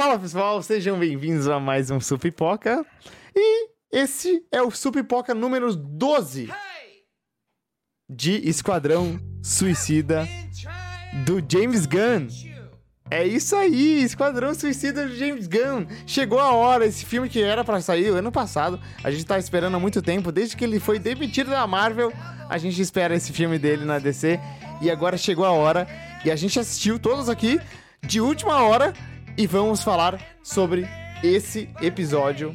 [0.00, 2.86] Fala pessoal, sejam bem-vindos a mais um Supipoca.
[3.36, 6.50] E esse é o Supipoca número 12
[8.08, 10.26] de Esquadrão Suicida
[11.26, 12.28] do James Gunn.
[13.10, 15.84] É isso aí, Esquadrão Suicida do James Gunn.
[16.06, 19.76] Chegou a hora, esse filme que era pra sair ano passado, a gente tá esperando
[19.76, 22.10] há muito tempo, desde que ele foi demitido da Marvel,
[22.48, 24.40] a gente espera esse filme dele na DC
[24.80, 25.86] e agora chegou a hora
[26.24, 27.60] e a gente assistiu todos aqui
[28.02, 28.94] de última hora
[29.40, 30.86] e vamos falar sobre
[31.24, 32.54] esse episódio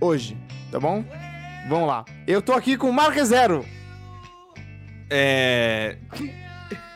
[0.00, 0.38] hoje,
[0.70, 1.04] tá bom?
[1.68, 2.06] Vamos lá.
[2.26, 3.62] Eu tô aqui com o Marca Zero.
[5.10, 5.98] É.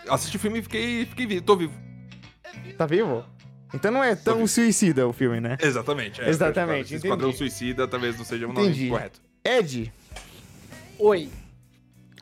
[0.09, 1.75] Assisti o filme e fiquei, fiquei vivo, tô vivo.
[2.79, 3.23] Tá vivo?
[3.75, 5.59] Então não é tão suicida o filme, né?
[5.61, 6.23] Exatamente.
[6.23, 6.31] é.
[6.31, 7.35] Exatamente, Esse Esquadrão.
[7.35, 8.89] Suicida talvez não seja o nome Entendi.
[8.89, 9.21] correto.
[9.45, 9.93] Ed,
[10.99, 11.29] Oi,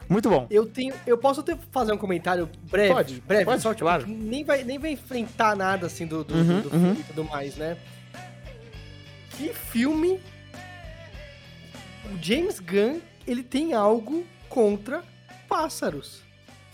[0.08, 0.46] muito bom.
[0.50, 0.94] eu tenho.
[1.06, 2.92] Eu posso ter, fazer um comentário breve?
[2.92, 4.06] Pode, breve, pode, só tipo, claro.
[4.06, 6.82] nem vai, nem vai enfrentar nada assim do, do, Uhum, do, do uhum.
[6.82, 7.76] filme e tudo mais, né?
[9.30, 10.20] Que filme.
[12.12, 15.02] O James Gunn, ele tem algo contra
[15.48, 16.22] pássaros.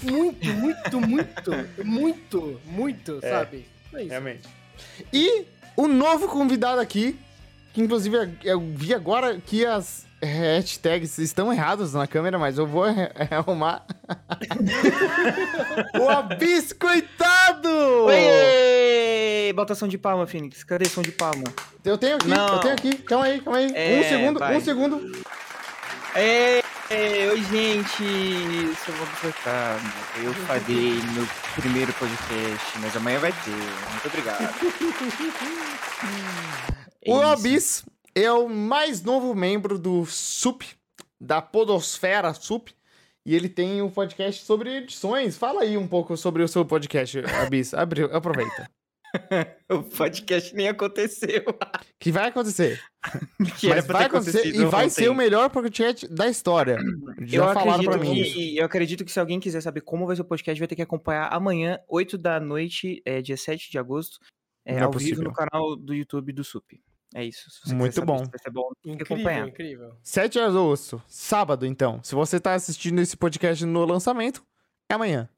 [0.03, 1.51] Muito, muito, muito,
[1.84, 3.31] muito, muito, É.
[3.31, 3.67] sabe?
[3.92, 4.11] É isso.
[4.11, 4.48] Realmente.
[5.12, 5.45] E
[5.77, 7.19] o novo convidado aqui,
[7.73, 12.84] que inclusive eu vi agora que as hashtags estão erradas na câmera, mas eu vou
[13.30, 13.84] arrumar.
[15.98, 17.68] o Abiscoitado!
[18.06, 19.52] Oi!
[19.54, 20.62] Botação de palma, Phoenix.
[20.64, 21.44] Cadê som de palma?
[21.84, 22.48] Eu tenho aqui, Não.
[22.48, 22.96] eu tenho aqui.
[22.98, 23.72] Calma aí, calma aí.
[23.74, 24.56] É, um segundo, vai.
[24.56, 25.24] um segundo.
[26.14, 26.62] Ei,
[27.30, 28.77] oi, gente!
[28.84, 29.80] Sou o Botação.
[30.22, 31.27] Eu falei no
[31.60, 33.50] primeiro podcast, mas amanhã vai ter.
[33.50, 34.55] Muito obrigado.
[37.02, 37.27] É O isso.
[37.33, 37.83] Abis
[38.14, 40.64] é o mais novo membro do SUP,
[41.20, 42.72] da Podosfera SUP.
[43.24, 45.36] E ele tem um podcast sobre edições.
[45.36, 47.72] Fala aí um pouco sobre o seu podcast, Abis.
[47.74, 48.68] Abre, aproveita.
[49.68, 51.44] O podcast nem aconteceu.
[51.98, 52.80] Que vai acontecer.
[53.58, 54.90] Que mas vai acontecer e vai ontem.
[54.90, 56.78] ser o melhor podcast da história.
[57.22, 60.14] Já eu falaram pra mim que, Eu acredito que se alguém quiser saber como vai
[60.14, 63.78] ser o podcast, vai ter que acompanhar amanhã, 8 da noite, é, dia 7 de
[63.78, 64.18] agosto,
[64.64, 65.16] é, é ao possível.
[65.16, 66.80] vivo no canal do YouTube do SUP.
[67.14, 67.50] É isso.
[67.50, 68.52] Se você Muito quiser saber bom.
[68.52, 69.48] bom, Incrível, acompanhar.
[69.48, 69.96] incrível.
[70.02, 71.02] 7 horas do osso.
[71.08, 72.00] Sábado, então.
[72.04, 74.44] Se você tá assistindo esse podcast no lançamento,
[74.88, 75.28] é amanhã.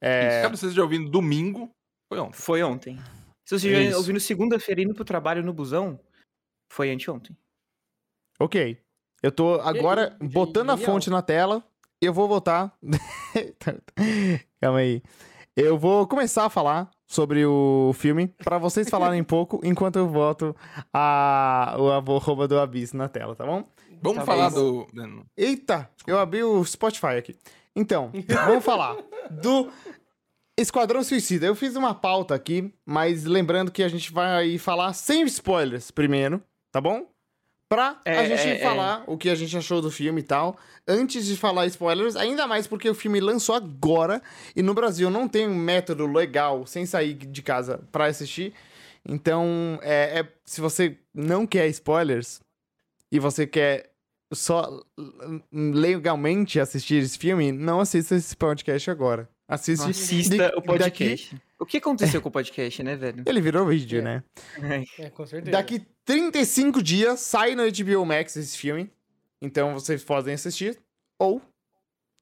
[0.00, 0.42] É.
[0.42, 1.70] Caso você esteja ouvindo domingo,
[2.08, 2.36] foi ontem.
[2.36, 2.96] Foi ontem.
[3.44, 3.98] Se você É estiver isso.
[3.98, 5.98] ouvindo segunda-feira indo pro trabalho no busão,
[6.72, 7.36] foi anteontem.
[8.40, 8.78] Ok.
[9.22, 11.64] Eu tô agora botando a fonte na tela.
[12.02, 12.76] Eu vou botar.
[14.60, 15.02] Calma aí.
[15.56, 20.08] Eu vou começar a falar sobre o filme pra vocês falarem um pouco enquanto eu
[20.08, 20.54] boto
[20.92, 23.64] a, o arroba do Abyss na tela, tá bom?
[24.02, 24.86] Vamos Tá falar do.
[25.36, 27.36] Eita, eu abri o Spotify aqui.
[27.74, 28.10] Então,
[28.46, 28.96] vamos falar
[29.30, 29.70] do
[30.58, 31.46] Esquadrão Suicida.
[31.46, 36.42] Eu fiz uma pauta aqui, mas lembrando que a gente vai falar sem spoilers primeiro,
[36.72, 37.06] tá bom?
[37.68, 38.58] Pra a É, gente é, é.
[38.62, 40.56] falar o que a gente achou do filme e tal,
[40.86, 44.22] antes de falar spoilers, ainda mais porque o filme lançou agora
[44.54, 48.54] e no Brasil não tem um método legal sem sair de casa pra assistir.
[49.08, 52.40] Então, é, é- se você não quer spoilers
[53.10, 53.90] e você quer
[54.32, 54.80] só
[55.52, 59.28] legalmente assistir esse filme, não assista esse podcast agora.
[59.48, 59.88] Assiste.
[59.90, 61.36] Assista o podcast.
[61.58, 63.16] O que aconteceu com o podcast, né, velho?
[63.18, 63.30] Daqui...
[63.30, 64.02] Ele virou vídeo, É.
[64.02, 64.22] né?
[64.98, 65.52] É, com certeza.
[65.52, 68.90] Daqui 35 dias sai no HBO Max esse filme.
[69.40, 70.78] Então vocês podem assistir.
[71.18, 71.40] Ou,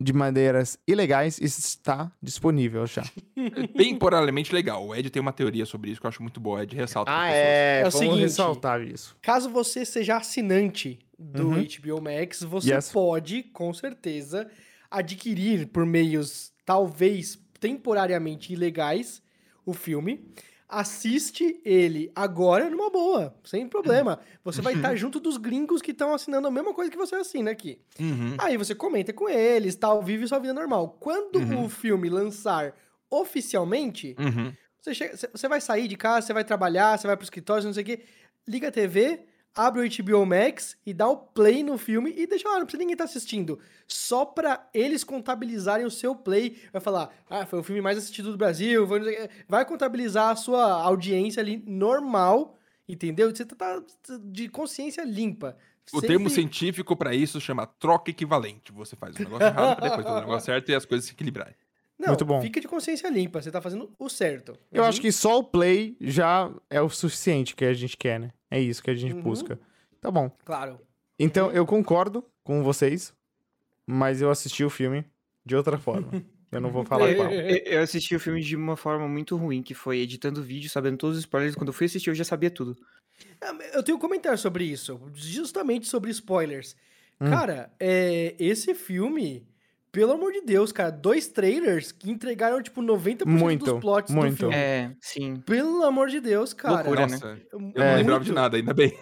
[0.01, 3.03] de maneiras ilegais, está disponível já.
[3.77, 4.87] Temporariamente legal.
[4.87, 6.63] O Ed tem uma teoria sobre isso que eu acho muito boa.
[6.63, 7.11] Ed ressalta.
[7.11, 7.35] Ah, pessoas.
[7.37, 7.77] é.
[7.77, 9.17] É o Vamos seguinte, ressaltar isso.
[9.23, 11.65] Caso você seja assinante do Uhum.
[11.65, 12.91] HBO Max, você Yes.
[12.91, 14.49] pode, com certeza,
[14.91, 19.23] adquirir por meios talvez temporariamente ilegais
[19.67, 20.27] o filme.
[20.67, 24.19] Assiste ele agora numa boa, sem problema.
[24.43, 27.51] Você vai estar junto dos gringos que estão assinando a mesma coisa que você assina
[27.51, 27.79] aqui.
[28.01, 28.35] Uhum.
[28.39, 30.97] Aí você comenta com eles, tal, vive sua vida normal.
[30.99, 31.67] Quando Uhum.
[31.67, 32.75] o filme lançar
[33.11, 34.53] oficialmente, Uhum.
[34.81, 37.65] você, chega- você- você vai sair de casa, você vai trabalhar, você vai pro escritório,
[37.65, 38.01] não sei o quê.
[38.49, 39.21] Liga a TV,
[39.55, 42.81] abre o HBO Max e dá o play no filme e deixa lá, não precisa
[42.81, 43.59] ninguém estar assistindo.
[43.87, 46.59] Só pra eles contabilizarem o seu play.
[46.73, 48.87] Vai falar, ah, foi o filme mais assistido do Brasil.
[49.49, 52.57] Vai contabilizar a sua audiência ali normal,
[52.89, 53.35] entendeu?
[53.35, 53.83] Você tá
[54.25, 55.57] de consciência limpa.
[55.93, 58.73] O Sempre- termo científico pra isso chama troca equivalente.
[58.73, 61.13] Você faz o negócio errado pra depois fazer o negócio certo e as coisas se
[61.13, 61.55] equilibrarem.
[61.99, 62.41] Não, Muito bom.
[62.43, 64.59] fica de consciência limpa, você tá fazendo o certo.
[64.73, 64.89] Eu Uhum.
[64.89, 68.33] acho que só o play já é o suficiente que a gente quer, né?
[68.55, 69.23] É isso que a gente Uhum.
[69.23, 69.59] busca.
[70.01, 70.31] Tá bom.
[70.45, 70.81] Claro.
[71.19, 73.13] Então, eu concordo com vocês,
[73.87, 75.05] mas eu assisti o filme
[75.45, 76.09] de outra forma.
[76.53, 77.33] Eu não vou falar qual.
[77.33, 81.17] Eu assisti o filme de uma forma muito ruim, que foi editando vídeo, sabendo todos
[81.17, 81.57] os spoilers.
[81.57, 82.77] Quando eu fui assistir, eu já sabia tudo.
[83.41, 86.77] Ah, Eu tenho um comentário sobre isso, justamente sobre spoilers.
[87.21, 87.29] Hum.
[87.29, 89.45] Cara, é, esse filme,
[89.95, 94.21] pelo amor de Deus, cara, dois trailers que entregaram, tipo, 90% Muito, dos plots do
[94.21, 94.37] muito.
[94.37, 94.55] filme.
[94.55, 95.37] É, sim.
[95.37, 96.75] Pelo amor de Deus, cara.
[96.75, 97.13] Loucura, né?
[97.13, 97.97] Nossa, eu não É.
[97.97, 98.93] lembrava de nada, ainda bem.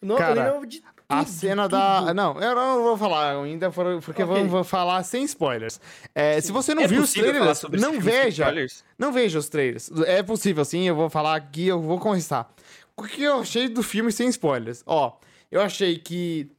[0.00, 1.72] Não, Cara, eu lembro de A tudo, cena tudo.
[1.78, 2.12] da.
[2.12, 4.34] Não, eu não vou falar ainda, por- porque Ok.
[4.34, 5.80] vamos vou falar sem spoilers.
[6.14, 8.42] É, se você não é viu os trailers, não veja.
[8.44, 8.84] spoilers?
[8.98, 9.90] Não veja os trailers.
[10.06, 12.52] É possível sim, eu vou falar aqui, eu vou começar.
[12.96, 14.82] O que eu achei do filme sem spoilers?
[14.86, 15.12] Ó,
[15.50, 16.50] eu achei que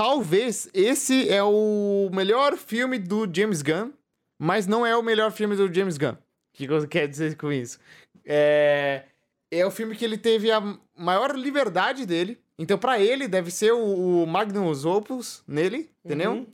[0.00, 3.90] talvez esse é o melhor filme do James Gunn,
[4.38, 6.12] mas não é o melhor filme do James Gunn.
[6.12, 6.16] O
[6.54, 7.78] que você quer dizer com isso?
[8.24, 9.02] É,
[9.50, 10.62] é o filme que ele teve a
[10.96, 12.40] maior liberdade dele.
[12.58, 16.32] Então, pra ele, deve ser o, o Magnus Opus nele, entendeu?
[16.32, 16.46] Uhum.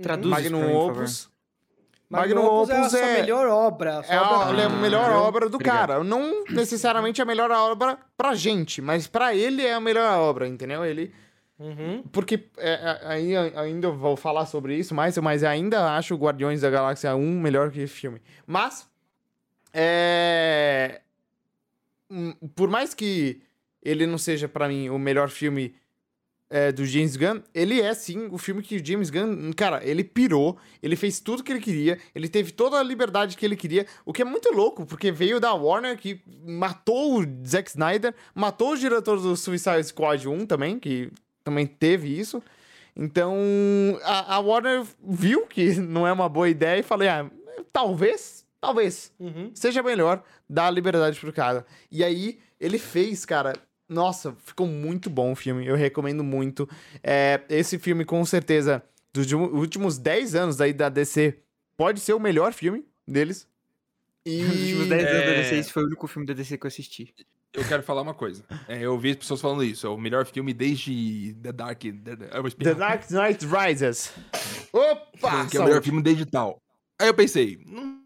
[0.00, 0.74] Traduz isso Magnum mim.
[0.74, 1.28] Opus.
[2.08, 3.90] Magnum Magnum Opus é a Opus sua é- melhor obra.
[4.06, 5.88] É a, é a melhor obra do Obrigado.
[5.88, 6.04] cara.
[6.04, 10.84] Não necessariamente a melhor obra pra gente, mas pra ele é a melhor obra, entendeu?
[10.84, 11.12] Ele.
[11.58, 12.02] Uhum.
[12.12, 16.70] Porque é, é, aí ainda vou falar sobre isso mais, mas ainda acho Guardiões da
[16.70, 18.20] Galáxia 1 melhor que filme.
[18.46, 18.88] Mas.
[19.72, 21.00] É.
[22.10, 23.40] hum, Por mais que
[23.82, 25.74] ele não seja pra mim o melhor filme
[26.48, 30.04] é, do James Gunn, ele é sim o filme que o James Gunn, cara, ele
[30.04, 33.86] pirou, ele fez tudo que ele queria, ele teve toda a liberdade que ele queria,
[34.04, 38.72] o que é muito louco, porque veio da Warner que matou o Zack Snyder, matou
[38.72, 41.10] o diretor do Suicide Squad 1 também, que
[41.46, 42.42] também teve isso.
[42.94, 43.36] Então,
[44.02, 47.30] a, a Warner viu que não é uma boa ideia e falei, ah,
[47.72, 49.50] talvez, talvez Uhum.
[49.54, 51.64] seja melhor dar liberdade pro cara.
[51.90, 53.52] E aí, ele fez, cara.
[53.88, 55.64] Nossa, ficou muito bom o filme.
[55.64, 56.68] Eu recomendo muito.
[57.02, 58.82] É, esse filme, com certeza,
[59.12, 61.38] dos últimos- últimos 10 anos aí da DC,
[61.76, 63.46] pode ser o melhor filme deles.
[64.24, 64.42] E.
[64.42, 65.42] Nos últimos 10 anos da É.
[65.42, 67.14] DC, esse foi o único filme da DC que eu assisti.
[67.56, 68.44] Eu quero falar uma coisa.
[68.68, 69.86] É, eu ouvi as pessoas falando isso.
[69.86, 71.80] É o melhor filme desde The Dark.
[71.80, 71.88] The,
[72.32, 72.76] eu The espirrar.
[72.76, 74.12] Dark Knight Rises.
[74.72, 75.46] Opa!
[75.46, 76.60] que é o melhor filme desde tal.
[76.98, 78.02] Aí eu pensei, hum,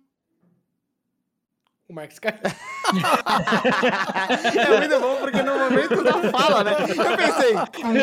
[1.88, 2.38] O Marcos caiu.
[4.61, 6.73] é muito bom porque no momento da fala, né?
[6.81, 7.55] Eu pensei.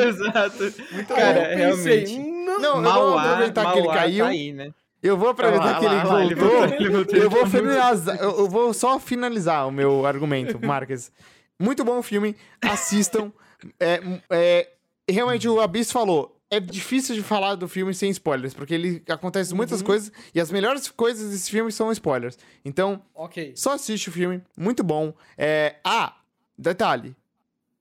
[0.07, 0.73] Exato.
[1.07, 1.83] Cara, Cara, eu realmente.
[1.83, 2.59] pensei, não.
[2.59, 4.25] Não, eu vou Mauá, aproveitar que ele caiu.
[4.25, 4.71] Tá aí, né?
[5.03, 6.57] Eu vou aproveitar Lá, que ele lá, lá, ele voltou.
[6.59, 7.61] voltou, ele voltou, eu vou voltou.
[7.61, 8.17] finalizar.
[8.19, 11.11] Eu, eu vou só finalizar o meu argumento, Marques.
[11.59, 12.35] Muito bom o filme.
[12.61, 13.31] Assistam.
[13.79, 13.99] É,
[14.29, 14.69] é,
[15.09, 16.39] realmente, o Abyss falou.
[16.47, 20.51] É difícil de falar do filme sem spoilers, porque ele acontece muitas coisas e as
[20.51, 22.37] melhores coisas desse filme são spoilers.
[22.63, 23.53] Então, Ok.
[23.55, 25.11] só assiste o filme, muito bom.
[25.35, 26.15] É, ah,
[26.55, 27.15] detalhe.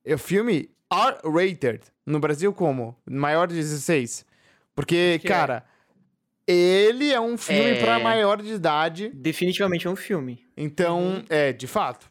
[0.02, 1.82] É o filme R-rated.
[2.06, 2.96] No Brasil, como?
[3.04, 4.24] Maior de 16.
[4.74, 5.30] Porque, que é?
[5.30, 5.66] cara,
[6.46, 7.80] ele é um filme É.
[7.84, 9.10] pra maior de idade.
[9.14, 10.42] Definitivamente é um filme.
[10.56, 12.10] Então, é, de fato.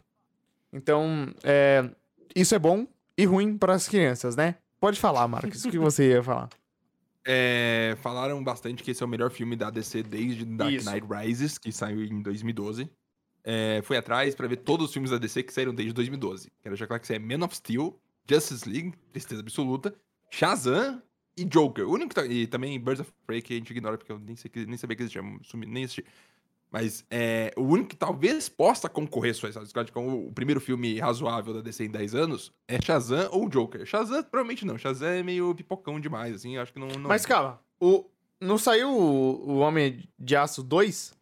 [0.76, 1.90] Então, é,
[2.36, 2.86] isso é bom
[3.18, 4.56] e ruim para as crianças, né?
[4.80, 6.50] Pode falar, Marcos, o que você ia falar?
[7.26, 10.90] é, falaram bastante que esse é o melhor filme da DC desde Dark Isso.
[10.90, 12.90] Knight Rises, que saiu em 2012.
[13.44, 16.52] É, fui atrás pra ver todos os filmes da DC que saíram desde 2012.
[16.62, 17.98] Quero já claro que isso é Man of Steel,
[18.30, 19.96] Justice League, Tristeza Absoluta,
[20.30, 21.02] Shazam
[21.38, 21.88] e Joker.
[21.88, 24.36] O único tá, e também Birds of Prey, que a gente ignora porque eu nem,
[24.36, 26.04] sei, nem sabia que existia, sumi- nem assisti.
[26.78, 31.54] Mas é, o único que talvez possa concorrer Suicide Squad como o primeiro filme razoável
[31.54, 33.86] da DC em 10 anos é Shazam ou Joker.
[33.86, 34.78] Shazam, provavelmente não.
[34.78, 36.58] Shazam é meio pipocão demais, assim.
[36.58, 36.90] eu Acho que não.
[36.90, 38.04] não Mas calma, o,
[38.42, 41.14] não saiu o, o Homem de Aço 2?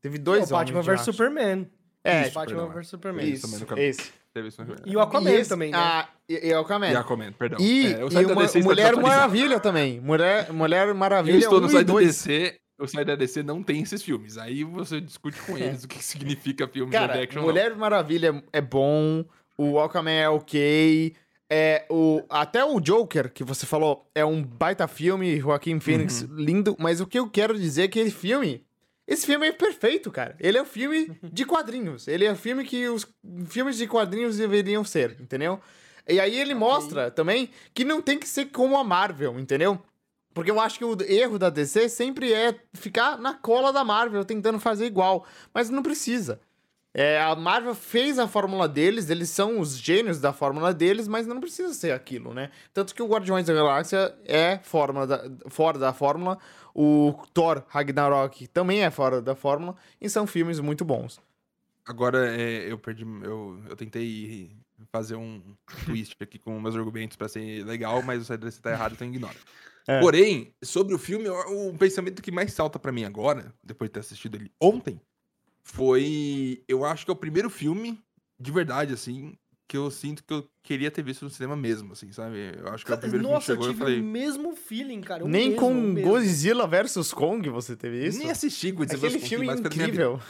[0.00, 1.02] Teve dois o Batman vs.
[1.02, 1.70] Superman.
[2.02, 2.78] É, Isso, Batman Superman.
[2.80, 3.28] vs Superman.
[3.30, 3.46] Isso.
[3.46, 4.12] isso, também esse.
[4.32, 4.62] teve isso.
[4.86, 5.76] E o Aquaman E esse- também, né?
[5.78, 6.92] Ah, e, e o Aquaman.
[6.92, 7.58] E Aquaman, perdão.
[7.60, 8.96] E, É, o e uma, DC Mulher.
[8.96, 10.00] Maravilha também.
[10.00, 12.06] Mulher, Mulher Eu Maravilha estou 1 no site 2.
[12.06, 14.36] DC, o site da DC não tem esses filmes.
[14.38, 17.40] Aí você discute com eles o que significa filme de Cara, live action.
[17.40, 17.52] ou não.
[17.52, 19.24] Mulher Maravilha é bom,
[19.56, 21.14] o Aquaman é ok,
[21.48, 26.36] é, o, até o Joker, que você falou, é um baita filme, Joaquim Phoenix, Uhum.
[26.36, 28.64] lindo, mas o que eu quero dizer é que esse filme,
[29.06, 30.36] esse filme é perfeito, cara.
[30.40, 33.06] Ele é um filme de quadrinhos, ele é um filme que os
[33.46, 35.60] filmes de quadrinhos deveriam ser, entendeu?
[36.08, 39.80] E aí ele mostra também que não tem que ser como a Marvel, entendeu?
[40.36, 44.22] Porque eu acho que o erro da DC sempre é ficar na cola da Marvel,
[44.22, 45.24] tentando fazer igual.
[45.54, 46.38] Mas não precisa.
[46.92, 51.26] É, a Marvel fez a fórmula deles, eles são os gênios da fórmula deles, mas
[51.26, 52.50] não precisa ser aquilo, né?
[52.74, 54.56] Tanto que o Guardiões da Galáxia é
[55.06, 56.36] da- fora da fórmula,
[56.74, 61.18] o Thor Ragnarok também é fora da fórmula, e são filmes muito bons.
[61.86, 63.04] Agora, é, eu perdi.
[63.22, 64.50] Eu, eu tentei
[64.92, 65.40] fazer um
[65.86, 69.36] twist aqui com meus argumentos pra ser legal, mas o DC tá errado, então ignora.
[69.88, 70.00] É.
[70.00, 74.00] Porém, sobre o filme, o pensamento que mais salta pra mim agora, depois de ter
[74.00, 75.00] assistido ele ontem,
[75.62, 76.62] foi.
[76.68, 78.00] Eu acho que é o primeiro filme,
[78.38, 79.36] de verdade, assim,
[79.68, 82.52] que eu sinto que eu queria ter visto no cinema mesmo, assim, sabe?
[82.58, 84.00] Eu acho que é o primeiro Nossa, eu filme que chegou eu tive falei.
[84.00, 85.24] o mesmo feeling, cara.
[85.24, 85.94] o Nem mesmo, com.
[86.02, 88.18] Godzilla vs Kong você teve isso?
[88.18, 89.28] Nem assisti Godzilla Aquele vs.
[89.28, 90.20] Kong, filme incrível.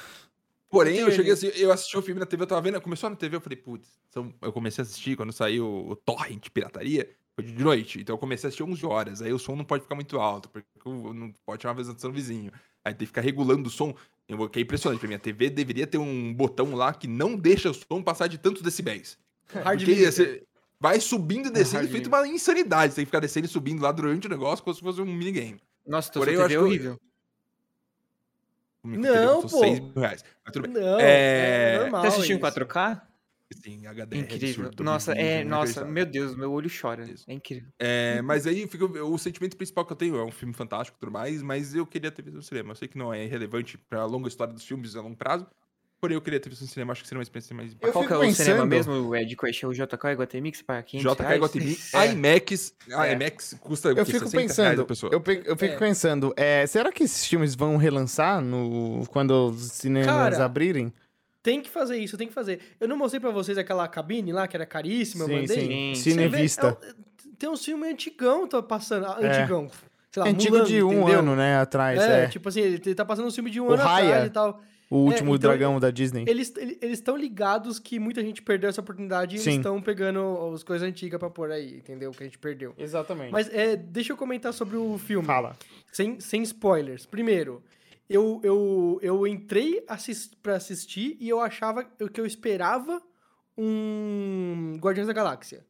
[0.69, 3.15] Porém, eu cheguei assim, eu assisti o filme na TV, eu tava vendo, começou na
[3.17, 7.45] TV, eu falei, putz, são- eu comecei a assistir quando saiu o Torrent Pirataria, foi
[7.45, 9.95] de noite, então eu comecei a assistir 11 horas, aí o som não pode ficar
[9.95, 12.51] muito alto, porque o- não pode chamar a atenção do vizinho,
[12.83, 13.95] aí tem que ficar regulando o som,
[14.27, 17.37] eu, que é impressionante pra mim, a TV deveria ter um botão lá que não
[17.37, 19.19] deixa o som passar de tantos decibéis,
[19.53, 20.13] Hard porque limiter.
[20.13, 20.43] você
[20.81, 23.83] vai subindo e descendo, Hard feito uma insanidade, você tem que ficar descendo e subindo
[23.83, 25.61] lá durante o negócio, como se fosse um minigame.
[25.87, 27.01] Nossa, tua Porém, eu TV é eu- horrível.
[28.83, 29.49] Não, pô.
[29.49, 30.81] 6 mil reais, mas tudo bem.
[30.83, 32.01] Não, É, é, normal.
[32.03, 32.47] Você assistiu em isso.
[32.47, 33.03] 4K?
[33.55, 34.65] Sim, HD Incrível.
[34.67, 37.05] absurdo, Nossa, é, nossa, meu Deus, meu olho chora.
[37.09, 37.25] Isso.
[37.29, 37.69] É incrível.
[37.79, 41.01] É, mas aí fica, o sentimento principal que eu tenho é um filme fantástico e
[41.01, 42.73] tudo mais, mas eu queria ter visto no cinema.
[42.73, 45.47] Eu sei que não é irrelevante pra longa história dos filmes a longo prazo,
[46.01, 48.05] porém eu queria ter visto no cinema, acho que seria uma experiência mais Eu Qual
[48.07, 49.63] que é fico o cinema pensando- mesmo, Ed Quest?
[49.63, 51.41] É o JK Iguatemi que você paga 500 JK reais?
[51.41, 52.13] Guatemi, É.
[52.13, 53.13] IMAX, a É.
[53.13, 55.13] IMAX custa Eu fico 60 reais pensando, a pessoa.
[55.13, 55.79] eu, pe- eu fico É.
[55.79, 60.93] pensando, é, será que esses filmes vão relançar no, quando os cinemas Cara, abrirem?
[61.47, 62.59] Tem que fazer isso, tem que fazer.
[62.81, 65.57] Eu não mostrei pra vocês aquela cabine lá, que era caríssima, eu Sim, mandei.
[65.61, 65.89] sim.
[65.91, 66.67] Vê, Cinevista.
[66.83, 66.91] é
[67.29, 69.07] um- tem uns filmes antigão tá passando.
[69.07, 69.39] ah, É.
[69.39, 69.71] Antigão.
[70.11, 71.19] Sei lá, É antigo Mulan, de um entendeu?
[71.21, 72.01] ano, né, atrás.
[72.01, 74.07] É, É, tipo assim, ele tá passando um filme de um O ano Raya.
[74.09, 74.61] atrás e tal.
[74.91, 76.25] o último então, dragão da Disney.
[76.27, 79.51] Eles eles estão ligados que muita gente perdeu essa oportunidade e Sim.
[79.51, 82.11] eles estão pegando as coisas antigas pra pôr aí, entendeu?
[82.13, 82.73] Que a gente perdeu.
[82.79, 83.31] Exatamente.
[83.31, 85.27] Mas é, deixa eu comentar sobre o filme.
[85.27, 85.57] Fala.
[85.93, 87.05] Sem, sem spoilers.
[87.07, 87.63] Primeiro,
[88.09, 93.03] eu, eu, eu entrei assis pra assistir e eu achava que eu esperava
[93.59, 95.65] um Guardiões da Galáxia.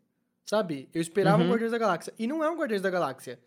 [0.45, 0.89] Sabe?
[0.95, 1.47] Eu esperava Uhum.
[1.47, 2.13] um Guardiões da Galáxia.
[2.19, 3.39] E não é um Guardiões da Galáxia.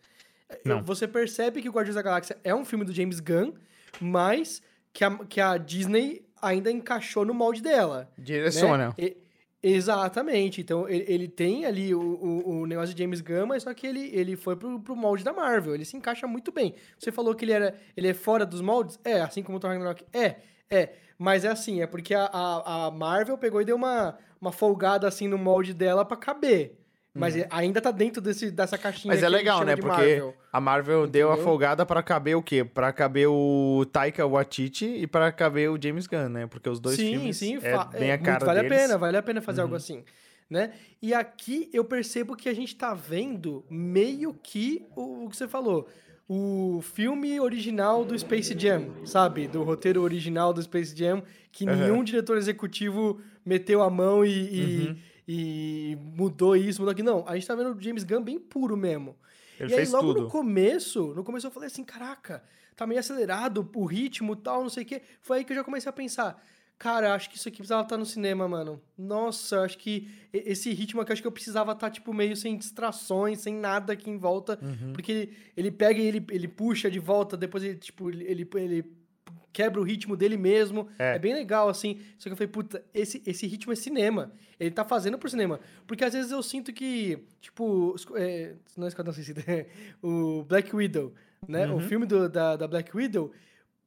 [0.64, 0.82] Não.
[0.82, 3.52] Você percebe que o Guardiões da Galáxia é um filme do James Gunn,
[4.00, 4.60] mas
[4.92, 8.00] que a, que a Disney ainda encaixou no molde dela.
[8.18, 8.24] né?
[8.24, 8.94] Direciona.
[8.98, 9.16] E-
[9.62, 10.60] exatamente.
[10.60, 14.10] Então, ele, ele tem ali o, o, o negócio de James mas só que ele,
[14.12, 15.74] ele foi pro, pro molde da Marvel.
[15.74, 16.74] Ele se encaixa muito bem.
[16.98, 18.98] Você falou que ele, era, ele é fora dos moldes?
[19.04, 20.04] É, assim como o Thor Ragnarok.
[20.12, 20.36] É,
[20.70, 20.94] é.
[21.18, 25.06] Mas é assim, é porque a, a, a Marvel pegou e deu uma, uma folgada
[25.06, 26.79] assim no molde dela pra caber.
[27.12, 29.16] Mas é- ainda tá dentro desse, dessa caixinha Uhum.
[29.16, 29.74] Mas é legal, né?
[29.74, 30.34] Porque Marvel.
[30.52, 31.44] a Marvel deu a Entendeu?
[31.44, 32.64] folgada pra caber o quê?
[32.64, 36.46] Pra caber o Taika Waititi e pra caber o James Gunn, né?
[36.46, 38.78] Porque os dois sim, filmes sim, é bem é, a cara vale deles.
[38.78, 39.76] a pena, vale a pena fazer algo Uhum.
[39.78, 40.04] assim,
[40.48, 40.72] né?
[41.02, 45.48] E aqui eu percebo que a gente tá vendo meio que o, o que você
[45.48, 45.88] falou,
[46.28, 49.48] o filme original do Space Jam, sabe?
[49.48, 51.74] Do roteiro original do Space Jam, que Aham.
[51.76, 54.96] nenhum diretor executivo meteu a mão e, e, Uhum.
[55.32, 57.08] E mudou isso, mudou aquilo.
[57.08, 59.14] Não, a gente tá vendo o James Gunn bem puro mesmo.
[59.60, 60.22] Ele e aí, logo tudo.
[60.22, 62.42] no começo, no começo eu falei assim, caraca,
[62.74, 65.02] tá meio acelerado o ritmo e tal, não sei o quê.
[65.20, 66.44] Foi aí que eu já comecei a pensar,
[66.76, 68.82] cara, acho que isso aqui precisava estar no cinema, mano.
[68.98, 73.38] Nossa, acho que esse ritmo aqui, acho que eu precisava estar, tipo, meio sem distrações,
[73.38, 74.58] sem nada aqui em volta.
[74.60, 74.92] Uhum.
[74.92, 78.84] Porque ele, ele pega e ele, ele puxa de volta, depois ele, tipo, ele, ele
[79.52, 80.88] quebra o ritmo dele mesmo.
[80.98, 81.16] É.
[81.16, 81.18] É.
[81.18, 82.00] bem legal, assim.
[82.18, 84.32] Só que eu falei, puta, esse, esse ritmo é cinema.
[84.58, 85.60] Ele tá fazendo pro cinema.
[85.86, 89.42] Porque às vezes eu sinto que, tipo, é, não é Esquadrão Suicida,
[90.02, 91.12] o Black Widow,
[91.46, 91.66] né?
[91.66, 91.76] Uhum.
[91.76, 93.32] O filme do, da, da Black Widow,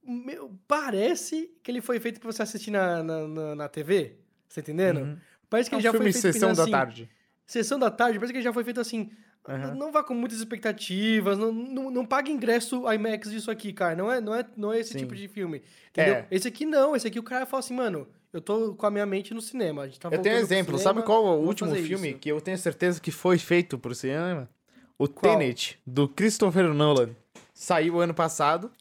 [0.04, 4.18] meu, parece que ele foi feito pra você assistir na, na, na, na TV.
[4.48, 5.02] Você entendendo?
[5.02, 5.18] Uhum.
[5.50, 7.10] Parece que É um ele já filme foi feito sessão da assim, tarde.
[7.46, 9.12] Sessão da tarde, parece que ele já foi feito assim.
[9.48, 9.76] Aham.
[9.76, 13.96] Não vá com muitas expectativas, não, não, não pague ingresso IMAX disso aqui, cara.
[13.96, 15.00] Não é, não é, não é esse Sim.
[15.00, 15.62] tipo de filme.
[15.92, 16.16] Entendeu?
[16.16, 16.28] É.
[16.32, 19.06] Esse aqui não, esse aqui o cara fala assim, mano, eu tô com a minha
[19.06, 19.82] mente no cinema.
[19.84, 20.78] A gente tá Eu tenho pro exemplo.
[20.78, 22.20] cinema, Sabe qual o último filme isso.
[22.20, 24.50] que eu tenho certeza que foi feito pro cinema?
[24.98, 25.38] O Qual?
[25.38, 27.10] Tenet, do Christopher Nolan.
[27.54, 28.72] Saiu ano passado.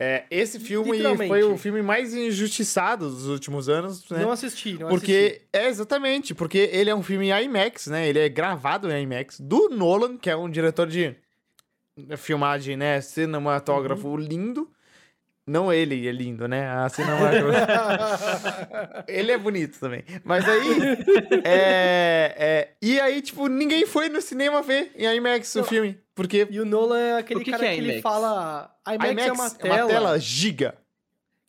[0.00, 4.20] É, esse filme foi o filme mais injustiçado dos últimos anos, né?
[4.20, 5.00] Não assisti, não assisti.
[5.00, 8.06] Porque, é exatamente, porque ele é um filme IMAX, né?
[8.08, 11.16] Ele é gravado em IMAX, do Nolan, que é um diretor de
[12.16, 13.00] filmagem, né?
[13.00, 14.16] Cinematógrafo Uhum.
[14.16, 14.70] lindo.
[15.44, 16.68] Não ele é lindo, né?
[16.68, 19.04] A cinematógrafa.
[19.08, 20.04] ele é bonito também.
[20.22, 20.68] Mas aí.
[21.42, 25.98] é, é, e aí, tipo, ninguém foi no cinema ver em IMAX o filme.
[26.18, 28.02] Porque E o Nolan é aquele que cara que é que, ele IMAX?
[28.02, 28.74] fala.
[28.88, 29.50] IMAX, IMAX é uma
[29.86, 30.74] tela, giga.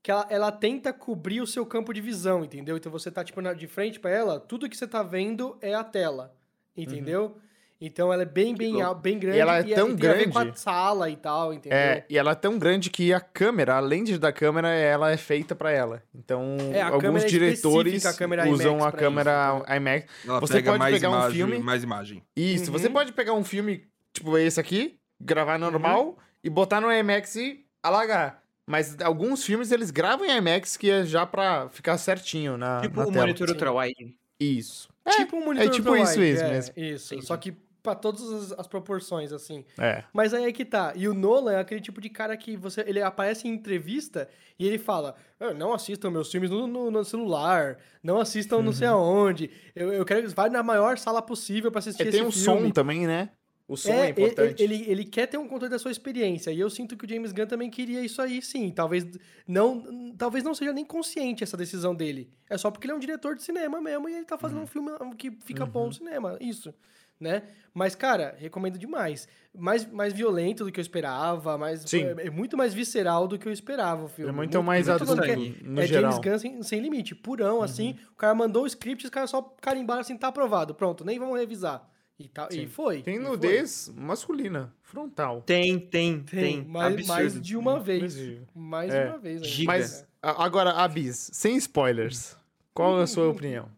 [0.04, 2.78] que ela, ela tenta cobrir o seu campo de visão, entendeu?
[2.78, 5.74] Então você tá, tipo, na- de frente pra ela, tudo que você tá vendo é
[5.74, 6.34] a tela,
[6.78, 7.36] entendeu?
[7.82, 9.40] Então ela é bem, bem, bem grande.
[9.40, 10.60] ela é tão e tem a ver com a grande.
[10.60, 11.78] sala e tal, entendeu?
[11.78, 15.16] É, e ela é tão grande que a câmera, a lente da câmera, ela é
[15.18, 16.04] feita pra ela.
[16.14, 20.06] Então, É, a alguns é diretores a câmera usam a câmera isso, IMAX.
[20.28, 22.24] Ela Você pega pode mais pegar um imagem, filme- mais imagem.
[22.36, 22.78] Isso, Uhum.
[22.78, 23.86] você pode pegar um filme,
[24.20, 28.44] tipo esse aqui, gravar normal e botar no IMAX e alagar.
[28.68, 33.00] Mas alguns filmes eles gravam em IMAX que é já pra ficar certinho na, Tipo
[33.00, 33.26] na o tela.
[33.26, 33.54] monitor Sim.
[33.54, 34.16] ultrawide.
[34.40, 34.90] Isso.
[35.18, 36.74] tipo um monitor tipo ultrawide, isso, isso é, mesmo.
[36.78, 37.28] Isso, Entendi.
[37.28, 39.66] só que pra todas as, as proporções, assim.
[39.80, 40.04] É.
[40.14, 40.94] Mas aí é que tá.
[40.96, 44.68] E o Nolan é aquele tipo de cara que você, ele aparece em entrevista e
[44.68, 48.88] ele fala: "Ah, não assistam meus filmes no, no- no celular, não assistam não sei
[48.90, 48.94] Uhum.
[48.96, 49.50] aonde.
[49.76, 52.32] Eu, eu quero que vai na maior sala possível pra assistir Ele esse tem um
[52.32, 52.68] filme.
[52.68, 53.30] som também, né?
[53.70, 54.64] O som é, É, ele- importante.
[54.64, 56.52] Ele, ele quer ter um controle da sua experiência.
[56.52, 58.72] E eu sinto que o James Gunn também queria isso aí, sim.
[58.72, 59.06] Talvez
[59.48, 62.30] não, talvez não seja nem consciente essa decisão dele.
[62.50, 64.40] É só porque ele é um diretor de cinema mesmo e ele tá Uhum.
[64.42, 66.36] fazendo um filme que fica bom no cinema.
[66.42, 66.74] Isso.
[67.20, 67.44] Né?
[67.74, 69.28] Mas, cara, recomendo demais.
[69.54, 72.04] Mais, mais violento do que eu esperava, mais, Sim.
[72.06, 74.32] é, é muito mais visceral do que eu esperava o filme.
[74.32, 75.58] Ele é muito mais muito adulto sangue.
[75.62, 76.14] no é geral.
[76.14, 76.24] Uhum.
[76.24, 77.96] James Gunn sem, sem limite, purão, assim.
[78.14, 80.74] O cara mandou o script, os caras só carimbaram assim, tá aprovado.
[80.74, 81.88] Pronto, nem vamos revisar.
[82.20, 83.02] E, tá, e foi.
[83.02, 83.30] Tem e foi.
[83.30, 85.42] nudez masculina, frontal.
[85.42, 86.66] Tem, tem, Tem, tem.
[86.66, 88.04] mais, mais de uma vez.
[88.16, 88.48] Absurdo.
[88.54, 89.04] Mais É.
[89.06, 89.36] de uma vez.
[89.38, 89.48] ainda.
[89.48, 89.72] Giga.
[89.72, 92.36] Mas a- agora, Abis, sem spoilers,
[92.74, 93.72] qual é a sua opinião?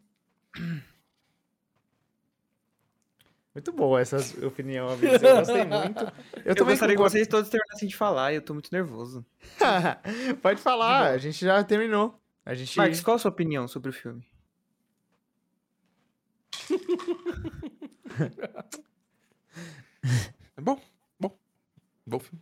[3.54, 5.22] Muito boa essa opinião, Abis.
[5.22, 6.00] Eu gostei muito.
[6.38, 9.24] Eu, Eu, também gostaria que vocês todos terminassem de falar, eu tô muito nervoso.
[10.42, 12.20] Pode falar, a gente já terminou.
[12.44, 12.76] A gente.
[12.76, 14.26] Marcos, qual a sua opinião sobre o filme?
[20.58, 20.80] É bom,
[21.20, 21.38] bom.
[22.06, 22.42] Bom filme.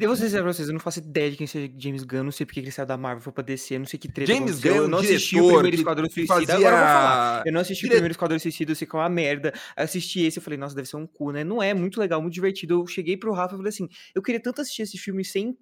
[0.00, 2.24] Eu vou ser sincero pra vocês, eu não faço ideia de quem seja James Gunn,
[2.24, 4.08] não sei porque que ele saiu da Marvel, foi pra DC, eu não sei que
[4.08, 6.54] treta James Gunn, eu não assisti o primeiro Esquadrão Suicida, fazia...
[6.56, 7.42] agora eu vou falar.
[7.46, 9.54] Eu não assisti Dire- o primeiro Esquadrão Suicida, eu sei que é uma merda.
[9.76, 11.44] Assisti esse, eu falei, nossa, deve ser um cu, né?
[11.44, 12.80] Não é, muito legal, muito divertido.
[12.80, 15.56] Eu cheguei pro Rafa e falei assim, eu queria tanto assistir esse filme sem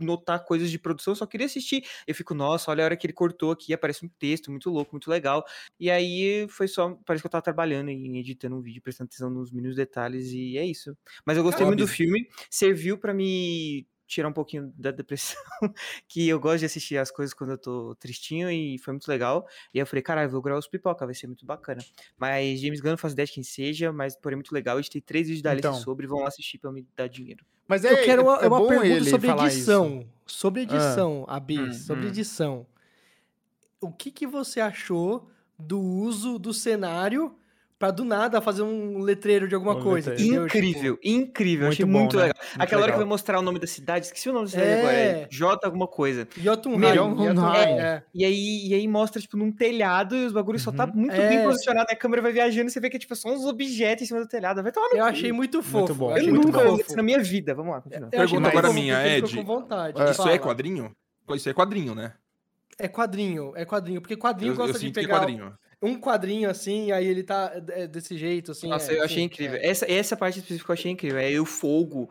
[0.00, 1.84] notar coisas de produção, só queria assistir.
[2.06, 4.92] Eu fico, nossa, olha a hora que ele cortou aqui, aparece um texto muito louco,
[4.92, 5.44] muito legal.
[5.78, 9.30] E aí foi só, parece que eu tava trabalhando e editando um vídeo, prestando atenção
[9.30, 10.96] nos mínimos detalhes e é isso.
[11.24, 15.40] Mas eu gostei Ah, muito do filme, serviu pra me tirar um pouquinho da depressão,
[16.08, 19.46] que eu gosto de assistir as coisas quando eu tô tristinho e foi muito legal.
[19.72, 21.80] E aí eu falei, caralho, vou gravar os pipoca, vai ser muito bacana.
[22.18, 24.76] Mas James Gunn não faz ideia de quem seja, mas porém muito legal.
[24.76, 25.70] Eu editei três vídeos da Então.
[25.70, 27.44] Alice sobre, vão lá assistir pra me dar dinheiro.
[27.70, 30.00] Mas é, eu quero uma, é uma bom pergunta ele sobre falar edição.
[30.00, 30.08] isso.
[30.26, 32.08] Sobre edição, a Bis, Hum, sobre hum.
[32.08, 32.66] edição.
[33.80, 37.32] O que, que você achou do uso do cenário
[37.80, 40.10] pra do nada fazer um letreiro de alguma Um coisa?
[40.10, 40.46] letreiro.
[40.46, 40.46] entendeu?
[40.46, 42.22] Incrível, incrível, Muito achei bom, muito né?
[42.24, 42.36] legal.
[42.40, 42.98] Muito Aquela hora que legal.
[42.98, 44.78] vai mostrar o nome da cidade, esqueci o nome da cidade É.
[44.80, 46.26] agora, é J alguma coisa.
[46.26, 46.94] Tipo, Jotunheim.
[46.94, 48.02] Jotunheim, é.
[48.14, 50.92] E aí, e aí mostra, tipo, num telhado e os bagulhos só tá Uhum.
[50.94, 51.28] muito É.
[51.28, 54.04] bem posicionado, a câmera vai viajando e você vê que é tipo só uns objetos
[54.04, 54.62] em cima do telhado.
[54.62, 55.94] Vai tomar no Eu achei muito fofo.
[55.94, 56.64] bom, eu muito nunca bom.
[56.64, 56.82] vi fofo.
[56.88, 57.54] isso na minha vida.
[57.54, 58.08] Vamos lá, continua.
[58.08, 59.42] Achei Pergunta muito agora fofo, minha, Ed.
[59.42, 60.02] vontade.
[60.04, 60.32] Isso Fala.
[60.32, 60.92] é quadrinho?
[61.34, 62.12] Isso é quadrinho, né?
[62.78, 64.00] É quadrinho, é quadrinho.
[64.02, 65.52] Porque quadrinho Eu, eu gosta de é pegar quadrinho.
[65.82, 68.68] Um quadrinho assim, aí ele tá é, desse jeito, assim.
[68.68, 69.56] Nossa, é, eu achei assim, incrível.
[69.56, 69.66] é.
[69.66, 71.18] Essa, essa parte específica eu achei incrível.
[71.18, 72.10] É o fogo.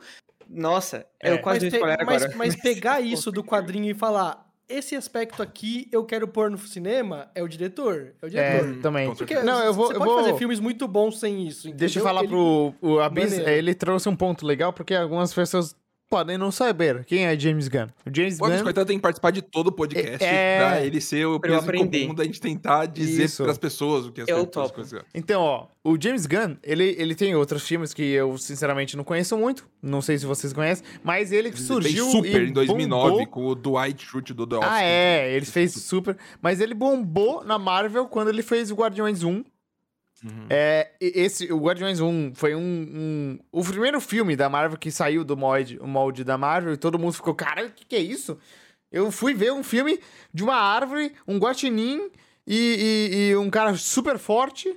[0.50, 1.32] Nossa, É.
[1.34, 2.34] eu quase mas, pe- mas- agora.
[2.38, 7.30] mas pegar isso do quadrinho e falar, esse aspecto aqui eu quero pôr no cinema,
[7.36, 8.14] é o diretor.
[8.22, 8.30] É o É,
[8.60, 8.82] diretor.
[8.82, 9.08] também.
[9.10, 9.88] Com Porque Não, eu vou.
[9.88, 11.72] você eu pode vou- fazer filmes muito bons sem isso.
[11.72, 12.04] Deixa eu entendeu?
[12.04, 13.50] falar Ele- pro o Abis, Maneiro.
[13.52, 15.76] ele trouxe um ponto legal, porque algumas pessoas
[16.10, 17.88] podem não saber quem é James Gunn.
[18.06, 18.64] O James O Gunn.
[18.64, 20.58] Coitado tem que participar de todo o podcast É.
[20.58, 23.44] pra ele ser o peso comum da gente tentar dizer Isso.
[23.44, 24.74] pras pessoas o que as Eu coisas- topo.
[24.74, 29.04] coisas- Então, ó, o James Gunn, ele, ele tem outros filmes que eu, sinceramente, não
[29.04, 29.68] conheço muito.
[29.82, 33.28] Não sei se vocês conhecem, mas ele Ele surgiu fez super e em 2009 bombou.
[33.28, 34.70] com o Dwight Schrute do The Office.
[34.72, 36.18] Ah, é, ele fez super.
[36.42, 39.44] Mas ele bombou na Marvel quando ele fez o Guardiões 1.
[40.24, 40.48] Uhum.
[40.50, 45.24] É, esse, o Guardiões 1 foi um, um- O primeiro filme da Marvel que saiu
[45.24, 48.00] do molde, o molde da Marvel e todo mundo ficou, cara, o que, que é
[48.00, 48.38] isso?
[48.92, 50.00] Eu fui ver um filme
[50.34, 52.10] de uma árvore, um guaxinim
[52.46, 54.68] e, e- e um cara super forte.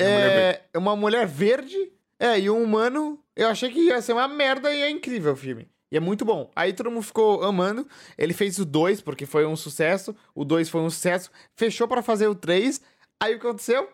[0.00, 1.76] Uma mulher É, uma mulher verde.
[2.18, 3.18] É, e um humano.
[3.34, 5.66] Eu achei que ia ser uma merda e é incrível o filme.
[5.90, 6.50] E é muito bom.
[6.56, 7.86] Aí todo mundo ficou amando.
[8.16, 10.14] Ele fez o 2, porque foi um sucesso.
[10.34, 11.30] O 2 foi um sucesso.
[11.56, 12.80] Fechou pra fazer o 3.
[13.20, 13.88] Aí o que aconteceu?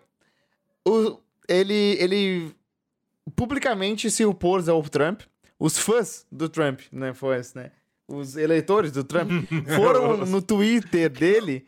[0.89, 2.55] O- ele, ele
[3.35, 5.23] publicamente se opôs ao Trump.
[5.59, 7.13] Os fãs do Trump, né?
[7.13, 7.73] Fãs, né?
[8.07, 9.31] Os eleitores do Trump
[9.77, 11.67] foram no Twitter dele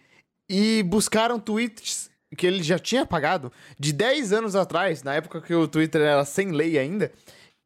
[0.48, 5.52] e buscaram tweets que ele já tinha apagado de 10 anos atrás, na época que
[5.52, 7.10] o Twitter era sem lei ainda,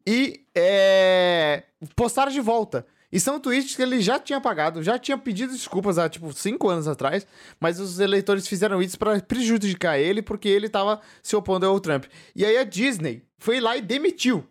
[0.07, 1.63] e é,
[1.95, 2.87] postaram de volta.
[3.15, 6.69] E são tweets que ele já tinha apagado, já tinha pedido desculpas há, tipo, 5
[6.69, 7.25] anos atrás,
[7.61, 12.07] mas os eleitores fizeram isso pra prejudicar ele, porque ele tava se opondo ao Trump.
[12.35, 14.45] E aí a Disney foi lá e demitiu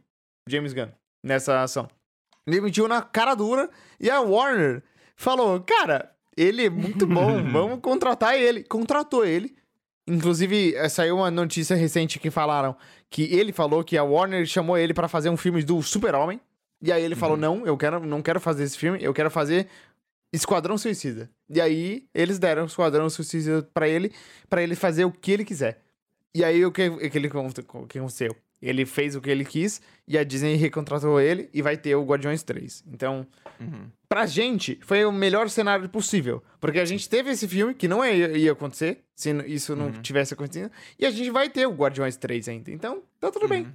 [0.48, 0.88] James Gunn
[1.22, 1.90] nessa ação.
[2.48, 4.82] Demitiu na cara dura, e a Warner
[5.18, 8.64] falou, cara, ele é muito bom, vamos contratar ele.
[8.64, 9.54] Contratou ele.
[10.08, 12.78] Inclusive, eh, saiu uma notícia recente que falaram
[13.10, 16.40] que ele falou que a Warner chamou ele pra fazer um filme do Super-Homem.
[16.84, 17.42] E aí ele falou: Uhum.
[17.42, 19.68] não, eu quero, não quero fazer esse filme, eu quero fazer
[20.32, 21.30] Esquadrão Suicida.
[21.50, 24.12] E aí eles deram Esquadrão Suicida pra ele,
[24.50, 25.80] pra ele fazer o que ele quiser.
[26.36, 28.36] E aí o que, o que, ele, o que aconteceu?
[28.62, 32.04] Ele fez o que ele quis e a Disney recontratou ele e vai ter o
[32.04, 32.84] Guardiões 3.
[32.92, 33.26] Então,
[33.60, 33.88] Uhum.
[34.10, 36.42] pra gente, foi o melhor cenário possível.
[36.60, 40.02] Porque a gente teve esse filme, que não ia, ia acontecer, se isso não Uhum.
[40.02, 40.72] tivesse acontecido.
[40.98, 42.72] E a gente vai ter o Guardiões 3 ainda.
[42.72, 43.68] Então, tá tudo bem.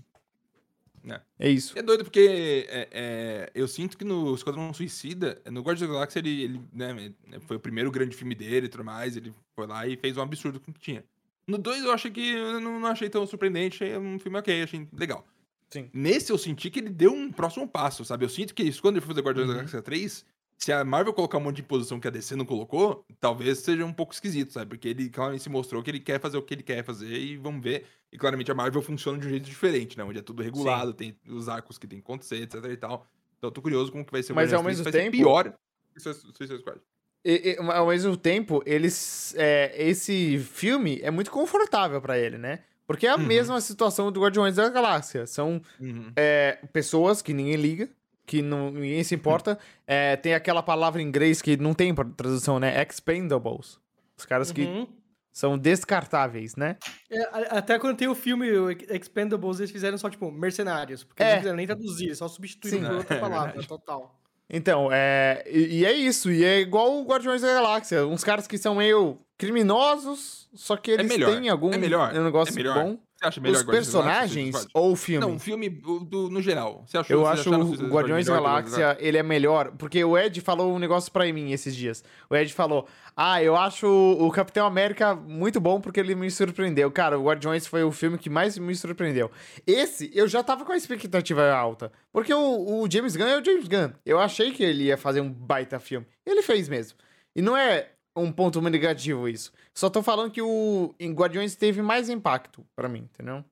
[1.09, 1.21] É.
[1.39, 1.79] É isso.
[1.79, 6.19] É doido porque é, é, eu sinto que no Esquadrão Suicida, no Guardiões da Galáxia,
[6.19, 7.13] ele, ele né,
[7.47, 9.17] foi o primeiro grande filme dele e tudo mais.
[9.17, 11.05] Ele foi lá e fez um absurdo com o que tinha.
[11.47, 14.63] No 2 eu achei que eu não, não achei tão surpreendente, achei um filme ok,
[14.63, 15.27] achei legal.
[15.71, 15.89] Sim.
[15.93, 18.25] Nesse eu senti que ele deu um próximo passo, sabe?
[18.25, 19.55] Eu sinto que isso, quando ele for fazer Guardiões Uhum.
[19.55, 20.25] da Galáxia 3,
[20.59, 23.85] se a Marvel colocar um monte de posição que a DC não colocou, talvez seja
[23.85, 24.71] um pouco esquisito, sabe?
[24.71, 27.37] Porque ele claramente se mostrou que ele quer fazer o que ele quer fazer e
[27.37, 27.85] vamos ver.
[28.13, 30.03] E claramente a Marvel funciona de um jeito diferente, né?
[30.05, 33.07] Onde é tudo regulado, tem os arcos que tem que acontecer, etc e tal.
[33.39, 35.17] Então eu tô curioso como que vai ser o Mas, ao Guardiões 3, mesmo tempo-
[35.25, 35.55] pior
[35.95, 36.81] que Suicide Squad.
[37.25, 42.61] E, e, ao mesmo tempo, eles, é, esse filme é muito confortável pra ele, né?
[42.87, 43.27] Porque é a Uhum.
[43.27, 45.27] mesma situação do Guardiões da Galáxia.
[45.27, 46.11] São Uhum.
[46.17, 47.89] é, pessoas que ninguém liga,
[48.29, 49.59] que não, ninguém se importa.
[49.87, 52.81] É, tem aquela palavra em inglês que não tem tradução, né?
[52.83, 53.81] Expendables.
[54.17, 54.87] Os caras que Uhum.
[55.33, 56.77] são descartáveis, né?
[57.11, 57.23] É,
[57.57, 61.03] até quando tem o filme o Expendables, eles fizeram só, tipo, mercenários.
[61.05, 61.35] Porque eles É.
[61.37, 63.67] não fizeram nem traduzir, só substituíram por outra É, palavra, verdade.
[63.69, 64.15] total.
[64.51, 65.43] Então, é.
[65.47, 66.31] E, e é isso.
[66.31, 68.07] E é igual o Guardiões da Galáxia.
[68.07, 72.53] Uns caras que são meio criminosos, só que eles melhor, têm algum é melhor, negócio
[72.53, 72.83] é melhor.
[72.85, 72.99] bom.
[73.19, 75.27] Você acha melhor Os Guardiões da Galáxia ou personagens o filme?
[75.27, 76.85] Não, o filme do, do- no geral.
[76.87, 79.73] Você achou, Eu acho o Guardiões da Galáxia, ele é melhor.
[79.77, 82.05] Porque o Ed falou um negócio pra mim esses dias.
[82.31, 86.91] O Ed falou: Ah, eu acho o Capitão América muito bom porque ele me surpreendeu.
[86.93, 89.31] Cara, o Guardiões foi o filme que mais me surpreendeu.
[89.67, 91.91] Esse, eu já tava com a expectativa alta.
[92.13, 93.91] Porque o, o James Gunn é o James Gunn.
[94.07, 96.07] Eu achei que ele ia fazer um baita filme.
[96.25, 96.97] Ele fez mesmo.
[97.35, 99.53] E não é um ponto negativo isso.
[99.75, 103.45] Só tô falando que o em Guardiões teve mais impacto pra mim, entendeu?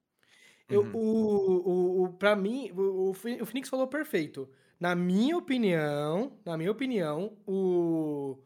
[0.68, 0.90] Eu, Uhum.
[0.94, 4.48] o, o, o, pra mim, o, o Phoe- o Phoenix falou perfeito.
[4.80, 8.36] Na minha opinião, na minha opinião, o,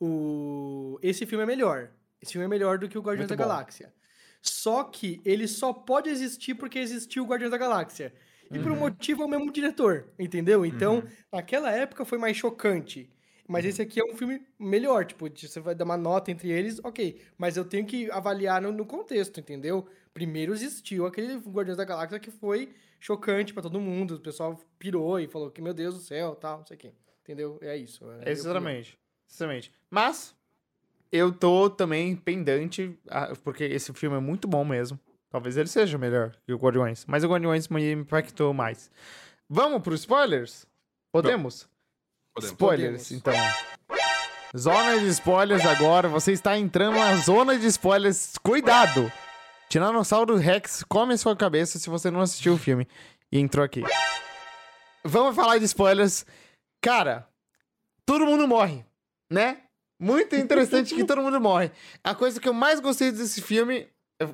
[0.00, 1.90] o, esse filme é melhor.
[2.20, 3.48] Esse filme é melhor do que o Guardiões Muito da bom.
[3.50, 3.92] Galáxia.
[4.42, 8.12] Só que ele só pode existir porque existiu o Guardiões da Galáxia.
[8.50, 10.64] E por um motivo é o mesmo diretor, entendeu?
[10.64, 11.02] Então, Uhum.
[11.30, 13.10] naquela época foi mais chocante.
[13.48, 16.78] Mas esse aqui é um filme melhor, tipo, você vai dar uma nota entre eles,
[16.84, 17.18] ok.
[17.38, 19.88] Mas eu tenho que avaliar no, no contexto, entendeu?
[20.12, 24.16] Primeiro existiu aquele Guardiões da Galáxia que foi chocante pra todo mundo.
[24.16, 26.92] O pessoal pirou e falou que, meu Deus do céu, tal, não sei o quê.
[27.22, 27.58] Entendeu?
[27.62, 28.04] É isso.
[28.20, 28.30] é.
[28.30, 28.98] Exatamente.
[29.26, 29.72] Exatamente.
[29.90, 30.36] Mas
[31.10, 32.98] eu tô também pendente,
[33.42, 35.00] porque esse filme é muito bom mesmo.
[35.30, 37.06] Talvez ele seja melhor que o Guardiões.
[37.06, 38.90] Mas o Guardiões me impactou mais.
[39.48, 40.66] Vamos pro spoilers?
[41.10, 41.66] Podemos?
[42.38, 42.52] Podemos.
[42.52, 43.12] Spoilers, Podemos.
[43.12, 43.34] então.
[44.56, 46.08] Zona de spoilers agora.
[46.08, 48.34] Você está entrando na zona de spoilers.
[48.42, 49.12] Cuidado!
[49.68, 52.88] Tiranossauro Rex come a sua cabeça se você não assistiu o filme
[53.30, 53.82] e entrou aqui.
[55.04, 56.24] Vamos falar de spoilers.
[56.82, 57.28] Cara,
[58.06, 58.84] todo mundo morre,
[59.30, 59.58] né?
[60.00, 61.70] Muito interessante que todo mundo morre.
[62.02, 63.88] A coisa que eu mais gostei desse filme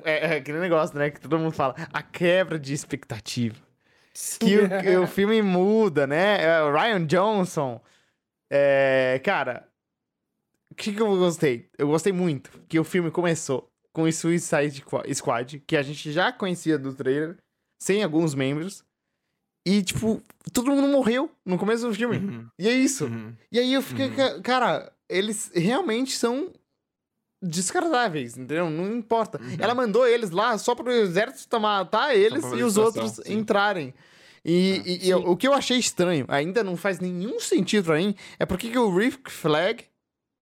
[0.05, 1.09] é, é aquele negócio, né?
[1.09, 1.75] Que todo mundo fala.
[1.91, 3.65] A quebra de expectativa
[4.39, 6.41] que o, que o filme muda, né?
[6.41, 7.81] É, o Ryan Johnson.
[8.51, 9.67] É, cara,
[10.71, 11.69] o que, que eu gostei?
[11.77, 16.11] Eu gostei muito que o filme começou com o Suicide Qua- Squad, que a gente
[16.11, 17.37] já conhecia do trailer,
[17.81, 18.83] sem alguns membros.
[19.67, 20.21] E, tipo,
[20.53, 22.17] todo mundo morreu no começo do filme.
[22.17, 23.05] Uhum, E é isso.
[23.05, 23.33] uhum.
[23.51, 24.15] E aí eu fiquei, Uhum.
[24.15, 26.51] ca- cara, eles realmente são
[27.41, 28.69] descartáveis, entendeu?
[28.69, 29.39] Não importa.
[29.41, 29.55] Uhum.
[29.59, 33.33] Ela mandou eles lá só pro exército matar eles pra fazer e os outros sim.
[33.33, 33.93] entrarem.
[34.45, 34.89] E, É.
[34.89, 38.45] e- e o que eu achei estranho, ainda não faz nenhum sentido pra mim, é
[38.45, 39.83] porque que o Rick Flag,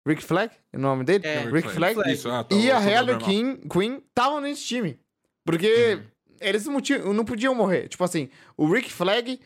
[0.06, 1.26] Rick Flag, é o nome dele?
[1.26, 3.18] É, Rick Flag, Isso, ah, tá, e a Harley.
[3.20, 5.00] Quinn, Quinn estavam nesse time.
[5.46, 6.04] Porque Uhum.
[6.42, 7.88] eles não, tinham- não podiam morrer.
[7.88, 9.40] Tipo assim, o Rick Flag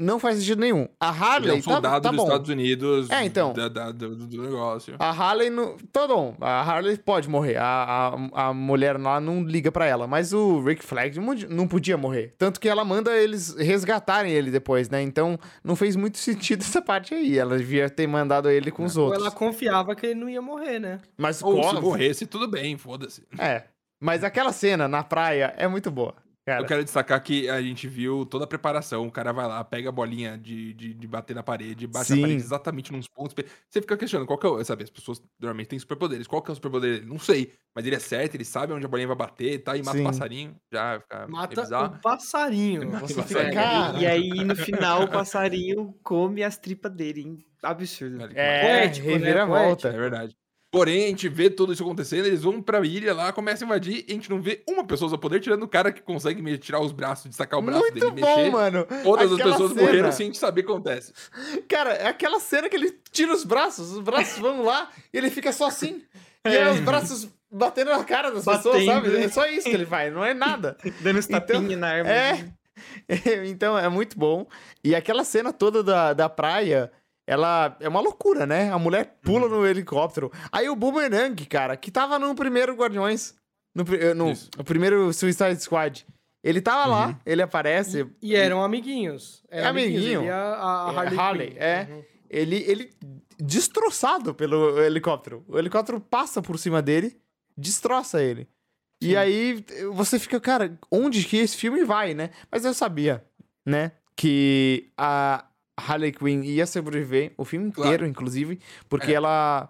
[0.00, 0.88] não faz sentido nenhum.
[1.00, 2.24] A Ele Harley é um tá, soldado tá dos bom.
[2.24, 3.10] Estados Unidos.
[3.10, 3.52] É, então.
[3.52, 4.96] da- da- do, do negócio.
[4.98, 5.76] A Harley não.
[5.92, 6.36] Tá bom.
[6.40, 7.56] A Harley pode morrer.
[7.58, 10.06] A, a, a mulher lá não liga pra ela.
[10.06, 12.34] Mas o Rick Flag não podia- não podia morrer.
[12.38, 15.00] Tanto que ela manda eles resgatarem ele depois, né?
[15.00, 17.38] Então não fez muito sentido essa parte aí.
[17.38, 19.22] Ela devia ter mandado ele com os Ou outros.
[19.22, 21.00] ela confiava que ele não ia morrer, né?
[21.16, 23.22] Mas Ou se co- morresse, tudo bem, foda-se.
[23.38, 23.64] É.
[24.02, 26.14] Mas aquela cena na praia é muito boa.
[26.46, 29.06] Cara, Eu quero destacar que a gente viu toda a preparação.
[29.06, 32.16] O cara vai lá, pega a bolinha de, de, de bater na parede, bate Sim.
[32.16, 33.34] na parede exatamente nos pontos.
[33.70, 34.62] Você fica questionando qual que é o.
[34.62, 36.26] Sabe, as pessoas normalmente têm superpoderes.
[36.26, 37.06] Qual que é o superpoder dele?
[37.06, 37.54] Não sei.
[37.74, 39.74] Mas ele é certo, ele sabe onde a bolinha vai bater, tá?
[39.74, 40.02] E mata Sim.
[40.04, 40.56] o passarinho.
[40.70, 41.94] Já fica é Mata bizarro.
[41.96, 42.88] o passarinho.
[42.92, 43.54] Mata Você o fica, É, passarinho.
[43.54, 43.98] cara.
[43.98, 47.44] e, aí, no final, o passarinho come as tripas dele, hein?
[47.62, 48.22] Absurdo.
[48.34, 49.14] É, poético, né?
[49.14, 49.88] reviravolta.
[49.88, 50.36] É verdade.
[50.74, 54.04] Porém, a gente vê tudo isso acontecendo, eles vão pra ilha lá, começam a invadir,
[54.08, 56.58] e a gente não vê uma pessoa usar poder, tirando o cara que consegue me-
[56.58, 58.50] tirar os braços, destacar o braço Muito dele, bom, mexer.
[58.50, 58.84] mano.
[59.04, 59.82] Todas Aquela as pessoas cena.
[59.86, 61.12] morreram sem a gente saber o que acontece.
[61.68, 65.30] Cara, é aquela cena que ele tira os braços, os braços vão lá e ele
[65.30, 66.02] fica só assim.
[66.44, 69.08] E aí os braços batendo na cara das pessoas, Batendo, sabe?
[69.10, 69.24] né?
[69.24, 70.76] É só isso que ele faz, não é nada.
[71.00, 72.14] Dando Então, tapinhas na árvore.
[72.14, 72.44] É.
[73.46, 74.46] então é muito bom.
[74.82, 76.90] E aquela cena toda da, da praia,
[77.26, 78.70] ela é uma loucura, né?
[78.70, 80.30] A mulher pula no helicóptero.
[80.52, 83.34] Aí o Boomerang, cara, que tava no primeiro Guardiões,
[83.74, 86.06] no, eh, no, no primeiro Suicide Squad.
[86.42, 88.06] Ele tava lá, ele aparece.
[88.20, 89.42] E eram amiguinhos.
[89.48, 90.20] Eram Amiguinho.
[90.20, 91.86] Ele e a, a É, Harley, é.
[91.90, 92.04] Uhum.
[92.28, 92.90] Ele, ele
[93.38, 95.42] destroçado pelo helicóptero.
[95.48, 97.16] O helicóptero passa por cima dele,
[97.56, 98.46] destroça ele.
[99.00, 102.30] E aí você fica, cara, onde que esse filme vai, né?
[102.50, 103.24] Mas eu sabia,
[103.64, 105.44] né, que a
[105.76, 107.88] Harley Quinn ia sobreviver o filme Claro.
[107.90, 109.14] inteiro, inclusive, porque É.
[109.14, 109.68] ela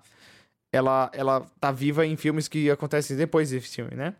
[0.72, 4.14] ela ela tá viva em filmes que acontecem depois desse filme, né?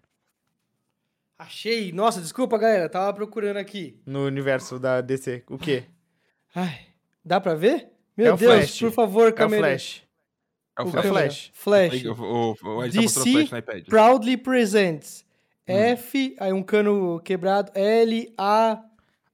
[1.38, 1.92] Achei.
[1.92, 2.88] Nossa, desculpa, galera.
[2.88, 4.00] Tava procurando aqui.
[4.06, 5.42] No universo da DC.
[5.48, 5.84] O quê?
[6.54, 6.80] Ai,
[7.24, 7.88] dá pra ver?
[8.16, 8.78] Meu É o Deus, Flash.
[8.80, 9.66] por favor, É o câmera.
[9.66, 10.02] Flash.
[10.78, 11.02] É o O Flash.
[11.02, 11.24] câmera.
[11.24, 11.50] Flash.
[11.52, 11.92] Flash.
[11.92, 13.84] Aí, o, o, o, DC o Flash.
[13.88, 15.24] Proudly Presents.
[15.68, 15.72] Hum.
[15.74, 17.72] F, aí um cano quebrado.
[17.74, 18.80] L, A,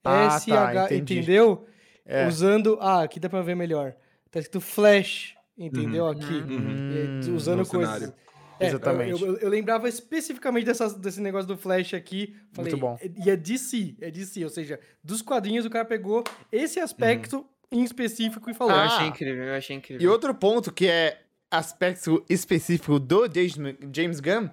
[0.02, 0.84] Ah, S, tá, H.
[0.86, 1.18] entendi.
[1.18, 1.66] Entendeu?
[2.10, 2.26] É.
[2.26, 2.76] Usando.
[2.80, 3.94] Ah, aqui dá pra ver melhor.
[4.30, 5.34] Tá escrito Flash.
[5.56, 6.04] Entendeu?
[6.04, 6.10] Uhum.
[6.10, 6.24] Aqui.
[6.34, 7.34] Uhum.
[7.36, 7.94] Usando No coisas.
[7.94, 8.14] cenário.
[8.58, 9.10] É, Exatamente.
[9.22, 12.36] Eu, eu- eu lembrava especificamente dessas- desse negócio do Flash aqui.
[12.52, 12.98] Falei, Muito bom.
[13.24, 14.42] E é DC, é DC.
[14.44, 18.74] Ou seja, dos quadrinhos o cara pegou esse aspecto em específico e falou.
[18.74, 18.84] Eu Ah.
[18.86, 20.02] achei incrível, eu achei incrível.
[20.02, 21.20] E outro ponto que é
[21.50, 23.54] aspecto específico do James,
[23.94, 24.48] James Gunn,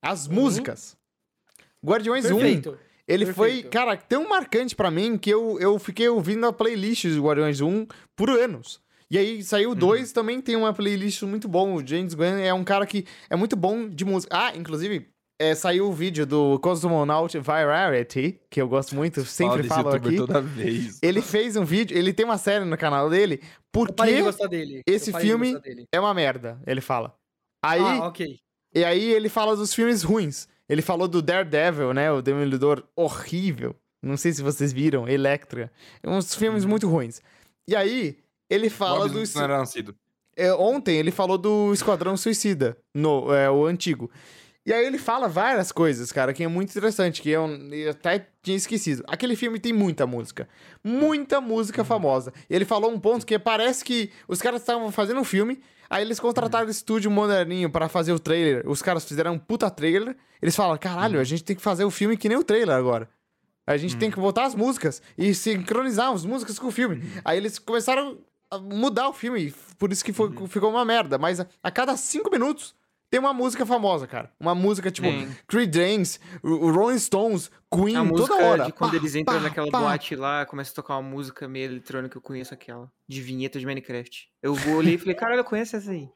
[0.00, 0.96] as músicas.
[1.84, 2.62] Guardiões 1,
[3.06, 3.22] Perfeito.
[3.28, 3.70] ele foi, perfeito.
[3.72, 7.86] cara, tão marcante pra mim que eu, eu fiquei ouvindo a playlist do Guardiões 1
[8.16, 8.80] por anos.
[9.10, 11.74] E aí saiu o 2, também tem uma playlist muito bom.
[11.74, 14.34] O James Gunn é um cara que é muito bom de música.
[14.34, 15.06] Ah, inclusive,
[15.38, 20.16] é, saiu o vídeo do Cosmonaut Variety, que eu gosto muito, sempre Fala falo aqui.
[20.16, 20.98] toda vez.
[21.02, 23.92] Ele fez um vídeo, ele tem uma série no canal dele, porque
[24.48, 24.82] dele.
[24.86, 25.84] esse filme- dele.
[25.92, 27.14] é uma merda, ele fala.
[27.62, 28.38] Aí, Ah, ok.
[28.74, 30.48] e aí ele fala dos filmes ruins.
[30.72, 32.10] Ele falou do Daredevil, né?
[32.10, 33.76] O Demolidor horrível.
[34.02, 35.70] Não sei se vocês viram, Electra.
[36.02, 37.20] É uns filmes muito ruins.
[37.68, 38.16] E aí,
[38.48, 39.22] ele fala do.
[39.34, 39.94] Não era nascido.
[40.34, 44.10] É, ontem ele falou do Esquadrão Suicida, no, é, o antigo.
[44.64, 48.28] E aí ele fala várias coisas, cara, que é muito interessante, que eu, eu até
[48.42, 49.04] tinha esquecido.
[49.06, 50.48] Aquele filme tem muita música.
[50.82, 52.32] Muita música famosa.
[52.48, 55.60] E ele falou um ponto que parece que os caras estavam fazendo um filme,
[55.92, 58.68] aí eles contrataram o estúdio moderninho pra fazer o trailer.
[58.68, 60.16] Os caras fizeram um puta trailer.
[60.40, 63.08] Eles falam, caralho, a gente tem que fazer o filme que nem o trailer agora.
[63.66, 67.02] A gente tem que botar as músicas e sincronizar as músicas com o filme.
[67.24, 68.18] Aí eles começaram
[68.50, 71.16] a mudar o filme, por isso que foi- ficou uma merda.
[71.16, 72.74] Mas a, a cada cinco minutos
[73.12, 74.30] tem uma música famosa, cara.
[74.40, 75.28] Uma música tipo Tem.
[75.46, 78.64] Creed James, o o Rolling Stones, Queen, a música toda hora.
[78.64, 79.80] de quando Pá, eles entram pá, naquela pá.
[79.80, 82.90] boate lá, começa a tocar uma música meio eletrônica, eu conheço aquela.
[83.06, 84.28] De vinheta de Minecraft.
[84.42, 86.08] Eu olhei e falei, caralho, eu conheço essa aí.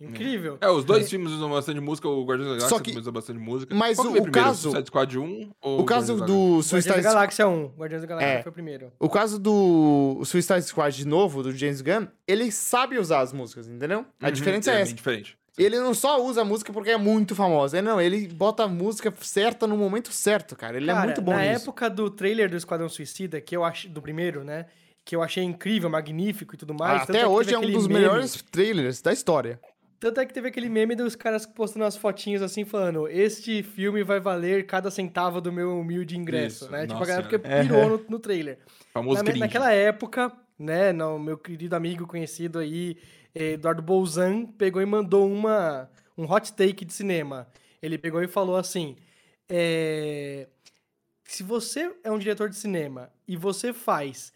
[0.00, 0.58] Incrível.
[0.60, 3.12] É, os dois filmes usam bastante música, o Guardiões da Galáxia Só que- também usa
[3.12, 3.74] bastante música.
[3.74, 6.94] mas o- o primeiro, caso- Suicide Squad 1 ou O caso Guardiões do Guardiões Suicide
[6.96, 7.66] da Galáxia 1.
[7.78, 8.42] Guardiões da Galáxia É.
[8.42, 8.92] foi o primeiro.
[8.98, 14.04] O caso do Suicide Squad novo, do James Gunn, ele sabe usar as músicas, entendeu?
[14.20, 14.92] A Uhum, diferença é bem essa.
[14.94, 15.38] diferente.
[15.56, 17.80] Ele não só usa a música porque é muito famosa.
[17.80, 20.76] Não, ele bota a música certa no momento certo, cara.
[20.76, 21.62] Ele é Cara, muito bom na nisso.
[21.62, 24.66] época do trailer do Esquadrão Suicida, que eu achei, do primeiro, né?
[25.04, 27.02] Que eu achei incrível, magnífico e tudo mais.
[27.02, 29.60] tanto Até que hoje é um dos meme- melhores trailers da história.
[30.00, 34.02] Tanto é que teve aquele meme dos caras postando as fotinhas assim, falando: Este filme
[34.02, 36.86] vai valer cada centavo do meu humilde ingresso, Isso, né?
[36.86, 37.62] Tipo, a galera porque senhora.
[37.64, 38.58] pirou no, no trailer.
[38.92, 39.40] Famoso Na- cringe.
[39.40, 42.96] naquela época, né, no, meu querido amigo conhecido aí,
[43.34, 47.48] Eduardo Bolzan, pegou e mandou uma, um hot take de cinema.
[47.82, 48.96] Ele pegou e falou assim:
[49.48, 50.48] é,
[51.24, 54.32] se você é um diretor de cinema e você faz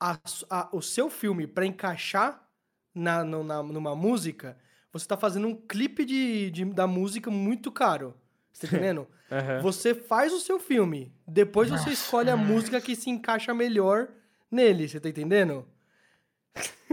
[0.00, 0.18] a
[0.50, 2.48] a- o seu filme para encaixar
[2.94, 4.58] na, no- na- numa música,
[4.92, 8.14] você tá fazendo um clipe de, de- da música muito caro.
[8.52, 9.08] Você tá entendendo?
[9.56, 14.08] Você faz o seu filme, depois você escolhe a música que se encaixa melhor
[14.50, 15.66] nele, você tá entendendo?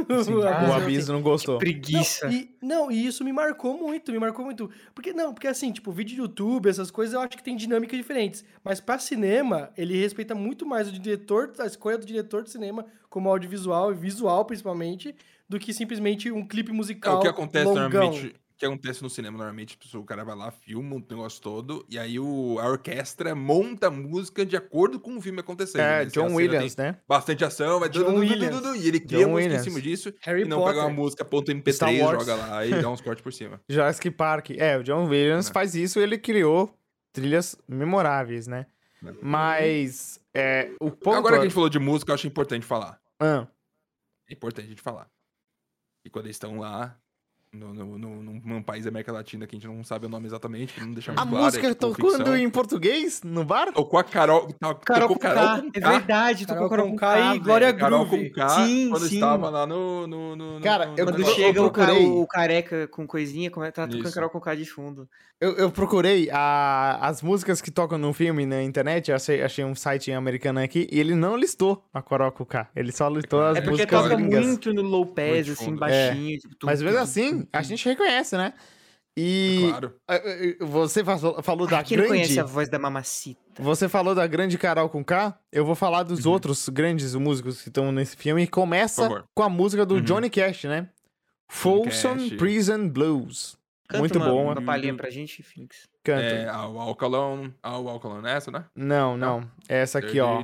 [0.68, 1.58] O Abiso não gostou.
[1.58, 2.28] Preguiça.
[2.28, 4.70] Não e, não, e isso me marcou muito, me marcou muito.
[4.94, 7.98] Porque, não, porque assim, tipo, vídeo de YouTube, essas coisas, eu acho que tem dinâmicas
[7.98, 8.44] diferentes.
[8.64, 12.86] Mas pra cinema, ele respeita muito mais o diretor, a escolha do diretor de cinema,
[13.10, 15.16] como audiovisual e visual, principalmente,
[15.48, 17.90] do que simplesmente um clipe É, musical o que acontece longão.
[17.90, 18.36] normalmente.
[18.58, 22.00] Que acontece no cinema, normalmente, tipo, o cara vai lá, filma o negócio todo, e
[22.00, 25.82] aí o, a orquestra monta a música de acordo com o filme acontecendo.
[25.82, 26.12] É, né?
[26.12, 26.98] John Williams, né?
[27.06, 28.82] Bastante ação, vai John Williams.
[28.82, 29.62] e ele cria John música Williams.
[29.62, 30.74] em cima disso, Harry e não Potter.
[30.76, 32.20] pega uma música ponto Star MP3, Wars.
[32.26, 33.60] joga lá e dá uns cortes por cima.
[33.70, 34.52] Jurassic Park.
[34.52, 35.52] É, o John Williams É.
[35.54, 36.74] faz isso ele criou
[37.12, 38.68] trilhas memoráveis, né?
[39.06, 39.12] É.
[39.22, 41.18] Mas é, o ponto...
[41.18, 43.02] Agora que a gente falou de música, eu acho importante falar.
[43.20, 43.46] Ah,
[44.30, 45.10] É importante a gente falar.
[46.06, 46.98] E quando eles estão lá,
[47.56, 50.28] no, no, no- num, país da América Latina que a gente não sabe o nome
[50.28, 52.38] exatamente, que não deixa muito a claro, música é, tipo, tocando ficção.
[52.38, 53.72] em português no bar?
[53.74, 54.48] Tocou a Carol.
[54.54, 55.62] tá- Carol tocou com Carol K.
[55.62, 55.90] com É K.
[55.92, 57.36] verdade, Carol tocou Carol com K K.
[57.36, 57.40] e.
[57.40, 58.30] Glória Carol Groove.
[58.30, 59.16] com K, Sim, quando sim.
[59.16, 60.08] estava lá no.
[60.08, 62.06] no, no- Cara, no- eu- Quando eu chega o, ca- procurei.
[62.08, 64.14] o careca com coisinha, como é tá tocando Isso.
[64.14, 65.08] Carol com K de fundo.
[65.40, 69.66] Eu, eu procurei a- as músicas que tocam no filme na internet, eu achei, achei
[69.66, 72.70] um site americano aqui, e ele não listou a Coral com K.
[72.74, 74.46] Ele só listou as É porque músicas toca gringas.
[74.46, 75.80] muito no low pass, Muito assim, fundo.
[75.80, 76.40] baixinho.
[76.40, 78.54] tipo, tum, Mas mesmo assim, a gente reconhece, né?
[79.18, 79.96] E Claro.
[80.60, 82.22] você falou, falou da Quem não grande...
[82.24, 83.40] conhece a voz da mamacita?
[83.60, 86.34] Você falou da grande Carol com K, eu vou falar dos Uhum.
[86.34, 90.02] outros grandes músicos que estão nesse filme, e começa com a música do Uhum.
[90.02, 90.90] Johnny Cash, né?
[91.50, 92.34] Folsom Cash.
[92.34, 93.56] Prison Blues.
[93.88, 94.66] Canta Muito uma, bom, uma é.
[94.66, 95.88] palhinha pra gente, Phoenix.
[96.04, 96.22] Canta.
[96.22, 97.50] É, ao Alcalon.
[97.64, 98.66] Ao Alcalon, é essa, né?
[98.76, 99.50] Não, não.
[99.70, 100.44] É essa aqui, ó.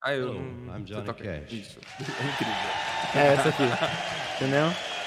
[0.00, 0.40] Ah, eu Hello.
[0.76, 1.52] I'm Johnny Cash.
[1.52, 1.78] Isso.
[2.00, 2.54] É incrível.
[3.16, 3.62] É essa aqui.
[4.40, 4.97] Entendeu?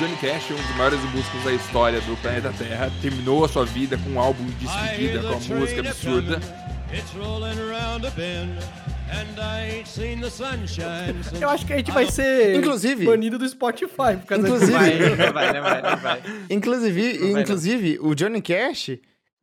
[0.00, 3.98] Johnny Cash, um dos maiores músicos da história do planeta Terra, terminou a sua vida
[3.98, 6.40] com um álbum de despedida com a música absurda.
[11.40, 15.16] Eu acho que a gente vai ser Inclusive- banido do Spotify por causa Inclusive- disso.
[15.16, 16.22] Vai, não vai, não vai, não vai.
[16.48, 17.40] Inclusive, Não vai, não.
[17.42, 18.90] inclusive o Johnny Cash,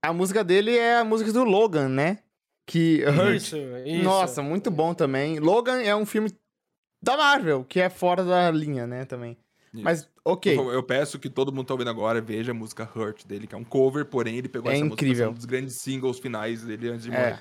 [0.04, 2.20] a música dele é a música do Logan, né?
[2.66, 3.36] Que Hurt.
[3.36, 4.04] Isso, isso.
[4.04, 5.40] Nossa, muito bom também.
[5.40, 6.32] Logan é um filme
[7.02, 9.38] da Marvel, que é fora da linha, né, também.
[9.74, 9.84] Isso.
[9.84, 10.56] Mas, ok.
[10.56, 13.54] Favor, Eu peço que todo mundo tá ouvindo agora veja a música Hurt dele, que
[13.56, 15.26] é um cover, porém ele pegou É essa incrível.
[15.26, 17.14] música, um dos grandes singles finais dele antes de É.
[17.32, 17.40] morrer.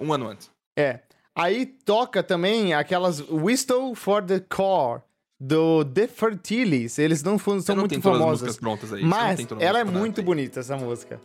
[0.00, 0.50] Um ano antes.
[0.76, 1.00] É.
[1.34, 5.02] Aí toca também aquelas Whistle for the Core
[5.40, 6.98] do The Fertilis.
[6.98, 8.42] Eles não Você são não muito tem todas as famosos.
[8.42, 9.00] músicas prontas aí.
[9.00, 10.24] você não Mas ela é muito aí.
[10.24, 11.20] bonita, essa música.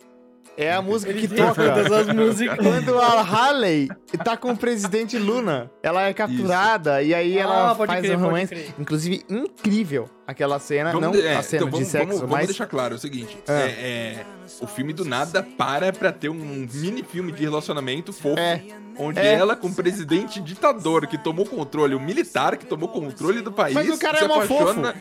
[0.56, 2.58] É a música que toca todas as músicas.
[2.58, 3.88] quando a Harley
[4.22, 5.70] tá com o presidente Luna.
[5.82, 8.74] Ela é capturada e aí ela Ah, pode faz crer, um romance.
[8.78, 10.90] Inclusive, incrível aquela cena.
[10.92, 12.46] Vamos não de- é, a cena então vamos, de sexo, vamos, vamos mas...
[12.46, 13.52] deixar claro o seguinte: Ah.
[13.60, 14.24] é, é,
[14.60, 16.34] o filme do nada para pra ter um
[16.72, 18.60] mini filme de relacionamento fofo, É.
[18.98, 19.32] onde É.
[19.34, 23.74] ela com o presidente ditador que tomou controle, o militar que tomou controle do país,
[23.74, 24.94] Mas o cara se é mó apaixona.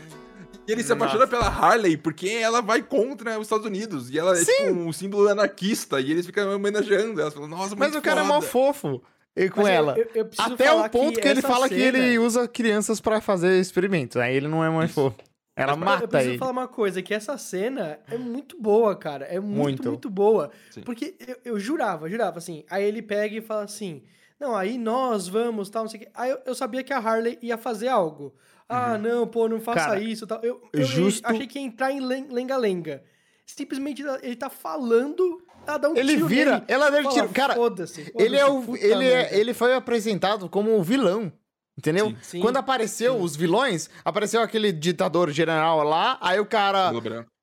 [0.70, 4.10] E ele se apaixona pela Harley porque ela vai contra os Estados Unidos.
[4.10, 4.52] E ela é Sim.
[4.68, 6.00] tipo um símbolo anarquista.
[6.00, 7.20] E eles ficam homenageando.
[7.20, 9.02] Elas falam, nossa, Mas o cara é mó foda." fofo
[9.36, 9.98] e com Mas eu- ela.
[9.98, 13.20] eu- eu Até o ponto que, ele essa fala que cena- ele usa crianças pra
[13.20, 14.18] fazer experimentos.
[14.18, 15.18] Aí ele não é mais fofo.
[15.56, 16.38] Ela Mas- Eu mata preciso ele.
[16.38, 19.26] falar uma coisa, que essa cena é muito boa, cara.
[19.26, 19.90] É muito, Muito.
[19.90, 20.52] muito, boa.
[20.72, 20.82] Sim.
[20.82, 22.64] Porque eu, eu jurava, jurava, assim.
[22.70, 24.02] Aí ele pega e fala assim,
[24.40, 26.10] não, aí nós vamos, tal, não sei o quê.
[26.14, 28.34] Aí eu, eu sabia que a Harley ia fazer algo.
[28.70, 30.40] Ah, não, pô, não faça Cara, isso, tal.
[30.44, 33.04] Eu, eu justo- achei que ia entrar em len- lenga-lenga.
[33.46, 36.64] Simplesmente ele tá falando, ela dá um Ele tiro vira, nele.
[36.68, 37.30] ela dá um Fala, tiro.
[37.30, 38.76] Cara, foda-se, ele é o.
[38.78, 41.32] Ele, é, ele foi apresentado como o vilão.
[41.78, 42.08] Entendeu?
[42.10, 42.18] Sim.
[42.22, 43.24] Sim, Quando apareceu sim.
[43.24, 46.92] os vilões, apareceu aquele ditador general lá, aí o cara.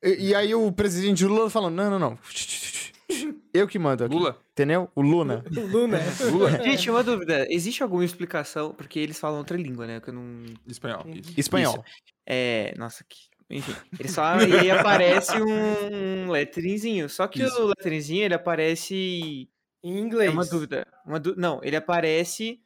[0.04, 2.18] E, e aí o presidente Lula falou: não, não, não.
[3.54, 4.14] Eu que mando aqui.
[4.14, 4.38] Lula?
[4.52, 4.90] Entendeu?
[4.94, 5.44] O Luna.
[5.56, 5.98] O Luna.
[6.30, 6.50] Lula?
[6.62, 7.46] Gente, uma dúvida.
[7.50, 8.72] Existe alguma explicação?
[8.74, 10.00] Porque eles falam outra língua, né?
[10.00, 10.44] Que eu não.
[10.66, 11.04] Espanhol.
[11.06, 11.32] Isso.
[11.38, 11.84] Espanhol.
[12.26, 12.74] É.
[12.76, 13.16] Nossa, que.
[13.48, 13.74] Enfim.
[13.98, 17.08] Eles falam e aí aparece um letterinzinho.
[17.08, 17.62] Só que Isso.
[17.62, 19.48] o letterinzinho ele aparece.
[19.84, 20.32] Em É inglês.
[20.32, 20.84] uma dúvida.
[21.06, 22.60] Uma dú- Não, ele aparece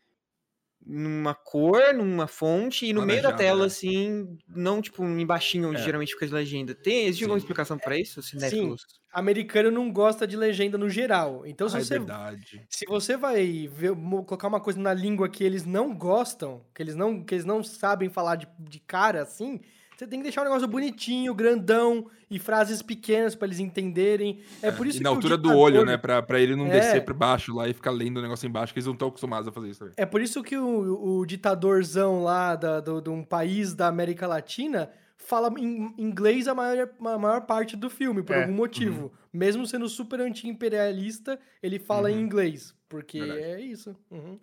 [0.84, 3.66] numa cor, numa fonte, e no meio da tela, né?
[3.66, 5.84] assim, não tipo embaixinho onde É.
[5.84, 6.74] geralmente fica a legenda.
[6.74, 7.44] Tem, existe alguma Sim.
[7.44, 8.82] explicação pra isso, cinéfilos?
[9.12, 11.44] Americano não gosta de legenda no geral.
[11.44, 12.64] Então, se Ah, é você verdade.
[12.70, 16.94] Se você vai ver- colocar uma coisa na língua que eles não gostam, que eles
[16.94, 19.60] não, que eles não sabem falar de, de cara assim,
[20.00, 24.40] você tem que deixar um negócio bonitinho, grandão e frases pequenas pra eles entenderem.
[24.62, 25.96] É por isso E que na o altura do ditador- olho, né?
[25.98, 26.70] Pra, pra ele não É.
[26.70, 29.46] descer pra baixo lá e ficar lendo o negócio embaixo, que eles não estão acostumados
[29.46, 29.94] a fazer isso também.
[29.96, 34.26] É por isso que o, o ditadorzão lá da, do, de um país da América
[34.26, 39.12] Latina fala em inglês a maior, a maior parte do filme, por É, algum motivo.
[39.32, 42.20] Mesmo sendo super anti-imperialista, ele fala em Uhum.
[42.22, 42.74] inglês.
[42.88, 43.40] Porque Verdade.
[43.42, 43.94] é isso.
[44.10, 44.38] Uhum.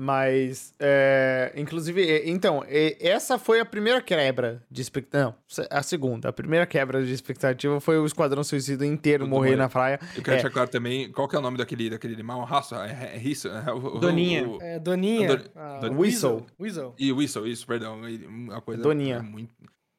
[0.00, 5.24] Mas, é, inclusive, é, então, é, essa foi a primeira quebra de expectativa.
[5.24, 5.34] Não,
[5.68, 6.28] a segunda.
[6.28, 9.56] A primeira quebra de expectativa foi o Esquadrão Suicida inteiro Tudo morrer morrer.
[9.56, 9.98] na praia.
[10.14, 10.34] Eu quero É.
[10.36, 12.44] deixar claro também, qual que é o nome daquele, daquele animal?
[12.44, 12.76] Raça?
[12.86, 13.48] É, é, isso?
[13.48, 14.48] É, o- o- Doninha.
[14.48, 15.36] o- É, Doninha.
[15.36, 16.46] Don- ah, Don- Weasel.
[16.60, 16.94] Weasel.
[16.96, 18.00] E Whistle, isso, perdão.
[18.28, 18.80] Uma coisa.
[18.80, 19.16] Doninha.
[19.16, 19.50] é muito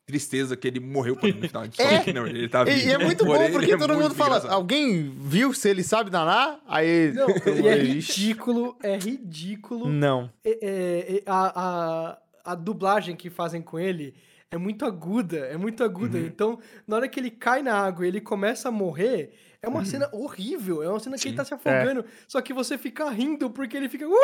[0.09, 1.67] tristeza que ele morreu por no final.
[1.67, 2.11] de É.
[2.11, 2.87] Não, ele tá E, vivo.
[2.87, 4.51] e é muito bom porque é todo mundo fala, engraçado.
[4.53, 6.59] alguém viu se ele sabe danar?
[6.67, 7.13] Aí...
[7.13, 7.27] Não,
[7.63, 9.87] e é ridículo, é ridículo.
[9.87, 10.29] Não.
[10.43, 14.15] É- é- é- a, a, a dublagem que fazem com ele
[14.51, 16.17] é muito aguda, é muito aguda.
[16.17, 16.25] Uhum.
[16.25, 19.31] Então, na hora que ele cai na água e ele começa a morrer,
[19.61, 20.81] é uma cena horrível.
[20.83, 21.37] É uma cena que ele Sim.
[21.37, 24.05] tá se afogando, só que você fica rindo porque ele fica.
[24.07, 24.15] "Uhul,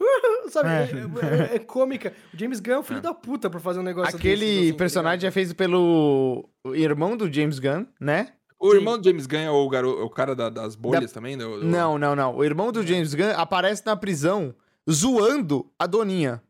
[0.00, 0.68] uhul", sabe?
[0.68, 0.72] É.
[0.72, 2.12] É, é- é cômica.
[2.32, 4.78] O James Gunn é um filho da puta por fazer um negócio Aquele assim, tá
[4.78, 5.32] personagem é ligado?
[5.34, 8.32] feito pelo irmão do James Gunn, né?
[8.60, 10.04] O irmão do James Gunn é o, garo...
[10.04, 11.36] o cara da- das bolhas também?
[11.38, 12.34] Do, do- Não, não, não.
[12.36, 14.54] O irmão do James Gunn aparece na prisão
[14.90, 16.42] zoando a Doninha.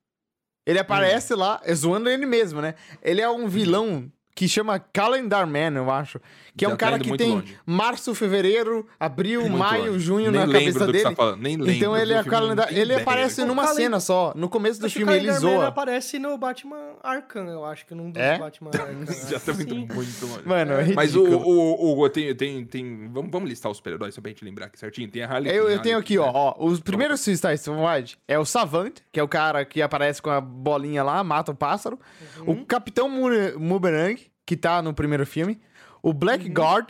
[0.66, 2.74] Ele aparece lá, é zoando ele mesmo, né?
[3.02, 6.20] Ele é um vilão que chama Calendar Man, eu acho.
[6.57, 7.59] Que é Já um tá cara que tem longe.
[7.66, 9.99] março, fevereiro, abril, Muito maio, longe.
[9.99, 11.05] junho nem na cabeça do que dele.
[11.05, 11.72] você tá falando, nem lembro.
[11.72, 12.68] Então ele do é calendar...
[12.70, 14.32] Ele ideia aparece numa Calen- cena só.
[14.36, 15.66] No começo do Acho filme ele Calendar Man zoa.
[15.68, 18.39] aparece no Batman Arkham, eu acho que num dos É?
[18.39, 19.07] Batman Arkham.
[19.28, 19.89] Já tá muito, Sim.
[19.93, 20.43] muito longe.
[20.47, 23.09] Mano, é Mas o, o, o, tem, tem, tem.
[23.12, 25.09] Vamos, vamos listar os super-heróis só pra gente lembrar aqui certinho.
[25.11, 26.32] Tem a Harley Eu, eu tenho aqui, Quinn, ó, né?
[26.34, 26.55] ó.
[26.64, 30.41] Os primeiros Suicide Squad é o Savant, que é o cara que aparece com a
[30.41, 31.99] bolinha lá, mata o pássaro.
[32.47, 33.28] O Capitão Mu-
[33.59, 35.61] Boomerang, que tá no primeiro filme.
[36.03, 36.88] O Blackguard,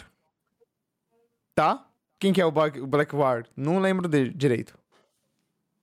[1.55, 1.85] tá?
[2.21, 3.47] Quem que é o Black- o Blackguard?
[3.57, 4.79] Não lembro de- direito.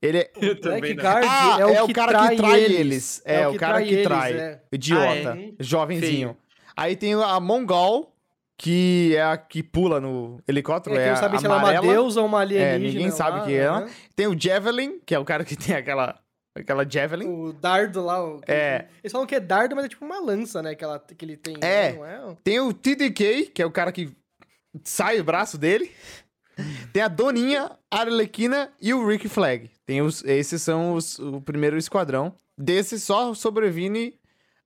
[0.02, 0.32] Ele é...
[0.38, 1.04] Eu também não.
[1.04, 2.80] Blackguard Ah, é o, que cara que trai eles.
[2.80, 3.22] eles.
[3.26, 4.34] É, o cara que eles, trai.
[4.34, 4.62] é.
[4.72, 5.34] Idiota.
[5.34, 5.52] Ah, é?
[5.60, 6.38] Jovenzinho.
[6.78, 8.14] Aí tem a Mongol,
[8.58, 10.96] que é a que pula no helicóptero.
[10.96, 12.76] É, É, que não a sabe se ela é uma deusa ou uma alienígena.
[12.76, 13.82] É, ninguém sabe lá, que é ela.
[13.82, 13.92] né?
[14.16, 16.20] Tem o Javelin, que é o cara que tem aquela,
[16.56, 17.28] aquela Javelin.
[17.28, 18.24] O dardo lá.
[18.24, 18.88] O, É.
[19.04, 20.74] Eles falam que é dardo, mas é tipo uma lança, né?
[20.76, 21.56] Que, ela, que ele tem.
[21.62, 21.94] É.
[21.94, 22.38] Não é?
[22.44, 24.12] Tem o TDK, que é o cara que
[24.84, 25.92] sai o braço dele.
[26.94, 29.70] Tem a Doninha, a Arlequina e o Rick Flag.
[29.86, 32.34] Tem os, esses são os, o primeiro esquadrão.
[32.58, 34.18] Desse só sobrevive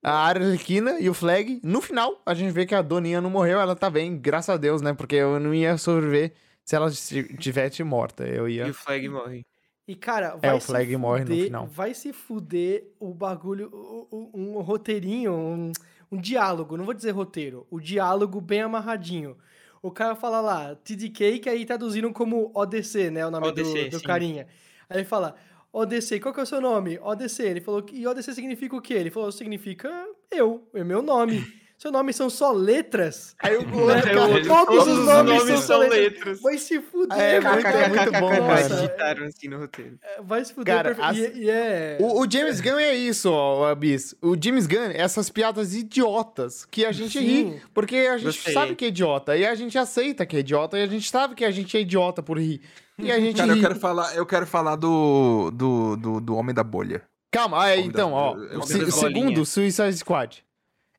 [0.04, 1.60] a Arlequina e o Flag.
[1.64, 4.58] No final, a gente vê que a Doninha não morreu, ela tá bem, graças a
[4.58, 4.94] Deus, né?
[4.94, 6.34] Porque eu não ia sobreviver
[6.64, 8.24] se ela esti- tivesse morta.
[8.28, 8.68] Eu ia.
[8.68, 9.44] E o Flag morre.
[9.90, 11.66] E, cara, vai É, o se Flag morre no fuder- final.
[11.68, 15.72] Vai se fuder o bagulho, o- um roteirinho, um,
[16.12, 19.36] um diálogo, não vou dizer roteiro, o diálogo bem amarradinho.
[19.82, 23.26] O cara fala lá, TDK, que aí traduziram como ODC, né?
[23.26, 24.46] O nome ODC, do, do carinha.
[24.88, 25.36] Aí ele fala,
[25.74, 27.00] ODC, qual que é o seu nome?
[27.02, 27.42] ODC.
[27.44, 28.94] Ele falou, e ODC significa o quê?
[28.94, 29.90] Ele falou, significa
[30.30, 31.42] eu, é meu nome.
[31.82, 33.34] Seu nome são só letras?
[33.42, 33.72] Aí o Né?
[33.72, 36.00] moleque- Todos, Todos os nomes, nomes são, são letras.
[36.00, 36.42] letras.
[36.42, 37.54] Vai se fuder, É, cara.
[37.56, 38.70] muito- é muito bom, mano.
[38.76, 39.98] Digitaram assim no roteiro.
[40.22, 40.76] Vai se fuder.
[40.76, 41.98] Cara, perfe- as- e, e é...
[42.02, 44.14] O, o James Gunn é isso, ó, Abis.
[44.22, 47.26] O James Gunn, essas piadas idiotas que a gente Sim.
[47.54, 48.54] ri, porque a gente Gostei.
[48.54, 51.34] sabe que é idiota, e a gente aceita que é idiota, e a gente sabe
[51.34, 52.62] que a gente é idiota por rir.
[52.98, 53.62] E a gente Cara, eu ri.
[53.62, 57.02] quero falar, eu quero falar do, do, do, do Homem da Bolha.
[57.32, 58.36] Calma, aí, então, da- ó.
[58.36, 59.46] eu- O, eu- o segundo.
[59.46, 60.44] Suicide Squad,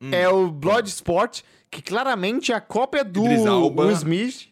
[0.03, 0.11] Hum.
[0.13, 3.83] é o Bloodsport, que claramente é a cópia do Idris Elba.
[3.85, 4.49] Will Smith.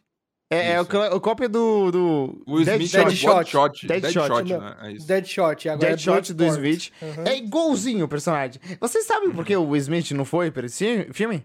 [0.50, 1.90] É, é o cópia do.
[1.90, 3.34] do O Smith é o Deadshot.
[3.34, 3.86] Deadshot.
[3.86, 4.60] Deadshot, Deadshot, não.
[4.60, 4.76] né?
[4.82, 5.06] É isso.
[5.06, 6.46] Deadshot, agora Deadshot é do.
[6.46, 6.90] Smith.
[7.02, 7.24] Uhum.
[7.26, 8.60] É igualzinho o personagem.
[8.80, 11.44] Vocês sabem por que o Will Smith não foi pra esse filme?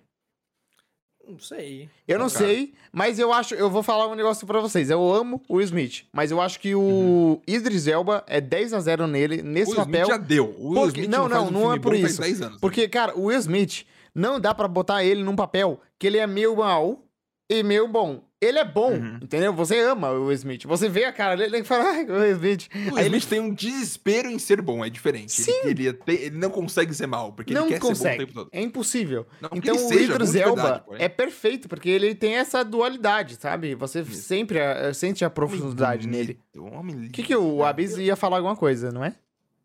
[1.28, 1.90] Não sei.
[2.06, 3.56] Eu não Não, sei, mas eu acho.
[3.56, 4.90] Eu vou falar um negócio pra vocês.
[4.90, 7.42] Eu amo o Will Smith, mas eu acho que o Uhum.
[7.48, 10.02] Idris Elba é 10 a 0 nele, nesse O Will papel.
[10.04, 10.56] Smith já deu.
[10.60, 12.22] O Will Porque- Smith não, não, um não filme é por isso.
[12.22, 12.60] 10 anos.
[12.60, 16.28] Porque, cara, o Will Smith não dá pra botar ele num papel que ele é
[16.28, 17.04] meio mal
[17.50, 18.24] e meio bom.
[18.42, 19.20] Ele é bom, Uhum.
[19.24, 19.54] entendeu?
[19.54, 20.64] Você ama o Will Smith.
[20.66, 22.68] Você vê a cara dele e fala, ai, o Will Smith.
[22.92, 25.32] O Aí ele Smith tem um desespero em ser bom, é diferente.
[25.32, 25.62] Sim.
[25.64, 28.18] Ele, ter- ele não consegue ser mal, porque não ele quer ser bom o consegue.
[28.18, 28.50] tempo todo.
[28.52, 29.26] É impossível.
[29.40, 31.02] Não, então ele o Idris Elba porém.
[31.02, 33.76] é perfeito, porque ele tem essa dualidade, sabe?
[33.76, 36.38] Você sempre eh, sente a profundidade nele.
[36.58, 37.08] Homem lindo.
[37.08, 39.16] O que, que o Abis ia falar alguma coisa, não é?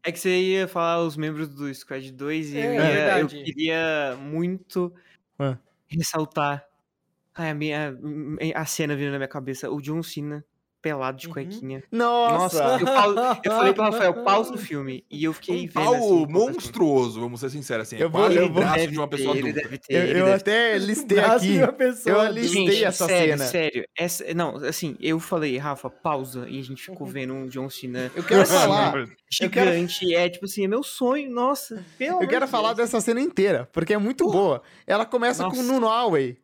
[0.05, 3.29] É que você ia falar os membros do Squad 2 e É, eu, ia- eu
[3.29, 4.93] queria muito
[5.39, 5.59] Ah.
[5.89, 6.65] ressaltar
[7.35, 7.97] ai, a, minha,
[8.55, 9.71] a cena vindo na minha cabeça.
[9.71, 10.45] O John Cena
[10.81, 11.33] pelado de Uhum.
[11.33, 11.83] cuequinha.
[11.91, 12.79] Nossa!
[12.81, 15.05] Eu, pau- eu falei pro Rafael, pausa o filme.
[15.11, 15.73] E eu fiquei Um vendo.
[15.73, 17.97] pau assim, assim, monstruoso, vamos ser sinceros assim.
[17.97, 19.63] É Eu vou- quase eu o vou- braço deve de uma ter, pessoa ele adulta.
[19.69, 21.53] deve ter, Eu, eu deve até listei Braço aqui.
[21.53, 23.45] de uma pessoa Eu listei Gente, essa sério, cena.
[23.51, 23.85] sério.
[23.97, 26.47] Essa, não, assim, eu falei, Rafa, pausa.
[26.49, 28.97] E a gente ficou vendo um John Cena Eu quero falar.
[28.97, 30.15] Eu quero- gigante.
[30.15, 31.85] É tipo assim, é meu sonho, nossa.
[31.99, 32.89] Pelo Eu quero de falar Deus.
[32.91, 34.63] dessa cena inteira, porque é muito boa.
[34.87, 35.73] Ela começa com o Nossa.
[35.73, 36.39] Nuno Awey,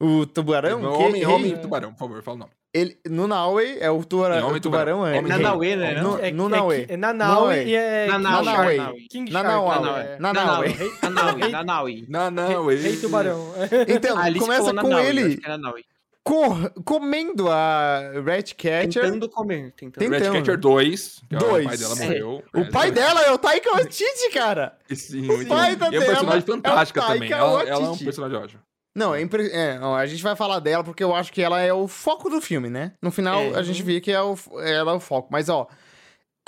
[0.00, 0.80] o tubarão.
[0.80, 2.52] que homem, ele- homem tubarão, por favor, fala o nome.
[2.72, 5.04] Ele, no Naue é o, tuara, o tubarão.
[5.04, 5.22] é, rei.
[5.22, 6.00] Nanauê, né?
[6.00, 6.86] No, É, no é, Naue.
[6.88, 9.06] é, Nanaue e é Nanaue.
[9.10, 9.48] King Shark.
[9.48, 10.16] Nanaue.
[10.20, 10.70] Nanauê.
[10.72, 12.06] é.
[12.08, 12.76] Nanauê.
[12.76, 13.52] Rei- tubarão.
[13.88, 15.82] Então, A Alice começa com ele é
[16.22, 19.02] cor- comendo a Ratcatcher.
[19.02, 19.72] Tentando comer.
[19.76, 19.98] Tentando.
[20.08, 20.22] Tentando.
[20.32, 21.64] Ratcatcher 2, que é o Dois.
[21.66, 22.04] pai dela É.
[22.04, 22.42] morreu.
[22.54, 24.78] O pai dela é o Taika Waititi, cara.
[24.94, 27.32] Sim, o pai da e é um dela personagem é o fantástica Taika também.
[27.32, 28.60] Ela, ela é um personagem ótimo.
[28.94, 31.60] Não, é impre- é, ó, a gente vai falar dela porque eu acho que ela
[31.60, 32.92] é o foco do filme, né?
[33.00, 33.58] No final, É.
[33.58, 35.28] a gente vê que é o, ela é o foco.
[35.30, 35.68] Mas, ó,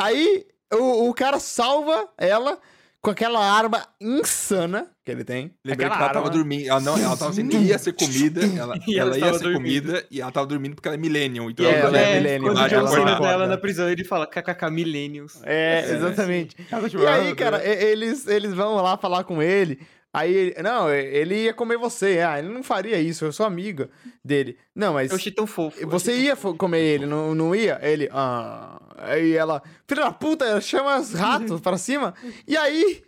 [0.01, 2.59] aí o, o cara salva ela
[3.01, 5.53] com aquela arma insana que ele tem.
[5.65, 6.39] Lembrei aquela que ela tava arma.
[6.39, 6.69] dormindo.
[6.69, 8.41] Ela, não, ela tava sendo, ia ser comida.
[8.57, 9.85] Ela, E ela ela ia tava ser dormindo.
[9.87, 11.51] comida e ela tava dormindo porque ela é Millennium.
[11.51, 12.15] Então É, ela, é dorme.
[12.21, 13.27] millennium, Quando Ela acordava.
[13.27, 15.41] dela na prisão, ele fala kkk millennials.
[15.45, 16.57] É, exatamente.
[16.71, 19.81] Ela, tipo, E ah, aí, cara, eles, eles vão lá falar com ele.
[20.13, 20.63] Aí ele.
[20.63, 22.21] Não, ele ia comer você.
[22.21, 23.89] Ah, ele não faria isso, eu sou amiga
[24.25, 24.59] dele.
[24.75, 25.11] Não, mas.
[25.11, 25.81] Eu achei tão fofo.
[25.81, 27.79] eu Você ia fo- comer ele, não, não ia?
[27.83, 28.79] Ele, ah.
[28.99, 32.15] Aí ela, filha da puta, ela chama os ratos pra cima.
[32.47, 33.03] E aí,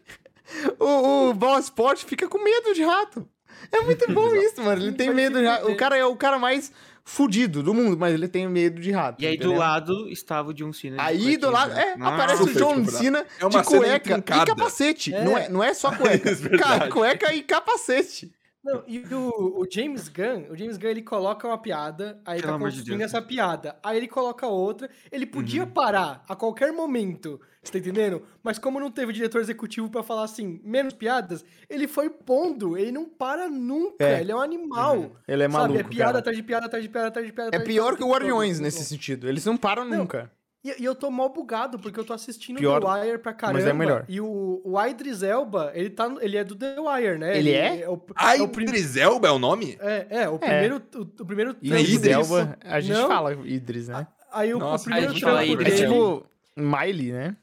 [0.79, 3.29] o, o Ball Sport fica com medo de rato.
[3.71, 4.83] É muito bom isso, mano.
[4.83, 5.71] Ele tem medo de rato.
[5.71, 6.73] O cara é o cara mais
[7.05, 9.23] fudido do mundo, mas ele tem medo de rato.
[9.23, 9.59] E aí do entendeu?
[9.59, 10.97] lado estava o John Cena.
[10.97, 12.15] de Aí do lado, é, branca.
[12.15, 12.85] aparece o John.
[12.87, 15.15] Cena É uma de cueca e capacete.
[15.15, 15.23] É.
[15.25, 16.31] Não, é, não é só cueca.
[16.31, 16.63] É verdade.
[16.63, 18.33] Cara, cueca e capacete.
[18.65, 22.53] Não, e o, o James Gunn, o James Gunn, ele coloca uma piada, aí Pelo
[22.53, 23.13] tá de construindo Deus.
[23.13, 23.77] essa piada.
[23.83, 25.71] Aí ele coloca outra, ele podia Uhum.
[25.71, 27.39] parar a qualquer momento,
[27.69, 28.23] você tá entendendo?
[28.43, 32.93] Mas como não teve diretor executivo pra falar assim, menos piadas, ele foi pondo, ele
[32.93, 34.21] não para nunca, É.
[34.21, 35.17] ele é um animal.
[35.27, 36.19] Ele é maluco, Sabe, é piada cara.
[36.19, 37.57] atrás de piada, atrás de piada, atrás de piada.
[37.57, 39.29] É de pior piada, que o Guardiões nesse sentido.
[39.29, 40.31] Eles não param Não, nunca.
[40.65, 43.59] E, e eu tô mal bugado, porque eu tô assistindo Pior, The Wire pra caramba.
[43.59, 44.07] mas é melhor.
[44.09, 47.37] E o, o Idris Elba, ele, tá, ele é do The Wire, né?
[47.37, 47.87] Ele é?
[47.87, 49.77] o, A é o prim- Idris Elba é o nome?
[49.79, 53.09] É, é, o primeiro, o, o primeiro Idris Elba, a gente Não.
[53.09, 54.07] fala Idris, né?
[54.33, 55.87] Aí o, o Nossa, primeiro a gente fala É Idris, dele...
[55.93, 57.37] tipo Miley, né?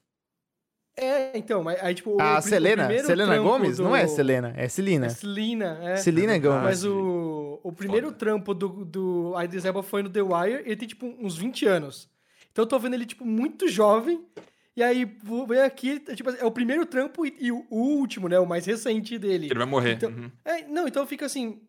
[0.97, 2.11] É, então, mas aí tipo...
[2.17, 3.77] o A Selena, Selena Gomes?
[3.77, 5.05] do- Não é Selena, é Celina.
[5.05, 5.95] É Celina, é.
[5.97, 6.63] Celina Gomes.
[6.63, 8.17] Mas o, o primeiro Foda.
[8.19, 12.09] trampo do, do Idris Elba foi no The Wire, ele tem, tipo, uns 20 anos.
[12.51, 14.21] Então eu tô vendo ele, tipo, muito jovem,
[14.75, 18.27] e aí vou ver aqui, é, tipo, é o primeiro trampo e, e o último,
[18.27, 19.45] né, o mais recente dele.
[19.47, 19.93] Ele vai morrer.
[19.93, 20.29] Então- Uhum.
[20.43, 21.61] É, não, então eu fico assim,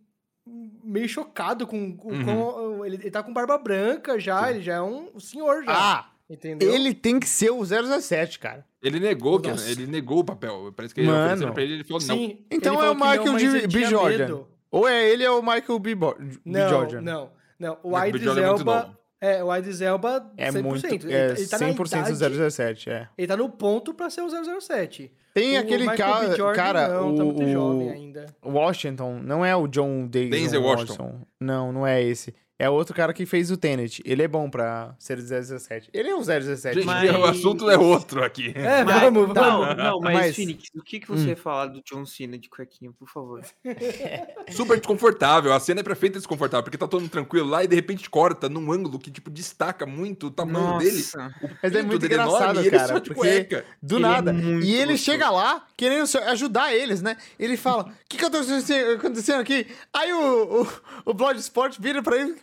[0.83, 2.25] meio chocado com, com, Uhum.
[2.25, 6.11] com- ele, ele tá com barba branca já, ele já é um senhor já, Ah,
[6.29, 6.73] entendeu?
[6.73, 8.65] ele tem que ser o 017, cara.
[8.83, 10.73] Ele negou, que, ele negou o papel.
[10.75, 11.25] Parece que Mano.
[11.25, 12.17] ofereceram pra ele ele falou não.
[12.17, 13.85] Sim, Então ele é o falou que não, Michael ele B.
[13.85, 14.19] Jordan.
[14.19, 14.49] medo.
[14.71, 15.95] Ou é ele ou o Michael B.
[15.95, 16.39] Bo- B.
[16.45, 17.01] Não, Jordan.
[17.03, 17.79] não, não.
[17.83, 18.09] O B.
[18.09, 18.99] Idris é muito Elba...
[19.21, 20.63] É, o Idris Elba, É 100%.
[20.65, 20.85] muito.
[21.07, 23.09] Ele, É tá- ele tá na 100% idade, 017, é.
[23.17, 25.13] Ele tá no ponto pra ser o 007.
[25.33, 26.37] Tem O aquele cara, B.
[26.37, 28.27] Jordan cara, não, o, tá muito o jovem ainda.
[28.45, 31.03] Washington, não é o John Denzel Denzel Washington.
[31.05, 31.27] Washington.
[31.41, 32.35] Não, não é esse.
[32.63, 34.01] É outro cara que fez o Tenet.
[34.05, 35.91] Ele é bom pra ser 017.
[35.93, 36.75] Ele é um 017.
[36.77, 38.53] Gente, Mas- o assunto é outro aqui.
[38.55, 39.35] É, Mas- vamos, vamos.
[39.35, 41.29] Não, não, mas, Mas- Phoenix, o que, que você Hum.
[41.31, 43.43] ia falar do John Cena de cuequinha, por favor?
[44.51, 45.53] Super desconfortável.
[45.53, 48.09] A cena é pra feita desconfortável, porque tá todo mundo tranquilo lá e de repente
[48.09, 50.97] corta num ângulo que, tipo, destaca muito o tamanho dele.
[50.97, 51.35] Nossa.
[51.63, 53.65] Mas é muito dele engraçado, e ele cara, só de porque cueca.
[53.83, 54.33] do Ele é nada.
[54.33, 55.03] muito e ele gostoso.
[55.05, 57.17] chega lá querendo ajudar eles, né?
[57.39, 59.67] Ele fala: O que, que aconteceu acontecendo aqui?
[59.93, 60.69] Aí o, o,
[61.07, 62.37] o Bloodsport vira pra ele.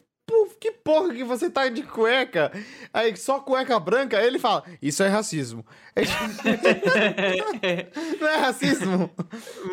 [0.59, 2.51] Que porra que você tá de cueca?
[2.93, 4.21] Aí só cueca branca.
[4.21, 5.65] Ele fala: Isso é racismo.
[8.19, 9.09] Não é racismo?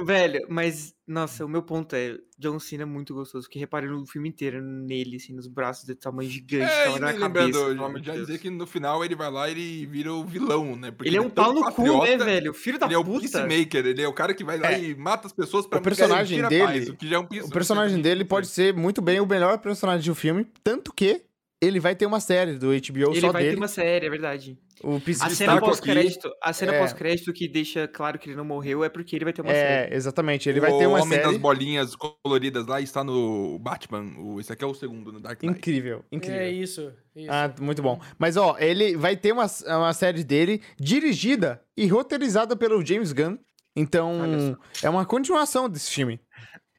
[0.04, 4.04] Velho, mas, nossa, o meu ponto é, John Cena é muito gostoso, porque reparei no
[4.06, 7.70] filme inteiro nele, assim, nos braços desse tamanho gigante, É, tamanho da lembrando, cabeça.
[7.72, 8.26] amor já de Deus.
[8.26, 10.90] dizer que no final ele vai lá e ele vira o vilão, né?
[10.90, 12.52] Porque Ele é um tão pau no cu, né, velho?
[12.52, 13.20] Filho da Ele é o puta.
[13.20, 14.82] peacemaker, ele é o cara que vai lá É.
[14.82, 17.24] e mata as pessoas pra O personagem a paz, dele- o que já é um
[17.24, 20.46] O personagem dele pode ser muito bem o melhor personagem do filme.
[20.64, 21.22] Tanto que
[21.60, 23.54] ele vai ter uma série do HBO Ele só vai dele.
[23.54, 24.58] ter uma série, é verdade.
[24.84, 26.78] O A cena pós-crédito, a cena É.
[26.78, 29.94] pós-crédito que deixa claro que ele não morreu é porque ele vai ter uma série.
[29.94, 30.48] É, exatamente.
[30.50, 34.04] Ele vai o ter uma Homem série das bolinhas coloridas lá está no Batman.
[34.18, 35.58] O, esse aqui é o segundo, no Dark Knight.
[35.58, 36.40] incrível, incrível.
[36.40, 37.30] É isso, isso.
[37.32, 37.98] Ah, muito bom.
[38.18, 43.38] Mas, ó, ele vai ter uma, uma série dele dirigida e roteirizada pelo James Gunn.
[43.74, 46.20] Então, é uma continuação desse filme.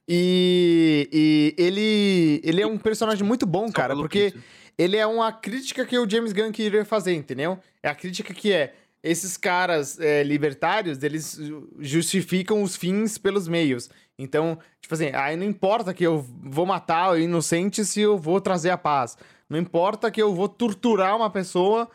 [0.08, 4.34] E, e ele, ele é um personagem muito bom, cara, porque.
[4.78, 7.60] Ele é uma crítica que o James Gunn queria fazer, entendeu?
[7.82, 8.74] É a crítica que é
[9.04, 13.90] esses caras é, libertários, eles ju- justificam os fins pelos meios.
[14.18, 18.42] Então, tipo assim, aí não importa que eu vou matar o inocente se eu vou
[18.42, 19.18] trazer a paz.
[19.50, 21.90] Não importa que eu vou torturar uma pessoa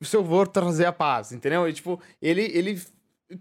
[0.00, 1.68] se eu vou trazer a paz, entendeu?
[1.68, 2.80] E, tipo, ele, ele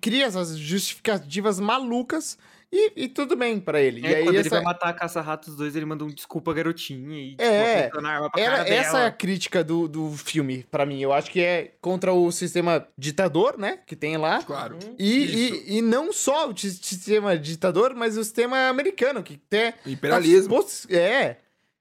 [0.02, 2.38] cria essas justificativas malucas
[2.72, 4.06] e, e tudo bem pra ele.
[4.06, 6.54] É, e aí quando ele essa, vai matar a caça-ratos dois, ele manda um desculpa,
[6.54, 7.18] garotinha.
[7.18, 10.86] E, tipo, É, arma pra Era, cara essa é a crítica do, do filme, pra
[10.86, 11.00] mim.
[11.02, 13.80] Eu acho que é contra o sistema ditador, né?
[13.88, 14.42] Que tem lá.
[14.44, 14.78] Claro.
[15.00, 15.64] E, Isso.
[15.68, 19.74] e, e não só o si- sistema ditador, mas o sistema americano, que tem.
[19.86, 20.50] Imperialismo.
[20.62, 21.38] Pô, É.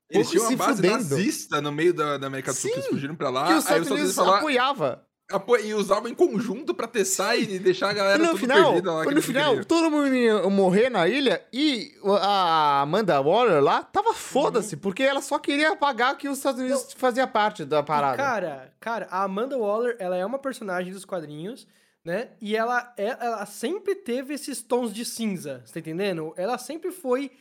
[0.09, 0.95] Eles tinham uma se base fudendo.
[0.95, 3.49] nazista no meio da, da América do Sul, que eles fugiram pra lá.
[3.49, 5.06] que os Estados os Estados Unidos falaram, apoiava.
[5.65, 9.05] E usavam em conjunto pra testar e deixar a galera no tudo final, perdida lá.
[9.05, 14.15] no não final todo mundo ia morrer na ilha e a Amanda Waller lá tava
[14.15, 18.17] foda-se, porque ela só queria apagar que os Estados Unidos fazia parte da parada.
[18.17, 21.67] cara, cara, a Amanda Waller, ela é uma personagem dos quadrinhos,
[22.05, 22.29] né?
[22.41, 26.33] E ela, é, ela sempre teve esses tons de cinza, você tá entendendo?
[26.37, 27.33] Ela sempre foi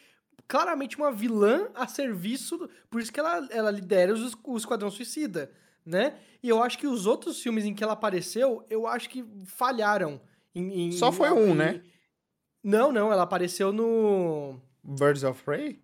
[0.48, 5.52] claramente uma vilã a serviço, por isso que ela, ela lidera os, o Esquadrão Suicida,
[5.86, 6.18] né?
[6.42, 10.20] E eu acho que os outros filmes em que ela apareceu, eu acho que falharam.
[10.54, 11.82] em- em- Só foi um, em- né?
[12.64, 14.60] Não, não, ela apareceu no...
[14.84, 15.80] Birds of Prey?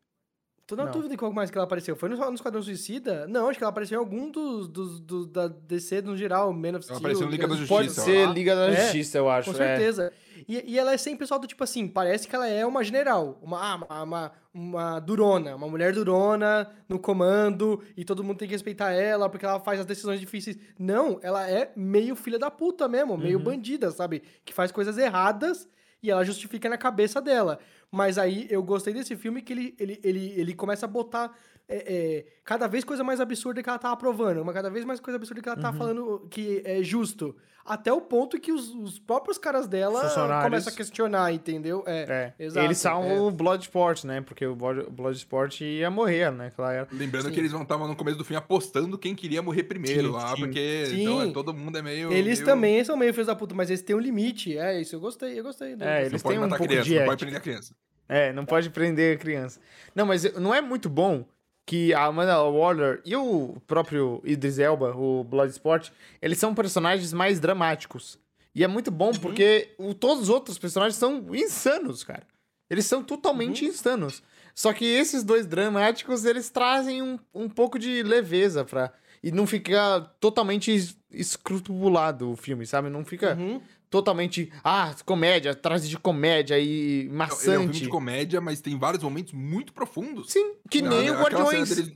[0.72, 0.92] Tô na Não.
[0.92, 1.98] dúvida em qual mais que ela apareceu.
[1.98, 3.28] Foi no, no Esquadrão Suicida?
[3.28, 6.78] Não, acho que ela apareceu em algum dos, dos, dos- da DC no geral, Man
[6.78, 6.98] of Steel.
[6.98, 8.30] apareceu no Liga da Justiça, Pode ser.
[8.34, 9.52] Liga da É, Justiça, eu acho.
[9.54, 9.68] Com é.
[9.78, 10.14] certeza.
[10.48, 13.38] E, e ela é sempre pessoal do tipo assim, parece que ela é uma general,
[13.44, 18.48] uma, ah, uma, uma, uma durona, uma mulher durona no comando e todo mundo tem
[18.48, 20.58] que respeitar ela porque ela faz as decisões difíceis.
[20.80, 23.44] Não, ela é meio filha da puta mesmo, meio Uhum.
[23.44, 24.24] bandida, sabe?
[24.46, 25.68] Que faz coisas erradas
[26.02, 27.60] e ela justifica na cabeça dela.
[27.92, 31.36] Mas aí eu gostei desse filme que ele, ele, ele, ele começa a botar
[31.72, 35.00] é, é, cada vez coisa mais absurda que ela tá aprovando, uma cada vez mais
[35.00, 35.62] coisa absurda que ela Uhum.
[35.64, 37.36] tá falando que é justo.
[37.64, 40.02] Até o ponto que os, os próprios caras dela
[40.44, 41.84] começam a questionar, entendeu?
[41.86, 42.44] É, É.
[42.44, 42.66] exato.
[42.66, 43.20] Eles são é.
[43.20, 44.20] o Bloodsport, né?
[44.22, 46.52] Porque o Blood- o Bloodsport ia morrer, né?
[46.56, 46.88] Claro.
[46.92, 47.32] Lembrando Sim.
[47.32, 50.38] que eles estavam no começo do filme apostando quem queria morrer primeiro Sim, lá, sim.
[50.42, 51.02] porque Sim.
[51.04, 52.12] então, é, todo mundo é meio.
[52.12, 54.58] Eles meio- também são meio filhos da puta, mas eles têm um limite.
[54.58, 55.76] É isso, eu gostei, eu gostei.
[55.76, 57.26] do- É, eles têm um pouco criança, de não pode ética.
[57.26, 57.76] prender a criança.
[58.10, 59.60] É, não pode prender a criança.
[59.96, 61.24] Não, mas não é muito bom
[61.72, 65.90] que a Amanda Waller e o próprio Idris Elba, o Bloodsport,
[66.22, 68.20] eles são personagens mais dramáticos.
[68.54, 72.24] E é muito bom porque o- todos os outros personagens são insanos, cara.
[72.70, 74.22] Eles são totalmente insanos.
[74.54, 78.92] Só que esses dois dramáticos, eles trazem um, um pouco de leveza pra...
[79.24, 82.90] E não fica totalmente es- escrupulado o filme, sabe?
[82.90, 83.62] Não fica Uhum.
[83.92, 84.52] Totalmente...
[84.64, 87.50] Ah, comédia, traz de comédia e Ele maçante.
[87.50, 90.32] é um filme de comédia, mas tem vários momentos muito profundos.
[90.32, 91.70] Sim, que nem Não, o Guardiões.
[91.70, 91.96] deles- eles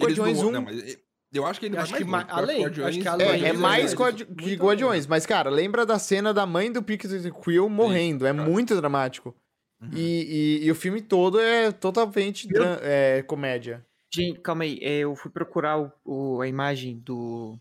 [0.00, 0.50] Guardiões não- 1.
[0.50, 0.98] não, mas
[1.32, 3.58] eu acho que vai acho mais que além, Guardiões- acho que É, além, é Guardiões
[3.58, 4.54] mais é guardi- que.
[4.56, 8.26] Guardiões, mas, cara, lembra da cena da mãe do Peter Quill morrendo.
[8.26, 8.46] É cara.
[8.48, 9.34] muito dramático.
[9.80, 9.90] Uhum.
[9.94, 12.48] E, e- e o filme todo é totalmente
[12.82, 13.86] é, comédia.
[14.12, 14.78] Gente, calma aí.
[14.82, 17.56] é, Eu fui procurar o, o- a imagem do.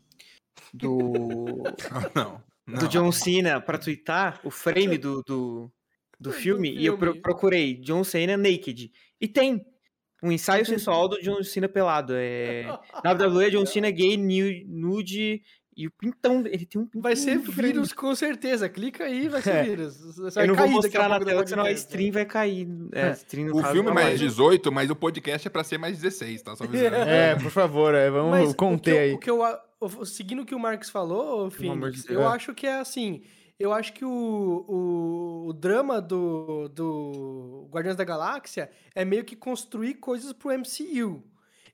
[0.74, 1.64] Do.
[2.16, 2.42] Não.
[2.68, 2.80] Não.
[2.80, 5.72] do John Cena pra twittar o frame do, do,
[6.20, 7.22] do Do filme, e eu pro- filme.
[7.22, 8.92] procurei John Cena naked.
[9.20, 9.66] E tem
[10.22, 12.14] um ensaio sensual do John Cena pelado.
[12.16, 12.66] É
[13.06, 15.42] WWE John Cena gay nu- nude
[15.80, 18.68] e o pintão, ele tem um pintão Vai ser vírus, com certeza.
[18.68, 19.64] Clica aí, vai ser É.
[19.64, 20.18] vírus.
[20.34, 22.68] Vai Eu não vou cair daqui a mostrar na tela, senão a stream vai cair.
[22.94, 24.18] É, a stream, no O caso, filme é mais vai.
[24.18, 26.56] 18, mas o podcast é pra ser mais 16, tá?
[26.56, 26.96] Só avisando.
[27.08, 29.14] É, por favor, é, vamos Mas conter o que eu, aí.
[29.14, 29.44] O que eu,
[30.06, 32.26] seguindo o que o Marcos falou, Phoenix, eu É.
[32.26, 33.24] acho que é assim.
[33.60, 39.36] Eu acho que o, o, o drama do, do Guardiões da Galáxia é meio que
[39.36, 41.24] construir coisas pro MCU.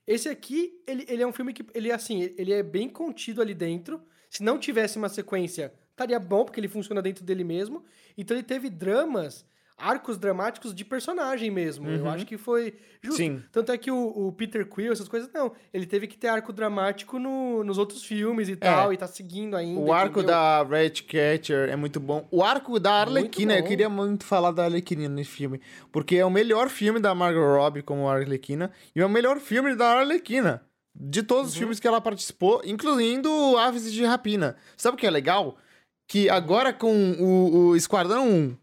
[0.06, 3.40] Esse aqui, ele, ele é um filme que, ele é assim, ele é bem contido
[3.42, 4.02] ali dentro.
[4.30, 7.84] Se não tivesse uma sequência, estaria bom, porque ele funciona dentro dele mesmo.
[8.16, 9.44] Então ele teve dramas,
[9.76, 11.88] arcos dramáticos de personagem mesmo.
[11.88, 12.10] Eu Uhum.
[12.10, 13.16] acho que foi justo.
[13.18, 13.42] Sim.
[13.50, 13.96] Tanto é que o,
[14.28, 15.52] o Peter Quill, essas coisas, não.
[15.72, 19.56] Ele teve que ter arco dramático no- nos outros filmes e tal, e tá seguindo
[19.56, 19.80] ainda.
[19.80, 19.84] É.
[19.84, 20.34] O arco entendeu?
[20.36, 22.26] da Ratcatcher é muito bom.
[22.30, 25.60] O arco da Arlequina, eu queria muito falar da Arlequina nesse filme.
[25.90, 28.70] Porque é o melhor filme da Margot Robbie como Arlequina.
[28.94, 30.62] E é o melhor filme da Arlequina.
[30.94, 31.48] De todos Uhum.
[31.52, 34.56] os filmes que ela participou, incluindo Aves de Rapina.
[34.76, 35.56] Sabe o que é legal?
[36.06, 38.56] Que agora com o, o Esquadrão 1,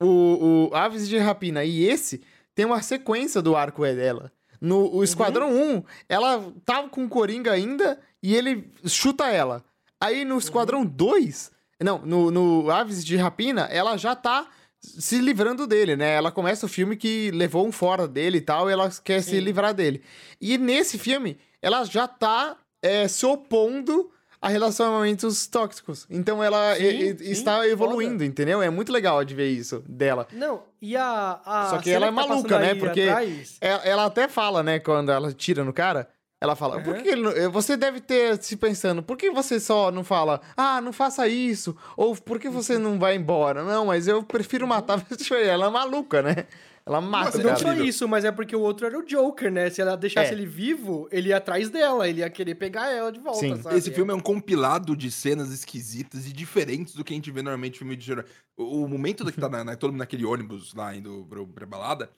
[0.00, 2.22] o, o Aves de Rapina e esse,
[2.54, 4.32] tem uma sequência do arco é dela.
[4.60, 4.96] No Uhum.
[4.96, 9.64] o Esquadrão 1, ela tava com o Coringa ainda e ele chuta ela.
[10.00, 10.30] Aí Uhum.
[10.30, 14.48] no Esquadrão 2, não, no, no Aves de Rapina, ela já tá
[14.80, 16.14] se livrando dele, né?
[16.14, 19.30] Ela começa o filme que levou um fora dele e tal, e ela quer se
[19.30, 19.40] Sim.
[19.40, 20.02] livrar dele.
[20.40, 24.10] E nesse filme, ela já tá é, se opondo
[24.40, 26.06] a relacionamentos tóxicos.
[26.08, 28.24] Então ela Sim, e- sim, está evoluindo, foda.
[28.24, 28.62] entendeu?
[28.62, 30.26] É muito legal de ver isso dela.
[30.32, 31.40] Não, e a.
[31.44, 32.74] a Só que ela é tá maluca, né?
[32.74, 36.08] Porque atrás- Ela, ela até fala, né, quando ela tira no cara,
[36.40, 37.02] Ela fala, por Aham.
[37.02, 40.80] que ele não- você deve ter se pensando, por que você só não fala, ah,
[40.80, 41.76] não faça isso?
[41.96, 43.64] Ou por que você não vai embora?
[43.64, 45.04] Não, mas eu prefiro matar.
[45.34, 46.46] Ela é maluca, né?
[46.88, 49.68] Ela mata Mas Não só isso, mas é porque o outro era o Joker, né?
[49.68, 50.32] Se ela deixasse É.
[50.32, 53.62] ele vivo, ele ia atrás dela, ele ia querer pegar ela de volta, Sim.
[53.62, 53.76] sabe?
[53.76, 57.42] Esse filme é um compilado de cenas esquisitas e diferentes do que a gente vê
[57.42, 58.24] normalmente em filme de terror.
[58.56, 61.66] O, o momento que tá na, na- todo mundo naquele ônibus lá indo pro, pra
[61.66, 62.10] balada,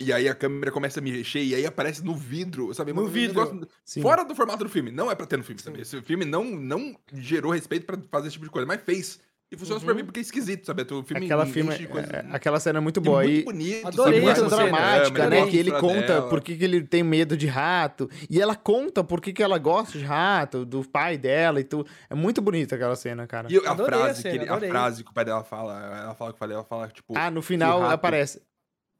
[0.00, 2.92] e aí a câmera começa a mexer e aí aparece no vidro, sabe?
[2.92, 3.68] No Um vidro.
[4.00, 4.90] Fora do formato do filme.
[4.90, 5.80] Não é pra ter no filme, sabe?
[5.80, 9.20] Esse filme não, não gerou respeito pra fazer esse tipo de coisa, mas fez.
[9.52, 10.82] E funciona super bem porque é esquisito, sabe?
[10.82, 13.22] O filme Aquela, filme, de coisa- é, aquela cena é muito e boa.
[13.22, 15.36] muito E, bonito, Adorei muito essa dramática, né?
[15.36, 15.50] adorei.
[15.50, 16.28] Que ele conta dela.
[16.30, 18.08] por que, que ele tem medo de rato.
[18.30, 21.86] E ela conta por que, que ela gosta de rato, do pai dela e tudo.
[22.08, 23.48] É muito bonita aquela cena, cara.
[23.50, 25.74] E a Adorei a frase, cena, que ele- a frase que o pai dela fala,
[26.02, 28.40] ela fala que eu falei, ela fala, tipo, Ah, no final rato- aparece.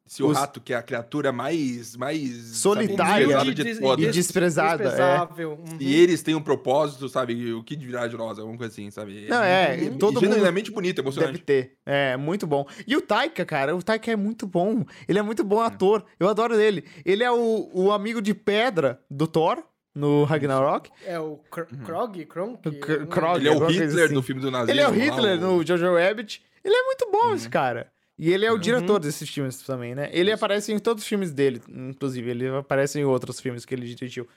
[0.05, 1.96] Se o os- rato, que é a criatura mais.
[1.96, 2.20] mais
[2.57, 4.86] Solitária sabe, de e des- desprezada, é.
[4.86, 5.53] desprezável.
[5.53, 5.76] Uhum.
[5.80, 7.53] E eles têm um propósito, sabe?
[7.55, 9.26] O que dirá de nós, alguma coisa assim, sabe?
[9.28, 11.32] Não, é, E- todo e mundo genuinamente bonito, emocionante.
[11.32, 11.76] Deve ter.
[11.86, 12.66] É, muito bom.
[12.86, 14.84] E o Taika, cara, o Taika é muito bom.
[15.09, 16.05] Ele é muito bom ator.
[16.18, 16.84] Eu adoro ele.
[17.05, 19.62] Ele é o, o amigo de pedra do Thor,
[19.94, 20.90] no Ragnarok.
[21.07, 22.24] É o Kr Krog?
[22.24, 22.66] Kronk?
[22.66, 23.36] O Kr- Krog.
[23.38, 24.14] Ele é o Hitler assim.
[24.14, 24.72] do filme do nazismo.
[24.72, 26.42] Ele é o lá, Hitler no Jojo Rabbit.
[26.64, 27.34] Ele é muito bom, Uhum.
[27.34, 27.91] esse cara.
[28.19, 30.09] E ele é o diretor desses filmes também, né?
[30.13, 32.31] Ele aparece em todos os filmes dele, inclusive.
[32.31, 34.29] Ele aparece em outros filmes que ele dirigiu.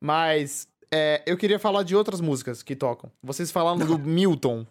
[0.00, 3.10] Mas é, eu queria falar de outras músicas que tocam.
[3.22, 4.66] Vocês falaram do Milton.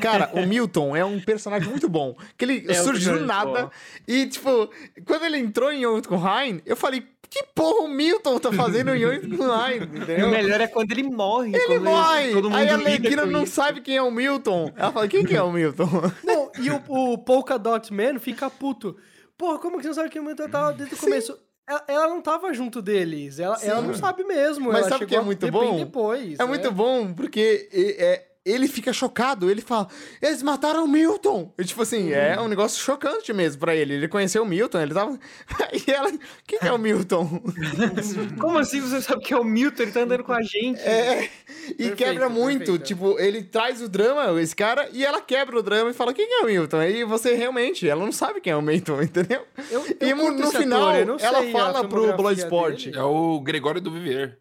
[0.00, 2.16] Cara, o Milton é um personagem muito bom.
[2.36, 3.70] Que ele É surgiu do nada.
[4.08, 4.68] E, tipo,
[5.04, 9.80] quando ele entrou em Jotunheim, eu falei, que porra o Milton tá fazendo em Jotunheim?
[9.80, 10.28] E Entendeu?
[10.28, 11.54] o melhor é quando ele morre.
[11.54, 12.32] Ele quando morre!
[12.32, 13.54] todo mundo Aí a com não isso.
[13.54, 14.70] sabe quem é o Milton.
[14.76, 15.88] Ela fala, quem que é o Milton?
[16.22, 18.98] Não, e o, o Polka Dot Man fica puto.
[19.38, 21.38] Porra, como que você não sabe que o Milton tava desde o começo?
[21.66, 23.38] Ela, ela não tava junto deles.
[23.38, 24.66] Ela, ela não sabe mesmo.
[24.66, 25.78] Mas ela sabe o que é muito bom?
[25.78, 26.38] depois.
[26.38, 26.44] É né?
[26.44, 29.88] muito bom, porque é, ele fica chocado, ele fala,
[30.20, 31.52] eles mataram o Milton!
[31.56, 33.94] E, tipo assim, é um negócio chocante mesmo pra ele.
[33.94, 35.18] Ele conheceu o Milton, ele tava...
[35.86, 36.10] e ela,
[36.46, 37.40] quem que é o Milton?
[38.40, 39.82] Como assim você sabe que é o Milton?
[39.84, 40.80] Ele tá andando com a gente.
[40.80, 42.84] É, e Perfeito, quebra muito, perfeito.
[42.84, 46.26] tipo, ele traz o drama, esse cara, e ela quebra o drama e fala, quem
[46.26, 46.78] que é o Milton?
[46.78, 49.46] Aí você realmente, ela não sabe quem é o Milton, entendeu?
[49.70, 52.86] Eu, eu E no, final, ator, eu não ela fala pro Bloodsport.
[52.86, 52.98] dele.
[52.98, 54.38] É o Gregório do Viver.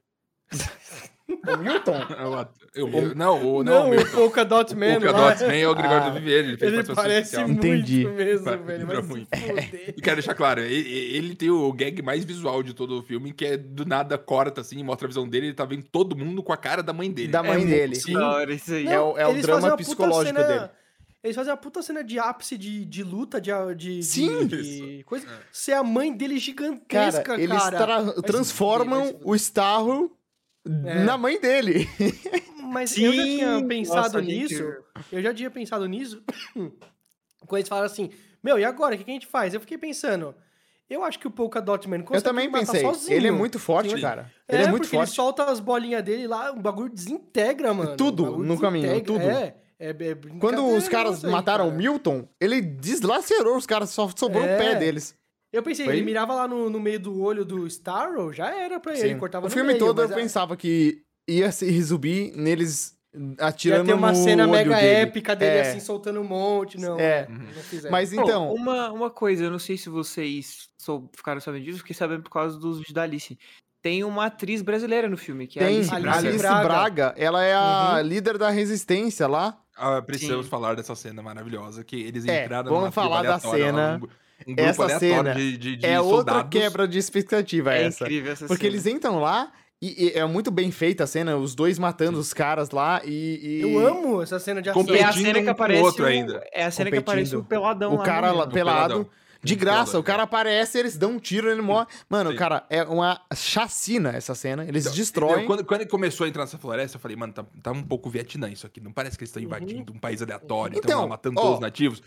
[1.48, 2.02] O Milton?
[2.18, 4.12] É o eu- eu- não, o, não, Não, o o Milton.
[4.16, 4.94] Polka Dot O Man.
[4.94, 5.30] Polka lá.
[5.30, 6.10] Dots Man é o Gregório Ah.
[6.10, 6.46] do Viver.
[6.46, 8.06] Ele fez Ele parece muito Entendi.
[8.08, 8.88] mesmo, Vai, velho.
[9.04, 9.28] se muito.
[9.98, 13.34] E quero deixar claro, ele, ele tem o gag mais visual de todo o filme,
[13.34, 16.42] que é do nada corta assim, mostra a visão dele, ele tá vendo todo mundo
[16.42, 17.28] com a cara da mãe dele.
[17.28, 18.16] Da mãe É dele.
[18.18, 18.88] hora, isso aí.
[18.88, 20.70] É o- é o drama psicológico cena- dele.
[21.24, 24.48] Eles fazem uma puta cena de ápice de, de luta, de, de, Sim.
[24.48, 25.28] de coisa.
[25.52, 27.42] Ser a mãe dele gigantesca, Cara, cara.
[27.42, 30.12] eles tra- transformam o Starro
[30.86, 31.04] É.
[31.04, 31.88] na mãe dele.
[32.72, 33.68] Mas eu já tinha Sim!
[33.68, 34.64] pensado Nossa, gente, nisso.
[35.12, 36.22] Eu já tinha pensado nisso.
[37.48, 38.10] quando eles falaram assim:
[38.44, 38.96] Meu, e agora?
[38.96, 39.54] O que, a gente faz?
[39.54, 40.36] Eu fiquei pensando.
[40.90, 42.82] Eu acho que o Polka Dot Man consegue Eu também matar pensei.
[42.82, 43.16] sozinho.
[43.16, 44.02] Ele é muito forte, Sim.
[44.02, 44.30] cara.
[44.48, 45.10] É, Ele é muito porque forte.
[45.10, 47.96] ele solta as bolinhas dele lá, o bagulho desintegra, mano.
[47.96, 49.22] Tudo no caminho, tudo.
[49.24, 51.74] É, é, é Quando os caras aí, mataram cara.
[51.76, 54.56] o Milton, ele deslacerou os caras, só sobrou É.
[54.56, 55.16] o pé deles.
[55.52, 55.96] Eu pensei, Foi?
[55.96, 59.18] ele mirava lá no, no meio do olho do Starro, já era pra ele, Sim.
[59.18, 62.98] cortava O no filme meio, todo eu é- pensava que ia se resumir neles
[63.40, 64.88] atirando Ia ter uma cena mega dele.
[64.88, 65.62] épica dele, É.
[65.70, 66.80] assim, soltando um monte.
[66.80, 67.28] Não, É.
[67.28, 67.92] não fizeram.
[67.92, 71.94] Mas então, uma, uma coisa, eu não sei se vocês sou- ficaram sabendo disso, fiquei
[71.96, 73.38] sabendo por causa dos vídeos da Alice.
[73.82, 76.18] Tem uma atriz brasileira no filme, que é a tem Alice Braga.
[76.18, 77.14] Alice Braga.
[77.18, 78.08] Ela é a Uhum.
[78.08, 79.60] líder da resistência lá.
[79.76, 80.50] Ah, precisamos Sim.
[80.50, 84.00] falar dessa cena maravilhosa, que eles É, entraram vamos numa tribo falar da cena.
[84.48, 86.50] Um, grupo Essa cena de, de, de é outra soldados.
[86.60, 88.04] quebra de expectativa É essa.
[88.04, 88.74] incrível essa Porque cena.
[88.76, 92.34] eles entram lá e, e é muito bem feita a cena, os dois matando os
[92.34, 93.40] caras lá e.
[93.42, 94.86] e- Eu amo essa cena de ação.
[94.88, 96.44] E é a cena um que com o aparece outro ainda.
[96.54, 98.52] É a cena que aparece o peladão O lá cara lá, pelado.
[98.94, 99.10] peladão.
[99.44, 101.88] De graça, o cara aparece, eles dão um tiro, ele morre.
[102.08, 102.38] Mano, Sim.
[102.38, 104.64] cara, é uma chacina essa cena.
[104.68, 105.48] Eles Então, destroem.
[105.48, 108.08] quando, quando ele começou a entrar nessa floresta, eu falei, mano, tá, tá um pouco
[108.08, 108.80] Vietnã isso aqui.
[108.80, 111.56] Não parece que eles estão invadindo um país aleatório, estão Então, lá matando ó, todos
[111.56, 112.04] os nativos.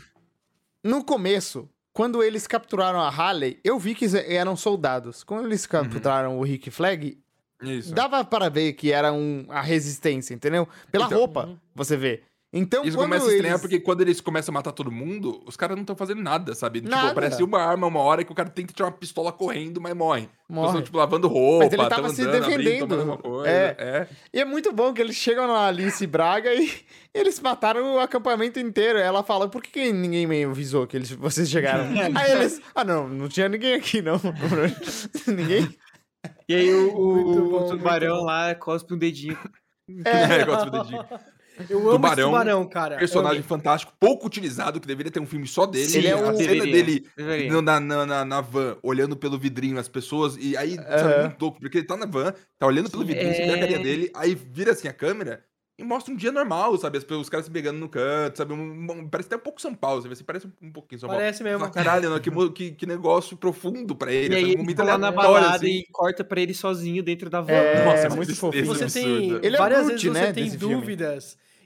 [0.84, 5.22] No começo, quando eles capturaram a Harley, eu vi que eram soldados.
[5.22, 7.16] Quando eles capturaram o Rick Flag,
[7.62, 7.94] Isso.
[7.94, 10.68] dava para ver que era um, a resistência, entendeu?
[10.90, 12.22] Pela Então, roupa, você vê.
[12.56, 13.60] Então, Isso quando começa a estranhar eles...
[13.60, 16.80] porque quando eles começam a matar todo mundo, os caras não estão fazendo nada, sabe?
[16.80, 16.96] Nada.
[17.08, 19.92] Tipo, aparece uma arma uma hora que o cara tenta tirar uma pistola correndo, mas
[19.92, 20.28] morre.
[20.48, 20.68] Morre.
[20.68, 23.02] Estão, tipo, lavando roupa, Mas ele tava se andando, abrindo, defendendo.
[23.02, 23.48] uma coisa.
[23.50, 23.76] É.
[23.76, 24.08] é.
[24.32, 26.70] E é muito bom que eles chegam na Alice Braga e
[27.12, 29.00] eles mataram o acampamento inteiro.
[29.00, 31.86] Ela fala, por que que ninguém me avisou que eles, vocês chegaram?
[32.14, 34.20] Aí eles, ah não, não tinha ninguém aqui não.
[35.26, 35.76] ninguém?
[36.48, 39.36] E aí o, o- o tubarão lá cospe um dedinho.
[40.04, 41.04] É, gosto do dedinho.
[41.70, 42.96] Eu amo Tubarão, esse tubarão, cara.
[42.98, 43.48] Personagem Amo.
[43.48, 45.96] fantástico, pouco utilizado, que deveria ter um filme só dele.
[45.96, 49.78] Ele é a o- cena Deveria, dele na, na, na, na van, olhando pelo vidrinho
[49.78, 51.20] as pessoas, e aí, sabe, Aham.
[51.28, 53.78] muito louco, porque ele tá na van, tá olhando pelo vidrinho, você vê a carinha
[53.78, 53.82] É.
[53.82, 55.44] dele, aí vira assim a câmera
[55.76, 56.98] e mostra um dia normal, sabe?
[56.98, 58.52] As, os caras se pegando no canto, sabe?
[58.52, 61.00] Um- um- parece até um pouco São Paulo, você vê, assim, parece um, um pouquinho
[61.00, 61.20] São Paulo.
[61.20, 61.58] Parece mesmo.
[61.58, 64.62] Fala, caralho, não, que, que, que negócio profundo pra ele, E aí sabe?
[64.62, 65.66] Ele tá lá na balada assim.
[65.66, 67.52] e corta pra ele sozinho dentro da van.
[67.52, 68.66] É, Nossa, muito tristeza, fofinho.
[68.66, 70.96] Você tem Ele é várias Groot, vezes você né, tem desse filme.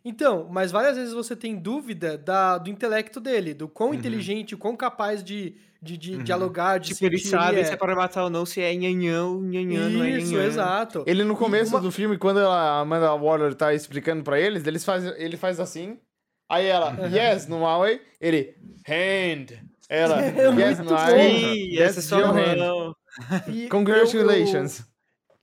[0.09, 4.59] Então, mas várias vezes você tem dúvida da, do intelecto dele, do quão inteligente, o
[4.59, 6.23] quão capaz de, de, de Uhum.
[6.25, 7.65] dialogar, de Tipo, ele sabe é.
[7.65, 10.47] se é para matar ou não, se é nhanhão, nhanhã, não é Isso, nhanhã.
[10.47, 11.05] exato.
[11.07, 14.85] Ele no começo uma- do filme, quando a Amanda Waller tá explicando pra eles, eles
[14.85, 15.99] faz, ele faz assim.
[16.51, 18.01] Aí ela, yes, no way.
[18.19, 18.55] Ele,
[18.89, 19.59] hand.
[19.91, 22.57] Ela, É yes, no essa é your hand.
[22.59, 22.95] mão.
[23.49, 24.81] E eu- Congratulations.
[24.81, 24.85] eu-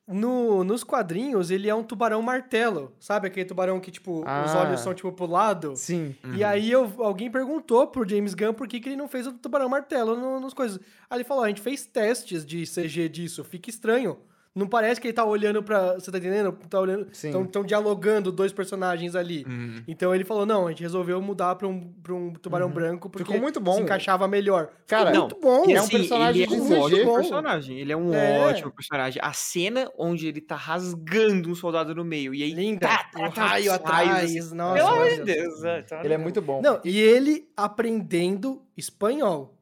[0.07, 2.91] no, nos quadrinhos, ele é um tubarão martelo.
[2.99, 4.59] Sabe aquele tubarão que, tipo, os Ah.
[4.67, 5.75] olhos são, tipo, pro lado?
[5.75, 6.15] Sim.
[6.35, 9.33] E aí eu, alguém perguntou pro James Gunn por que, que ele não fez o
[9.33, 10.79] tubarão martelo no, nos coisas.
[11.09, 14.17] Aí ele falou: a gente fez testes de CG disso, fica estranho.
[14.55, 15.95] Não parece que ele tá olhando pra.
[15.95, 16.53] Você tá entendendo?
[16.69, 17.07] Tá olhando.
[17.11, 17.27] Sim.
[17.27, 19.43] Estão tão dialogando dois personagens ali.
[19.45, 19.83] Uhum.
[19.85, 23.25] Então ele falou: não, a gente resolveu mudar pra um, pra um tubarão branco porque
[23.25, 23.73] Ficou muito bom.
[23.73, 24.69] se encaixava melhor.
[24.87, 25.65] Cara, Ficou muito bom.
[25.69, 27.15] É um assim, personagem ele é um ótimo Bom.
[27.15, 27.79] personagem.
[27.79, 28.39] Ele é um É.
[28.47, 29.21] ótimo personagem.
[29.21, 32.33] A cena onde ele tá rasgando um soldado no meio.
[32.33, 32.53] E aí.
[32.53, 32.87] Linda.
[32.87, 34.07] tá, tá, tá, raio os atrás.
[34.09, 34.55] raios, assim.
[34.55, 35.63] Nossa, Pelo amor de meu Deus.
[35.65, 36.61] é, tá Ele é muito bom.
[36.61, 39.54] Não, e ele aprendendo espanhol.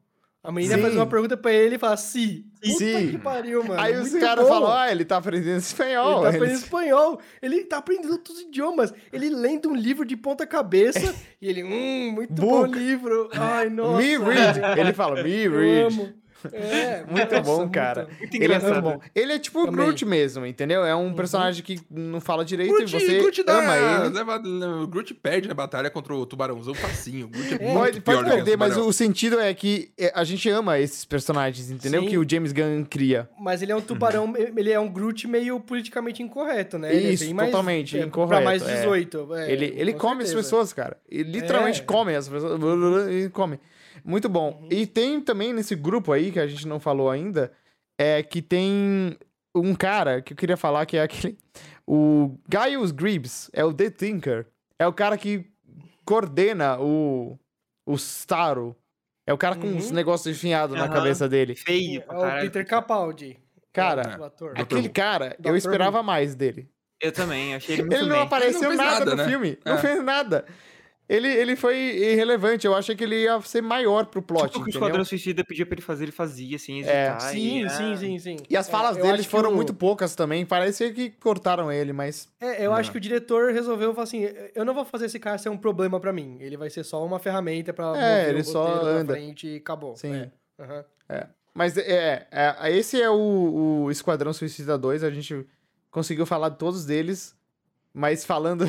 [0.44, 0.82] A menina Sim.
[0.82, 2.44] faz uma pergunta pra ele e fala, si.
[2.60, 3.12] Puta Sim.
[3.12, 3.80] que pariu, mano.
[3.80, 4.50] Aí os caras bom.
[4.50, 6.22] falam, ah, ele tá aprendendo espanhol.
[6.22, 7.20] Ele tá aprendendo espanhol.
[7.40, 8.92] Ele tá aprendendo outros idiomas.
[9.10, 12.78] Ele lendo um livro de ponta cabeça e ele, hum, muito bom Book.
[12.78, 13.30] livro.
[13.32, 14.02] Ai, nossa.
[14.02, 14.60] Me read.
[14.78, 16.14] Ele fala, me read.
[16.48, 16.56] Amo.
[16.64, 18.08] É, Muito nossa, bom, cara.
[18.18, 18.82] Muito Ele é muito engraçado.
[18.82, 19.00] bom.
[19.14, 19.70] Ele é tipo o.
[19.70, 20.84] Groot mesmo, entendeu?
[20.84, 23.76] É um personagem que não fala direito Groot, e você Groot dá- ama
[24.06, 24.14] ele.
[24.14, 24.42] leva-
[24.82, 27.26] o Groot perde a batalha contra o tubarãozão facinho.
[27.26, 30.24] O Groot é, É, muito Pode, pode perder, mas o sentido é que é, a
[30.24, 32.02] gente ama esses personagens, entendeu?
[32.02, 32.08] Sim.
[32.08, 33.28] Que o James Gunn cria.
[33.40, 36.94] Mas ele é um tubarão, ele é um Groot meio politicamente incorreto, né?
[36.94, 38.74] Ele é Isso, bem mais- totalmente é, Pra incorreto, mais é.
[38.76, 39.34] 18.
[39.34, 40.48] é, ele ele com come as certeza.
[40.48, 40.96] pessoas, cara.
[41.10, 41.84] Ele literalmente É.
[41.84, 42.54] come as pessoas.
[43.08, 43.58] Ele come.
[44.04, 44.58] Muito bom.
[44.62, 44.68] Uhum.
[44.70, 47.52] E tem também nesse grupo aí, que a gente não falou ainda,
[47.98, 49.16] é que tem
[49.54, 51.38] um cara que eu queria falar que é aquele.
[51.86, 54.46] O Gaius Gribbs, é o The Thinker.
[54.78, 55.46] É o cara que
[56.04, 57.38] coordena o.
[57.86, 58.74] O Starro.
[59.26, 59.76] É o cara com Uhum.
[59.76, 60.92] uns negócios enfiados na Aham.
[60.92, 61.54] cabeça dele.
[61.54, 62.40] Feio É o.
[62.42, 63.38] Peter Capaldi.
[63.72, 64.52] Cara, ator.
[64.56, 66.68] Aquele cara, eu esperava mais dele.
[67.00, 68.24] Eu também, achei ele muito Ele não bem.
[68.24, 69.28] apareceu Ele não nada, nada, no né?
[69.28, 69.58] filme.
[69.64, 69.78] Não É.
[69.78, 70.46] fez nada.
[71.14, 72.66] Ele, ele foi irrelevante.
[72.66, 74.72] Eu achei que ele ia ser maior pro plot, Tudo que o?
[74.72, 76.80] Esquadrão Suicida pedia pra ele fazer, ele fazia, sem É.
[76.80, 77.20] hesitar.
[77.20, 78.36] Sim, e, sim, sim, sim.
[78.48, 80.44] E as falas É, eu dele acho que foram o- muito poucas também.
[80.44, 82.28] Parecia que cortaram ele, mas.
[82.40, 82.92] É, eu acho Não.
[82.92, 85.98] que o diretor resolveu falar assim: eu não vou fazer esse cara ser um problema
[86.00, 86.36] pra mim.
[86.40, 89.12] Ele vai ser só uma ferramenta pra É, mover ele o só anda.
[89.14, 89.96] frente e acabou.
[89.96, 90.14] Sim.
[90.14, 90.30] É.
[90.62, 90.84] Aham.
[91.54, 95.04] Mas é, é, esse é o, o Esquadrão Suicida 2.
[95.04, 95.46] A gente
[95.90, 97.36] conseguiu falar de todos deles.
[97.96, 98.66] Mas falando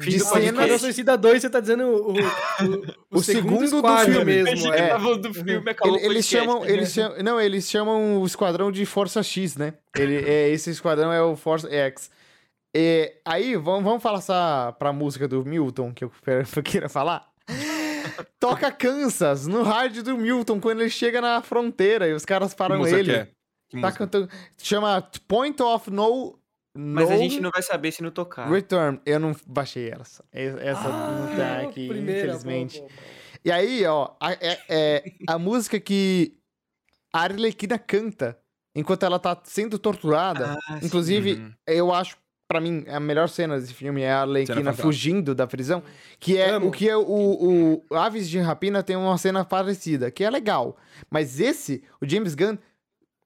[0.00, 0.80] Fim de do cenas.
[0.80, 4.24] Suicida 2, você tá dizendo o, o, o, O segundo do squad filme.
[4.24, 4.72] mesmo.
[4.72, 4.96] É.
[5.18, 6.30] do filme, acabou Ele- o eles podcast.
[6.30, 9.74] chamam, eles chamam, não, eles chamam o esquadrão de Força X, né?
[9.96, 12.10] Ele, é, esse esquadrão é o Força X.
[12.72, 16.88] E aí, vamos, vamos falar essa pra música do Milton, que eu, quero- eu queria
[16.88, 17.28] falar.
[18.38, 22.86] Toca Kansas no rádio do Milton quando ele chega na fronteira e os caras param
[22.86, 23.04] ele.
[23.12, 23.24] que é?
[23.68, 23.98] Que Tá música?
[23.98, 24.28] cantando.
[24.58, 26.38] Chama Point of No.
[26.76, 28.48] Mas no a gente não vai saber se não tocar.
[28.50, 29.00] Return.
[29.04, 30.24] Eu não baixei essa.
[30.32, 32.78] Es- Essa não tá Ah, aqui, primeira, infelizmente.
[32.78, 33.10] boa, boa, boa.
[33.44, 36.36] E aí, ó, a, é, é a música que
[37.12, 38.38] a Arlequina canta
[38.74, 40.56] enquanto ela tá sendo torturada.
[40.68, 40.86] Ah, sim.
[40.86, 41.52] Inclusive, Uhum.
[41.66, 42.16] eu acho,
[42.46, 45.82] pra mim, a melhor cena desse filme é a Arlequina fugindo da prisão.
[46.20, 46.68] Que é Amo.
[46.68, 50.76] o que é o, o Aves de Rapina tem uma cena parecida, que é legal.
[51.10, 52.56] Mas esse, o James Gunn.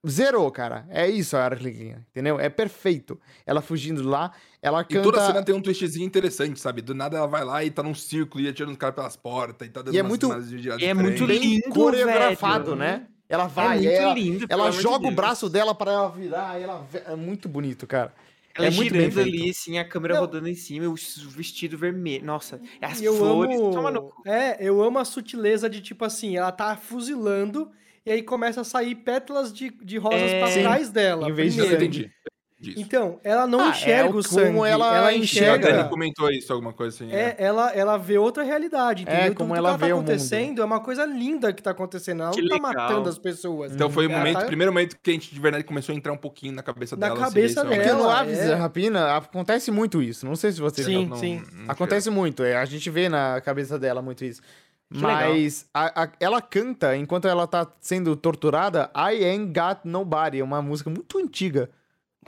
[0.07, 0.85] Zerou, cara.
[0.89, 2.39] É isso a Arlequina, entendeu?
[2.39, 3.19] É perfeito.
[3.45, 4.31] Ela fugindo lá,
[4.61, 5.01] ela E canta.
[5.03, 6.81] toda cena tem um twistzinho interessante, sabe?
[6.81, 9.67] Do nada ela vai lá e tá num círculo e atirando os caras pelas portas
[9.67, 10.27] e tá dando E é umas- muito-
[10.79, 12.75] e é muito lindo, coreografado, velho.
[12.77, 13.07] né?
[13.27, 16.63] Ela É vai, muito ela, lindo, ela joga o braço dela pra ela virar, e
[16.63, 18.13] ela é muito bonito, cara.
[18.57, 20.21] Ela é muito girando ali, assim, a câmera Não.
[20.21, 20.95] rodando em cima, o
[21.29, 22.23] vestido vermelho.
[22.23, 23.59] Nossa, as E eu flores.
[23.59, 23.71] amo...
[23.71, 24.21] Toma no cu.
[24.29, 27.69] É, eu amo a sutileza de tipo assim, ela tá fuzilando
[28.05, 30.39] e aí começa a sair pétalas de, de rosas É.
[30.39, 31.29] pra trás dela.
[31.29, 31.93] Em vez de Eu primeiro.
[31.93, 31.99] sangue.
[32.05, 32.15] entendi.
[32.57, 32.79] disso.
[32.79, 34.47] Então, ela não Ah, é enxerga o- o sangue.
[34.47, 35.57] como ela ela a enxerga.
[35.57, 35.89] Dani enxerga.
[35.89, 37.13] comentou isso, alguma coisa assim.
[37.13, 39.35] É, ela, ela vê outra realidade, entendeu?
[39.35, 40.07] como Tudo ela que vê tá o mundo.
[40.09, 42.23] acontecendo é uma coisa linda que tá acontecendo.
[42.23, 42.73] Ela Que não tá legal.
[42.73, 43.71] matando as pessoas.
[43.73, 46.13] Então foi o momento, tá- primeiro momento que a gente de verdade começou a entrar
[46.13, 47.19] um pouquinho na cabeça Na dela.
[47.19, 47.99] cabeça seria Porque isso, dela.
[48.03, 50.25] no Ela Aves é- Rapina acontece muito isso.
[50.25, 51.43] Não sei se vocês Sim, não- sim.
[51.53, 54.41] não Acontece muito, é, a gente vê na cabeça dela muito isso.
[54.93, 54.99] Que.
[55.01, 60.43] Mas a- a- ela canta enquanto ela tá sendo torturada I Ain't Got Nobody, é
[60.43, 61.69] uma música muito antiga.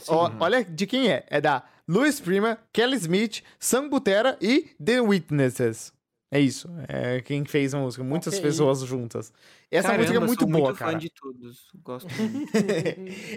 [0.07, 1.25] Ó, olha de quem é.
[1.29, 5.93] É da Louis Prima, Kelly Smith, Sam Butera e The Witnesses.
[6.29, 6.69] É isso.
[6.89, 8.03] É quem fez a música.
[8.03, 8.41] Muitas Ok.
[8.43, 9.31] pessoas juntas.
[9.71, 10.91] Essa Caramba, música é muito boa, muito cara.
[10.91, 11.67] fã de todos.
[11.83, 12.51] Gosto muito.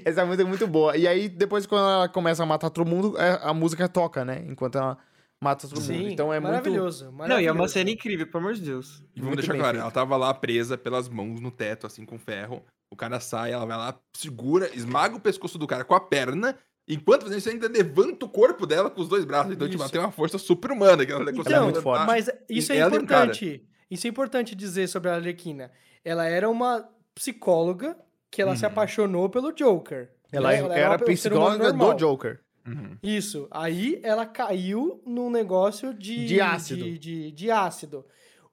[0.04, 0.96] Essa música é muito boa.
[0.96, 4.44] E aí, depois, quando ela começa a matar todo mundo, é, a música toca, né?
[4.48, 4.98] Enquanto ela
[5.42, 5.86] mata todo mundo.
[5.86, 6.50] Sim, Então é muito.
[6.52, 7.58] maravilhoso, Não, e é maravilhoso.
[7.58, 8.98] uma cena incrível, pelo amor de Deus.
[9.14, 9.82] E vamos Muito deixar claro, feito.
[9.82, 12.62] ela tava lá presa pelas mãos no teto, assim, com ferro.
[12.92, 16.56] O cara sai, ela vai lá, segura, esmaga o pescoço do cara com a perna.
[16.88, 19.52] Enquanto fazendo isso, ainda levanta o corpo dela com os dois braços.
[19.52, 21.06] Então, tipo, ela tem uma força super humana.
[21.06, 22.06] Que ela consegue Então, muito forte.
[22.06, 23.02] mas isso é Ela cara.
[23.02, 23.64] importante.
[23.88, 25.70] Isso é importante dizer sobre a Arlequina.
[26.04, 27.96] Ela era uma psicóloga
[28.30, 28.72] que ela se Uhum.
[28.72, 30.10] apaixonou pelo Joker.
[30.32, 30.56] Ela né?
[30.80, 32.40] era, um ser humano psicóloga do Joker.
[32.66, 32.96] Uhum.
[33.02, 33.48] Isso.
[33.50, 36.26] Aí ela caiu num negócio de...
[36.26, 36.84] De ácido.
[36.84, 38.04] De, de- de ácido.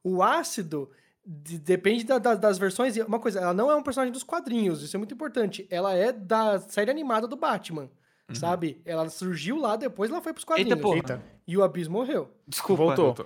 [0.03, 0.89] O ácido...
[1.25, 2.95] de- depende da- da- das versões.
[2.95, 5.67] e Uma coisa, ela não é um personagem dos quadrinhos, isso é muito importante.
[5.69, 7.89] Ela é da série animada do Batman,
[8.33, 8.81] sabe?
[8.85, 10.71] Ela surgiu lá, depois ela foi pros quadrinhos.
[10.71, 10.95] Eita, porra.
[10.97, 11.23] Eita.
[11.47, 12.29] E o Abyss morreu.
[12.47, 12.95] Desculpa.
[12.95, 13.25] Voltou.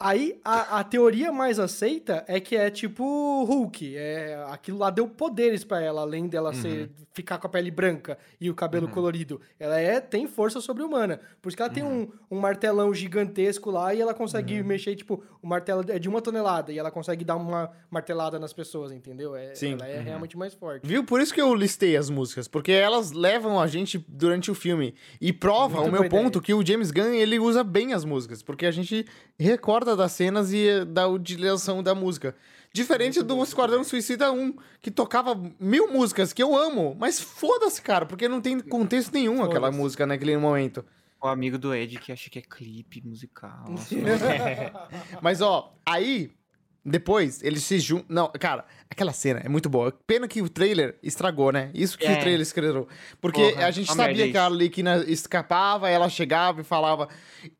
[0.00, 3.96] Aí, a, a teoria mais aceita é que é tipo Hulk.
[3.96, 8.16] É, aquilo lá deu poderes pra ela, além dela ser, ficar com a pele branca
[8.40, 9.40] e o cabelo colorido.
[9.58, 11.20] Ela é, tem força sobre-humana.
[11.42, 15.20] Por isso que ela tem um, um martelão gigantesco lá e ela consegue mexer, tipo,
[15.42, 19.34] o martelo é de uma tonelada e ela consegue dar uma martelada nas pessoas, entendeu?
[19.34, 19.72] É, Sim.
[19.72, 20.86] Ela é realmente mais forte.
[20.86, 21.02] Viu?
[21.02, 24.94] Por isso que eu listei as músicas, porque elas levam a gente durante o filme
[25.20, 28.44] e prova Muito o meu ponto que o James Gunn ele usa bem as músicas,
[28.44, 29.04] porque a gente
[29.36, 32.34] recorda das cenas e da utilização da música.
[32.72, 38.04] Diferente do Esquadrão Suicida 1, que tocava mil músicas que eu amo, mas foda-se, cara,
[38.06, 40.84] porque não tem contexto nenhum aquela música naquele momento.
[41.20, 43.64] O amigo do Ed que acha que é clipe musical.
[45.20, 46.30] Mas ó, aí
[46.88, 48.06] depois eles se juntam.
[48.08, 49.92] Não, cara, aquela cena é muito boa.
[50.06, 51.70] Pena que o trailer estragou, né?
[51.74, 52.12] Isso que É.
[52.16, 52.88] o trailer escreveu.
[53.20, 57.08] Porque Porra, a gente uma sabia merda que a Arlequina escapava, ela chegava e falava.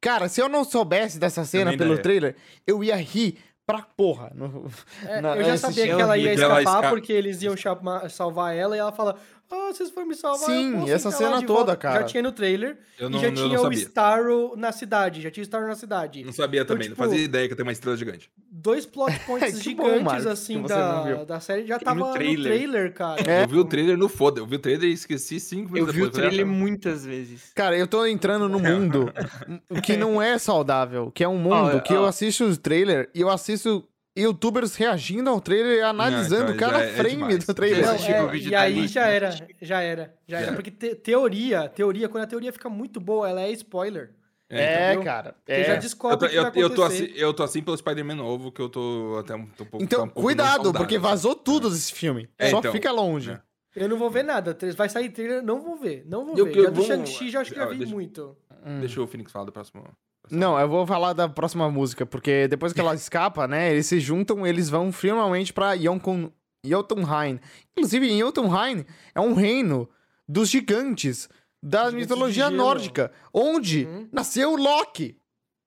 [0.01, 4.33] Cara, se eu não soubesse dessa cena pelo trailer, eu ia rir pra porra.
[4.35, 4.71] no-
[5.07, 7.55] É, na- eu já sabia que ela ia que ela escapar esca- porque eles iam
[7.57, 9.17] chamar- salvar ela e ela fala:
[9.51, 10.49] Ah, vocês foram me salvar.
[10.51, 10.55] eu
[10.87, 12.01] Sim, essa cena toda, volta." cara.
[12.01, 12.77] Já tinha no trailer.
[12.99, 13.79] Eu não, e já eu não tinha o sabia.
[13.79, 15.23] Starro na cidade.
[15.23, 16.23] Já tinha o Starro na cidade.
[16.25, 18.31] Não sabia Então, também, tipo, não fazia ideia que eu tenho uma estrela gigante.
[18.51, 21.67] Dois plot points bom, gigantes, Marcos, assim, não da, da série.
[21.67, 22.93] Já no tava no trailer, trailer.
[22.93, 23.23] cara.
[23.31, 23.45] É.
[23.45, 25.95] Eu vi o trailer no foda, eu vi o trailer e esqueci cinco Eu minutos
[25.95, 26.23] vi o depois.
[26.27, 27.53] trailer Falei, muitas vezes.
[27.55, 29.13] Cara, eu tô entrando no mundo
[29.85, 32.07] que não é saudável, que é um mundo Ó, que eu ó.
[32.07, 33.87] assisto o trailer e eu assisto
[34.21, 37.45] youtubers reagindo ao trailer e analisando então cada já é- é frame demais.
[37.47, 37.87] do trailer.
[37.87, 40.47] Não, é, e aí já era, já era, já era.
[40.47, 40.53] Já.
[40.55, 44.11] Porque te- teoria, teoria, quando a teoria fica muito boa, ela é spoiler.
[44.51, 45.05] É, entendeu?
[45.05, 45.35] cara.
[45.47, 45.77] Você já É.
[45.77, 48.63] Eu descobre tô, eu, vai eu tô assim, eu tô assim pelo Spider-Man novo, que
[48.63, 49.79] eu tô até um, tô um pouco.
[49.79, 52.29] tá Então, um pouco cuidado, porque vazou tudo desse filme.
[52.39, 52.73] É, Só então.
[52.73, 53.33] fica longe.
[53.33, 53.41] É.
[53.77, 54.57] Eu não vou ver nada.
[54.75, 56.03] Vai sair trailer, não vou ver.
[56.09, 56.57] Não vou Eu- ver.
[56.57, 58.37] eu já do Shang-Chi já acho que já vi deixa- muito.
[58.65, 58.81] Hum.
[58.81, 59.85] Deixa o Phoenix falar do próximo.
[60.31, 63.99] Não, eu vou falar da próxima música, porque depois que ela escapa, né, eles se
[64.01, 66.31] juntam, eles vão finalmente pra Yonkun-
[66.65, 67.39] Jotunheim.
[67.77, 69.89] Inclusive, em Jotunheim é um reino
[70.29, 71.29] dos gigantes
[71.63, 72.57] da Gigantes de mitologia gelo.
[72.57, 74.09] nórdica, onde Uhum.
[74.13, 75.17] nasceu Loki.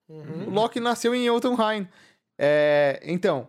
[0.10, 0.48] Uhum.
[0.48, 1.88] O Loki nasceu em Jotunheim.
[2.40, 3.48] É, então,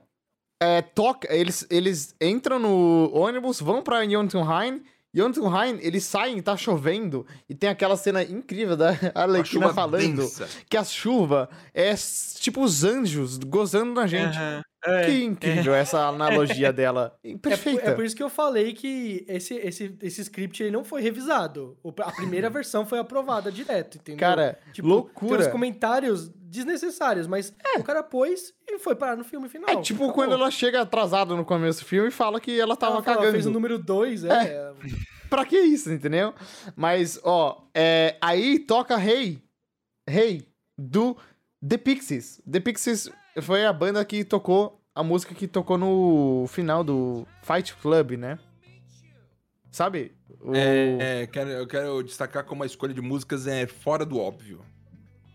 [0.62, 4.82] é, toca, eles, eles entram no ônibus, vão pra Jotunheim.
[5.14, 10.48] Jotunheim, eles saem, tá chovendo, e tem aquela cena incrível da Arlequina falando densa.
[10.68, 11.94] que a chuva é
[12.40, 14.36] tipo os anjos gozando na gente.
[14.36, 14.62] Aham.
[14.84, 17.16] É, Que incrível essa analogia dela.
[17.24, 17.90] É, Perfeita.
[17.90, 21.76] é por isso que eu falei que esse, esse, esse script ele não foi revisado.
[22.00, 24.18] A primeira versão foi aprovada direto, entendeu?
[24.20, 25.38] Cara, Tipo, loucura.
[25.38, 29.70] Tem uns comentários desnecessários, mas o cara pôs e foi parar no filme final.
[29.70, 30.14] É tipo Acabou.
[30.14, 33.16] quando ela chega atrasada no começo do filme e fala que ela tava Ela fala,
[33.18, 33.32] cagando.
[33.32, 34.72] fez o número 2, é.
[35.30, 36.34] Pra que isso, entendeu?
[36.76, 39.42] Mas, ó, é, aí toca Rei.
[40.06, 41.16] Rei do
[41.66, 42.42] The Pixies.
[42.50, 43.08] The Pixies
[43.40, 48.38] foi a banda que tocou a música que tocou no final do Fight Club, né?
[49.70, 50.12] Sabe?
[50.40, 54.18] O- É, é, quero, eu quero destacar como a escolha de músicas é fora do
[54.18, 54.60] óbvio.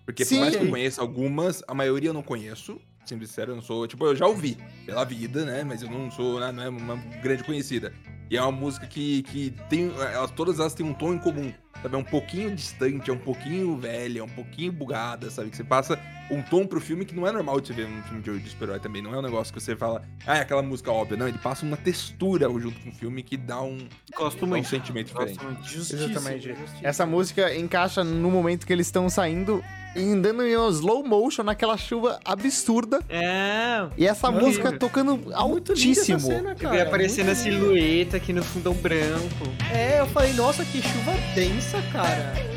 [0.06, 0.36] Porque Sim.
[0.36, 2.80] por mais que eu conheça algumas, a maioria eu não conheço.
[3.06, 3.88] Sendo sincero, eu não sou.
[3.88, 5.64] Tipo, eu já ouvi pela vida, né?
[5.64, 6.40] Mas eu não sou.
[6.40, 7.94] né, Não é uma grande conhecida.
[8.30, 9.92] E é uma música que, que tem.
[10.14, 11.52] Elas, todas elas têm um tom em comum.
[11.82, 11.96] Sabe?
[11.96, 15.50] É um pouquinho distante, é um pouquinho velha, é um pouquinho bugada, sabe?
[15.50, 16.00] Que você passa
[16.30, 18.50] um tom pro filme que não é normal de você ver num filme de, de
[18.50, 19.02] super-herói também.
[19.02, 21.16] Não é um negócio que você fala, ah, é aquela música óbvia.
[21.18, 23.78] Não, ele passa uma textura junto com o filme que dá um,
[24.16, 24.68] Gosto um muito.
[24.68, 25.54] sentimento Gosto diferente.
[25.54, 25.68] muito.
[25.70, 26.48] Justíssimo, Exatamente.
[26.50, 26.80] justíssimo.
[26.84, 29.64] Essa música encaixa no momento que eles estão saindo
[29.96, 33.00] e andando em um slow motion naquela chuva absurda.
[33.10, 33.88] É.
[33.98, 36.20] E essa música tocando altíssimo.
[36.20, 36.76] cena, Eu cara.
[36.76, 39.48] vi aparecendo a silhueta aqui no fundão branco.
[39.74, 42.34] É, eu falei, nossa, que chuva densa, cara.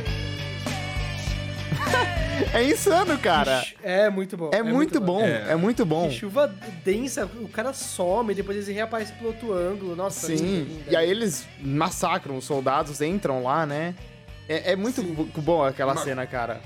[2.55, 3.65] É insano, cara.
[3.83, 4.51] É muito bom.
[4.53, 5.53] É, muito bom, É.
[5.53, 6.09] é muito bom.
[6.09, 6.49] Que chuva
[6.85, 9.95] densa, o cara some, depois ele reaparece pelo outro ângulo.
[9.95, 10.91] Nossa, Sim, linda.
[10.91, 13.95] e aí eles massacram os soldados, entram lá, né?
[14.49, 16.61] É, é muito bo- bom aquela Uma- cena, cara.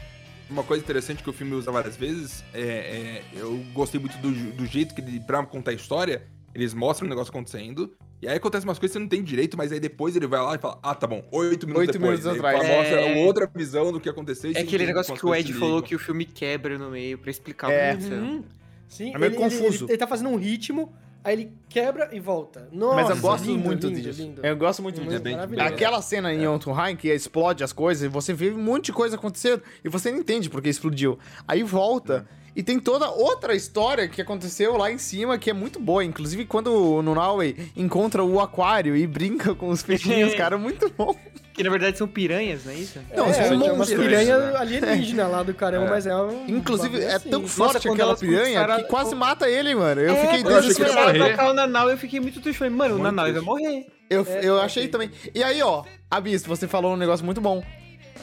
[0.48, 2.60] Uma coisa interessante que o filme usa várias vezes é.
[2.60, 6.22] é- eu gostei muito do, do jeito que ele, pra contar a história,
[6.54, 7.92] eles mostram o negócio acontecendo.
[8.24, 10.40] E aí acontece umas coisas que você não tem direito, mas aí depois ele vai
[10.40, 12.20] lá e fala: Ah, tá bom, oito minutos Oito depois.
[12.20, 12.66] minutos Aí atrás.
[12.66, 13.24] fala, Mostra É.
[13.26, 14.50] outra visão do que aconteceu.
[14.50, 17.30] e É aquele negócio que o Ed falou que o filme quebra no meio pra
[17.30, 17.92] explicar É.
[17.94, 18.18] o que aconteceu.
[18.24, 18.44] Uhum.
[18.88, 19.84] Sim, É meio ele, confuso.
[19.84, 22.68] Ele, ele tá fazendo um ritmo, aí ele quebra e volta.
[22.72, 24.22] Nossa, Mas eu gosto lindo, muito lindo, disso.
[24.22, 24.40] lindo.
[24.46, 25.20] Eu gosto muito disso.
[25.20, 25.68] bem- maravilhoso.
[25.68, 29.16] Aquela cena em Jotunheim que explode as coisas e você vê um monte de coisa
[29.16, 31.18] acontecendo e você não entende porque explodiu.
[31.46, 32.26] Aí volta
[32.56, 36.04] e tem toda outra história que aconteceu lá em cima que é muito boa.
[36.04, 40.92] Inclusive quando o Nunaue encontra o aquário e brinca com os peixinhos, cara, é muito
[40.96, 41.14] bom.
[41.52, 42.98] Que na verdade são piranhas, não é isso?
[43.16, 44.56] Não, é, são é uma monstros, piranha né?
[44.58, 45.90] alienígena lá do caramba, É.
[45.90, 46.46] mas é um.
[46.48, 47.30] Inclusive, é assim.
[47.30, 50.00] tão forte quando aquela piranha que quase mata ele, mano.
[50.00, 51.16] Eu É, fiquei eu desesperado.
[51.18, 51.30] morrer.
[51.30, 52.58] tocar o Nanau, eu fiquei muito triste.
[52.58, 53.86] Falei, mano, o Muito Nanau vai morrer.
[54.10, 55.12] Eu, É, eu eu achei achei também.
[55.32, 57.62] E aí, ó, Abisto, você falou um negócio muito bom.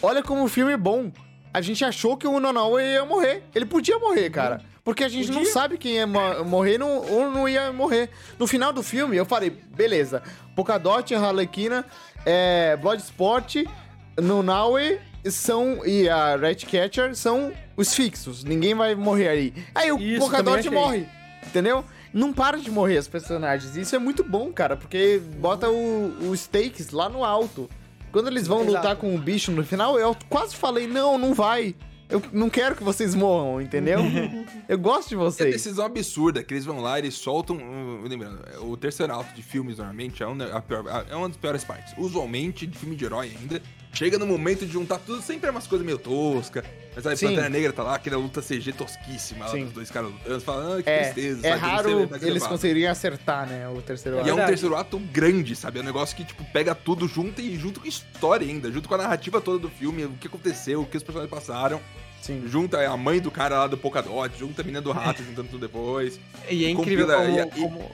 [0.01, 1.09] Olha como o filme é bom.
[1.53, 3.43] A gente achou que o Nonaue ia morrer.
[3.53, 4.61] Ele podia morrer, cara.
[4.83, 5.51] Porque a gente não Podia.
[5.53, 8.09] sabe quem ia mo- morrer não, ou não ia morrer.
[8.39, 10.23] No final do filme, eu falei, beleza.
[10.55, 11.85] Polkadot, Harlequina,
[12.25, 13.57] é, Bloodsport,
[14.19, 14.99] Nonaue
[15.29, 18.43] são, e a Ratcatcher são os fixos.
[18.43, 19.53] Ninguém vai morrer aí.
[19.75, 21.07] Aí o Isso, Polkadot morre.
[21.45, 21.83] Entendeu?
[22.13, 23.75] Não para de morrer os personagens.
[23.75, 27.69] Isso é muito bom, cara, porque bota o- os stakes lá no alto.
[28.11, 28.75] Quando eles vão Exato.
[28.77, 31.75] lutar com o bicho no final, eu quase falei, não, não vai.
[32.09, 33.99] Eu não quero que vocês morram, entendeu?
[34.67, 35.53] eu gosto de É vocês.
[35.53, 37.55] decisão absurda, que eles vão lá, eles soltam.
[37.55, 41.29] uh, Lembrando, o terceiro ato de filmes normalmente é, um- a pior- a- é uma
[41.29, 41.93] das piores partes.
[41.97, 43.61] Usualmente, de filme de herói ainda,
[43.93, 46.63] chega no momento de juntar tudo, sempre é umas coisas meio toscas.
[46.93, 47.27] Mas aí Sim.
[47.27, 50.77] Pantera Negra tá lá, aquela luta CG tosquíssima, lá dos dois caras lutando, você fala,
[50.77, 51.47] ah, que É, tristeza.
[51.47, 51.61] é sabe?
[51.61, 54.27] Raro eles conseguirem acertar, né, o terceiro É ato.
[54.27, 55.79] E é um terceiro ato grande, sabe?
[55.79, 58.89] É um negócio que, tipo, pega tudo junto e junto com a história ainda, junto
[58.89, 61.79] com a narrativa toda do filme, o que aconteceu, o que os personagens passaram.
[62.21, 62.43] Sim.
[62.45, 65.61] Junta a mãe do cara lá do Polkadot, junta a menina do rato, juntando tudo
[65.65, 66.19] depois.
[66.49, 67.37] E é incrível compila- como...
[67.37, 67.91] e a- e- como-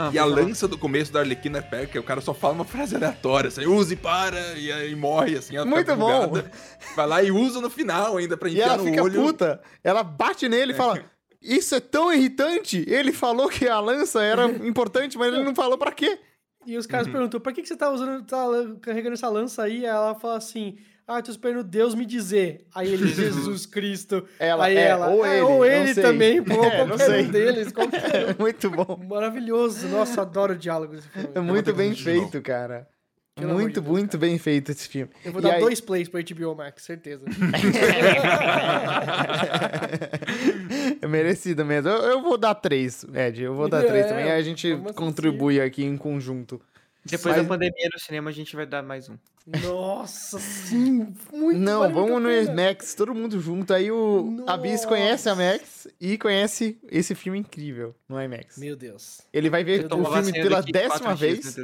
[0.00, 2.94] Ah, E a lança do começo da Arlequina Perker, o cara só fala uma frase
[2.94, 6.32] aleatória, assim, use para, e aí morre, assim, ela fica Muito bom.
[6.94, 9.22] Vai lá e usa no final ainda pra E enfiar ela no fica olho.
[9.22, 9.60] puta.
[9.82, 11.02] Ela bate nele e fala:
[11.42, 12.84] Isso é tão irritante.
[12.88, 16.18] Ele falou que a lança era importante, mas ele não falou pra quê.
[16.66, 18.44] E os caras perguntam, pra que, que você tá usando, tá
[18.82, 19.78] carregando essa lança aí?
[19.78, 20.76] Aí ela fala assim,
[21.08, 22.66] ah, tô esperando Deus me dizer.
[22.74, 24.24] Aí ele, Jesus Cristo.
[24.38, 27.06] Ela, aí é, ela, ou "É, ele, ou ele sei." também, pô, É, não qualquer
[27.06, 27.24] sei.
[27.24, 29.00] um deles, qualquer É muito bom.
[29.02, 29.06] um.
[29.08, 29.88] Maravilhoso.
[29.88, 31.28] Nossa, adoro o diálogo desse filme.
[31.34, 32.86] É muito bem feito, cara.
[33.34, 34.20] Pelo muito, de Deus, muito cara.
[34.22, 35.12] bem feito esse filme.
[35.24, 37.24] Eu vou E dar aí- dois plays pra HBO Max, certeza.
[41.00, 41.88] é merecido mesmo.
[41.88, 43.42] Eu, eu vou dar três, Ed.
[43.42, 44.24] Eu vou dar É, três também.
[44.24, 46.60] Aí a gente contribui aqui em conjunto.
[47.10, 49.16] Depois Mas- da pandemia no cinema, a gente vai dar mais um.
[49.62, 52.68] Nossa, sim, muito Não, vale vamos muito no a pena.
[52.68, 53.72] Max, todo mundo junto.
[53.72, 58.58] Aí o Abis conhece a Max e conhece esse filme incrível no IMAX.
[58.58, 59.22] Meu Deus.
[59.32, 61.56] Ele vai ver Eu o filme pela décima vez,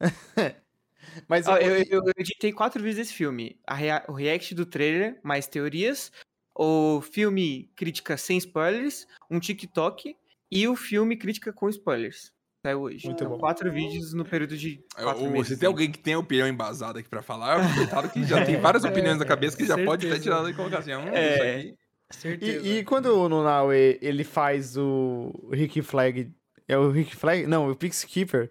[1.28, 3.58] mas Ó, eu- eu, eu, eu editei quatro vezes esse filme.
[3.66, 6.12] A rea- o react do trailer, mais teorias.
[6.54, 9.06] O filme crítica sem spoilers.
[9.30, 10.16] Um TikTok.
[10.50, 12.32] E o filme crítica com spoilers.
[12.64, 13.04] Saiu hoje.
[13.04, 13.38] Muito Então, bom.
[13.38, 17.08] Quatro vídeos no período de quatro Ou, se tem alguém que tem opinião embasada aqui
[17.10, 20.22] pra falar, coitado que já tem várias opiniões na cabeça que já pode até certeza.
[20.38, 21.58] tirar e colocar assim, hum, É.
[21.58, 21.74] isso.
[22.08, 22.66] Certeza.
[22.66, 26.30] E, e quando o Nunaue, ele faz o Rick Flag...
[26.66, 27.46] É o Rick Flag?
[27.46, 28.50] Não, o Peacekeeper.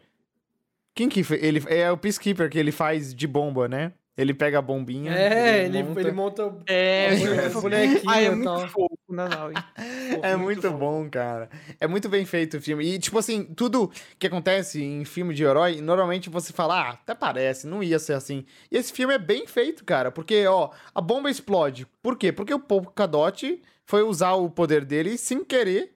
[0.94, 1.22] Quem que...
[1.34, 3.94] Ele, é o Peacekeeper que ele faz de bomba, né?
[4.16, 5.12] Ele pega a bombinha.
[5.12, 6.00] É, ele, monta.
[6.02, 7.10] ele monta o É,
[7.56, 8.68] o bonequinho ah, é muito tal.
[8.68, 8.93] fofo
[10.22, 11.50] É muito bom, cara.
[11.80, 12.86] É muito bem feito o filme.
[12.86, 17.16] E, tipo assim, tudo que acontece em filme de herói, normalmente você fala, ah, até
[17.16, 18.46] parece, não ia ser assim.
[18.72, 20.12] E esse filme é bem feito, cara.
[20.12, 21.88] Porque, ó, a bomba explode.
[22.02, 22.32] Por quê?
[22.32, 25.94] Porque o Polkadot foi usar o poder dele sem querer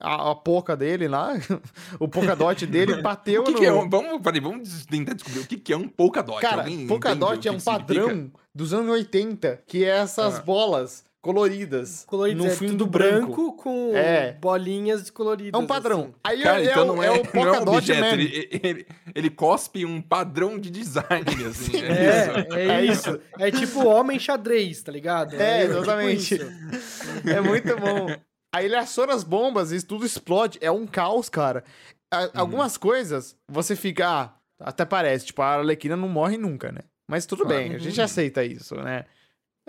[0.00, 1.32] a, a poca dele lá,
[1.98, 3.58] o Polkadot dele bateu O que, no...
[3.58, 3.88] que é um.
[3.90, 6.40] Vamos, peraí, vamos tentar descobrir o que, que é um Polkadot.
[6.40, 7.72] Cara, Alguém Polkadot é um significa?
[8.04, 10.42] padrão dos anos 80, que é essas Ah.
[10.42, 13.26] bolas coloridas Colorido, no é fundo tudo branco.
[13.26, 14.32] branco com É.
[14.32, 15.60] bolinhas coloridas.
[15.60, 16.00] É um padrão.
[16.00, 16.14] assim.
[16.24, 18.86] Aí Cara, é, então o, não é, é, o não é um objeto, ele, ele,
[19.14, 21.76] ele cospe um padrão de design, assim.
[21.82, 22.54] É, isso.
[22.54, 23.20] É, é É isso.
[23.38, 25.34] É tipo homem xadrez, tá ligado?
[25.34, 26.34] É, tipo exatamente.
[26.34, 27.28] isso.
[27.28, 28.06] É muito bom.
[28.54, 30.58] Aí ele aciona as bombas e tudo explode.
[30.62, 31.64] É um caos, cara.
[32.10, 32.30] A- Uhum.
[32.34, 34.08] Algumas coisas, você fica...
[34.08, 36.80] Ah, até parece, tipo, a Arlequina não morre nunca, né?
[37.06, 37.58] Mas tudo Claro.
[37.58, 39.04] bem, a gente aceita isso, né?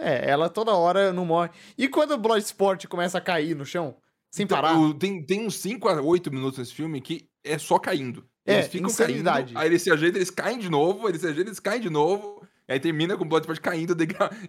[0.01, 1.49] É, ela toda hora não morre.
[1.77, 3.95] E quando o Bloodsport começa a cair no chão,
[4.31, 4.77] sem Então, parar...
[4.77, 8.25] o- tem, tem uns 5 a 8 minutos nesse filme que é só caindo.
[8.45, 9.53] É, Eles ficam insanidade.
[9.53, 11.89] caindo, aí eles se ajeitam, eles caem de novo, eles se ajeitam, eles caem de
[11.89, 13.95] novo, aí termina com o Bloodsport caindo.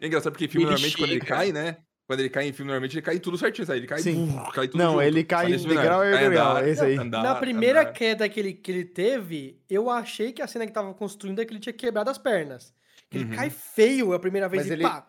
[0.01, 1.35] É engraçado porque filme Ele normalmente quando ele chega.
[1.35, 1.77] cai, né?
[2.07, 3.79] Quando ele cai em filme, normalmente ele cai tudo certinho, sabe?
[3.81, 5.03] Ele cai, brrr, cai tudo Não, junto.
[5.03, 6.97] ele cai Mas em degrau e degrau, andar, esse aí.
[6.97, 7.93] andar, Na primeira andar.
[7.93, 11.45] queda que ele, que ele teve, eu achei que a cena que tava construindo é
[11.45, 12.75] que ele tinha quebrado as pernas.
[13.13, 13.31] Ele Uhum.
[13.37, 15.07] cai feio a primeira vez Mas e ele- pá.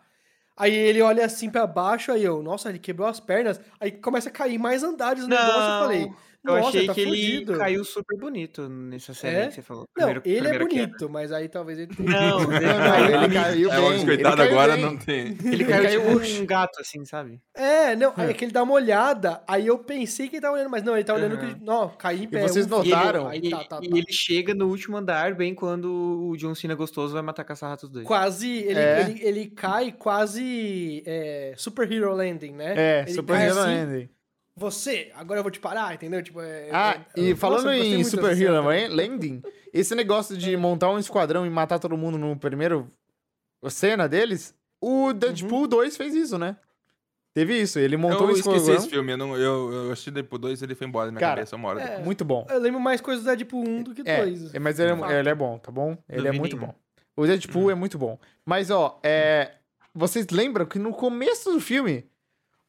[0.62, 3.60] Aí ele olha assim pra baixo, aí eu, nossa, ele quebrou as pernas.
[3.80, 5.50] Aí começa a cair mais andares no negócio.
[5.50, 6.12] Eu falei,
[6.44, 9.46] Eu nossa, achei tá que ele caiu super bonito nessa cena É?
[9.46, 9.84] que você falou.
[9.96, 10.64] Não, Primeiro- ele é queda.
[10.64, 12.10] bonito, mas aí talvez ele tenha.
[12.10, 13.84] Não, Não, não, ele caiu É, bem.
[13.88, 14.84] o ele coitado caiu agora bem.
[14.84, 15.36] não tem.
[15.44, 17.40] Ele caiu tipo um gato, assim, sabe?
[17.54, 20.54] É, não, aí é que ele dá uma olhada, aí eu pensei que ele tava
[20.56, 21.54] olhando, mas não, ele tá olhando Aham.
[21.54, 21.64] que.
[21.64, 22.42] Não, caí em pé.
[22.48, 22.76] vocês ufa.
[22.76, 23.28] notaram?
[23.28, 23.96] Aí E, tá, tá, e tá.
[23.96, 25.92] ele chega no último andar bem quando
[26.28, 28.04] o John Cena gostoso vai matar caça-ratos dois.
[28.06, 28.48] Quase.
[28.50, 29.00] Ele, É.
[29.02, 31.04] ele, ele cai quase.
[31.06, 32.74] É, super Hero Landing, né?
[32.76, 34.08] É, ele Super Hero assim, Landing.
[34.54, 36.22] Você, agora eu vou te parar, entendeu?
[36.22, 38.94] Tipo, é, Ah, é- e nossa, falando eu gostei em Super Hero.
[38.94, 39.42] Landing,
[39.72, 42.90] esse negócio de montar um esquadrão e matar todo mundo no primeiro
[43.68, 46.56] cena deles, o Deadpool 2 fez isso, né?
[47.34, 48.76] Teve isso, ele montou eu um esqueci esquadrão.
[48.76, 51.36] esse filme, eu, não, eu, eu assisti depois dois ele foi embora da minha Cara,
[51.36, 51.98] cabeça uma hora é.
[52.02, 52.46] Muito bom.
[52.50, 54.54] Eu lembro mais coisas do Deadpool 1 do que É, 2.
[54.54, 55.96] é, mas ele é, ele é bom, tá bom?
[56.10, 56.74] Ele é vi muito bom.
[57.16, 58.18] O Deadpool é muito bom.
[58.44, 59.52] Mas, ó, é,
[59.94, 62.04] vocês lembram que no começo do filme,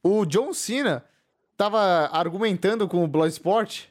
[0.02, 1.04] o John Cena
[1.58, 1.80] tava
[2.12, 3.86] argumentando com o Bloodsport?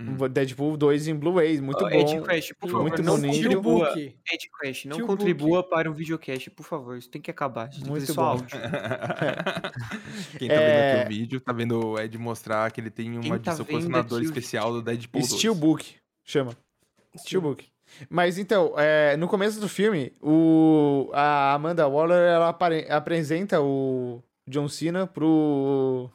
[0.00, 0.28] Uhum.
[0.30, 1.90] Deadpool 2 em Blu-ray, muito bom.
[1.90, 3.42] Ed Crash, por favor, muito não bonito.
[3.42, 3.92] Contribua.
[3.98, 6.96] Ed Crash, não Tio contribua para um videocast, por favor.
[6.96, 7.68] Isso tem que acabar.
[7.68, 8.28] Tem que Muito só bom.
[8.30, 8.46] áudio.
[10.38, 10.94] Quem tá É.
[10.94, 13.56] vendo aqui o vídeo, tá vendo o Ed mostrar que ele tem uma Quem tá
[13.56, 15.32] colecionador especial do Deadpool 2.
[15.34, 15.94] Steelbook,
[16.24, 16.56] chama.
[17.16, 17.66] Steelbook.
[18.08, 22.56] Mas então, é, no começo do filme, o, a Amanda Waller ela
[22.88, 26.08] apresenta o John Cena pro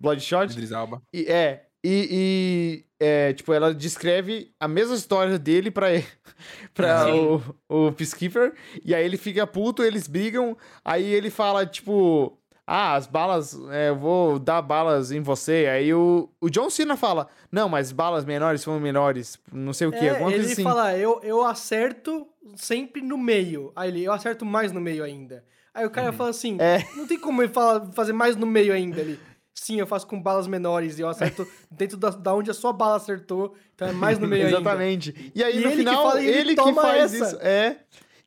[0.00, 0.52] Bloodshot.
[0.52, 1.02] Idris Elba.
[1.12, 6.06] E, é, e, e, é, tipo, ela descreve a mesma história dele pra, ele,
[6.74, 8.54] pra o, o Peacekeeper,
[8.84, 12.36] e aí ele fica puto, eles brigam, aí ele fala, tipo,
[12.66, 16.96] ah, as balas, é, eu vou dar balas em você, aí o, o John Cena
[16.96, 20.52] fala, não, mas balas menores são melhores, não sei o que, É, alguma ele coisa
[20.54, 20.62] assim.
[20.64, 23.72] fala, eu, eu acerto sempre no meio.
[23.76, 25.44] Aí ele, eu acerto mais no meio ainda.
[25.74, 26.78] Aí o cara fala assim, É.
[26.96, 29.00] não tem como ele fala, fazer mais no meio ainda.
[29.00, 29.20] Ele,
[29.58, 32.72] sim, eu faço com balas menores e eu acerto dentro da, da onde a sua
[32.72, 34.60] bala acertou, então é mais no meio ainda.
[34.60, 35.32] Exatamente.
[35.34, 37.26] E aí, E no ele que final, fala e ele ele, que faz essa.
[37.26, 37.38] isso.
[37.40, 37.78] É.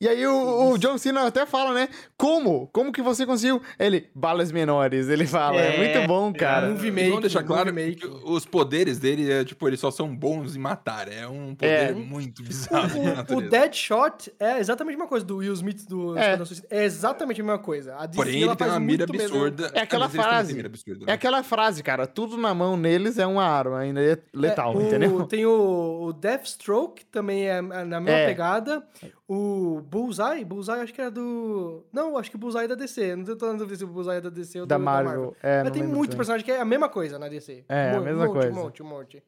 [0.01, 1.89] E aí o, o John Cena até fala, né?
[2.19, 2.67] Como?
[2.73, 3.61] Como que você conseguiu?
[3.79, 5.55] Ele, balas menores, ele fala.
[5.55, 6.67] É, É, muito bom, cara.
[6.67, 8.21] movie E making, vamos deixar claro movie que making.
[8.25, 11.07] os poderes dele, é, tipo, eles só são bons em matar.
[11.09, 13.41] É um poder muito bizarro O, o.
[13.49, 16.37] Deadshot é exatamente a mesma coisa do Will Smith do É.
[16.69, 17.95] É exatamente a mesma coisa.
[17.95, 19.71] A DC, Porém, ele tem uma mira mesmo- absurda.
[19.73, 20.59] É aquela frase.
[20.59, 21.13] absurda, É né?
[21.13, 22.05] aquela frase, cara.
[22.05, 25.25] Tudo na mão neles é uma arma, ainda é letal, É, o- entendeu?
[25.25, 28.25] Tem o, o Deathstroke, também é é na mesma É.
[28.27, 28.83] pegada.
[29.27, 31.85] O Bullseye, Bullseye acho que era do...
[31.93, 33.15] Não, acho que o Bullseye é da DC.
[33.15, 35.35] Não tô na dúvida se o Bullseye é da DC ou Da do, Marvel.
[35.41, 36.17] É, Mas não tem muito também.
[36.17, 37.65] personagem que é a mesma coisa na DC.
[37.67, 38.51] É, a mesma monte, coisa.
[38.51, 39.23] monte, monte.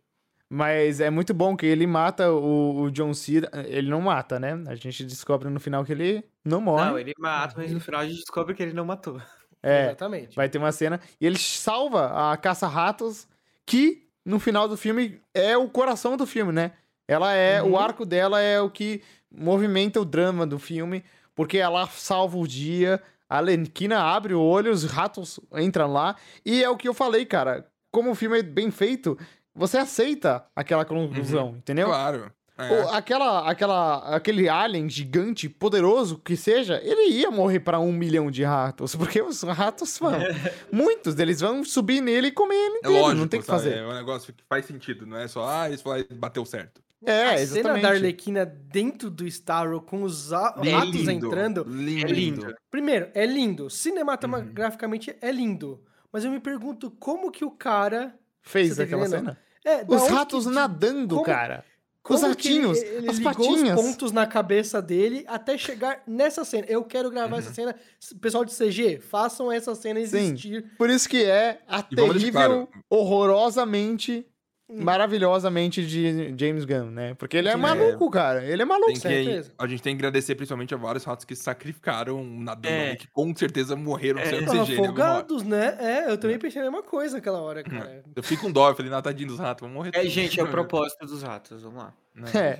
[0.49, 3.49] Mas é muito bom que ele mata o, o John Cena.
[3.67, 4.61] Ele não mata, né?
[4.67, 6.89] A gente descobre no final que ele não morre.
[6.89, 9.19] Não, ele mata, mas no final a gente descobre que ele não matou.
[9.63, 10.35] É, Exatamente.
[10.35, 10.99] vai ter uma cena.
[11.19, 13.27] E ele salva a caça-ratos,
[13.63, 16.71] que no final do filme é o coração do filme, né?
[17.07, 17.61] Ela é.
[17.61, 17.73] Uhum.
[17.73, 21.03] O arco dela é o que movimenta o drama do filme,
[21.35, 23.01] porque ela salva o dia.
[23.29, 26.15] A Lenquina abre o olho, os ratos entram lá.
[26.45, 27.65] E é o que eu falei, cara.
[27.91, 29.17] Como o filme é bem feito,
[29.53, 31.87] você aceita aquela conclusão, entendeu?
[31.87, 32.31] Claro.
[32.57, 32.95] É.
[32.95, 38.43] Aquela, aquela, aquele alien gigante, poderoso que seja, ele ia morrer pra um milhão de
[38.43, 38.93] ratos.
[38.97, 40.13] Porque os ratos vão.
[40.71, 43.63] muitos deles vão subir nele e comer ele É lógico, não tem o que sabe?
[43.63, 43.77] fazer.
[43.77, 46.81] É um negócio que faz sentido, não é só, ah, eles falaram, bateu certo.
[47.03, 47.51] É, a exatamente.
[47.75, 51.63] cena da Arlequina dentro do Starro com os a- É lindo, entrando.
[51.67, 52.05] Lindo.
[52.07, 52.55] É lindo.
[52.69, 53.69] Primeiro, é lindo.
[53.69, 55.17] Cinematograficamente Uhum.
[55.21, 55.81] é lindo.
[56.11, 59.35] Mas eu me pergunto como que o cara fez tá aquela entendendo?
[59.35, 59.39] cena?
[59.65, 61.63] É, Os ratos que- nadando, como- cara.
[62.03, 63.79] como Os que ele- ratinhos, ele, as ligou patinhas.
[63.79, 66.65] os pontos na cabeça dele até chegar nessa cena.
[66.67, 67.39] Eu quero gravar Uhum.
[67.39, 67.75] essa cena.
[68.19, 70.65] Pessoal de CG, façam essa cena existir.
[70.77, 72.69] Por isso que é a E terrível, claro.
[72.89, 74.25] horrorosamente.
[74.71, 77.13] Maravilhosamente de James Gunn, né?
[77.15, 78.43] Porque ele é Sim, maluco, cara.
[78.43, 78.87] Ele é maluco.
[78.87, 79.51] Tem que, certeza.
[79.57, 82.87] a gente tem que agradecer principalmente a vários ratos que sacrificaram nadando É.
[82.89, 84.25] ali, que com certeza morreram É.
[84.25, 84.83] sem oxigênio.
[84.83, 85.77] afogados, né?
[85.79, 88.03] É, eu também pensei a mesma coisa naquela hora, cara.
[88.15, 90.39] Eu fico com dó, eu falei, não, tadinho dos ratos, vão morrer É, todos." gente,
[90.39, 91.93] é o propósito dos ratos, vamos lá.
[92.33, 92.59] É.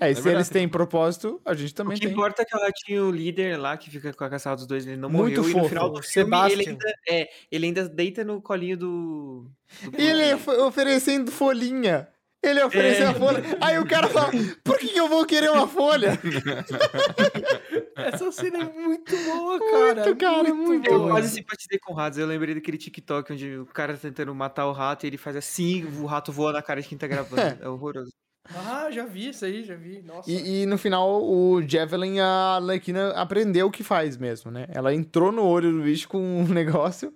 [0.00, 0.28] É, e se verdade.
[0.30, 2.12] eles têm propósito, a gente O também que tem.
[2.12, 4.96] importa é que o ratinho líder lá, que fica com a caçada dos dois, ele
[4.96, 5.50] não Muito morreu.
[5.50, 5.68] E no fofo.
[5.68, 6.70] final do O filme, ele Sebastian.
[6.72, 9.46] ainda, é, ele ainda deita no colinho do...
[9.84, 12.08] do ele of- oferecendo folhinha.
[12.42, 13.08] Ele ofereceu É.
[13.08, 13.42] a folha.
[13.60, 14.30] Aí o cara fala:
[14.62, 16.18] por que eu vou querer uma folha?
[17.96, 20.04] Essa cena é muito boa, cara.
[20.04, 21.10] Muito, cara, muito Eu boa.
[21.12, 22.18] quase simpatizei com ratos.
[22.18, 25.36] Eu lembrei daquele TikTok onde o cara tá tentando matar o rato e ele faz
[25.36, 27.40] assim, o rato voa na cara de quem tá gravando.
[27.62, 28.12] É horroroso.
[28.54, 30.02] Ah, já vi isso aí, já vi.
[30.02, 30.30] Nossa.
[30.30, 34.66] E, e no final, o Javelin, a Arlequina aprendeu o que faz mesmo, né?
[34.68, 37.12] Ela entrou no olho do bicho com um negócio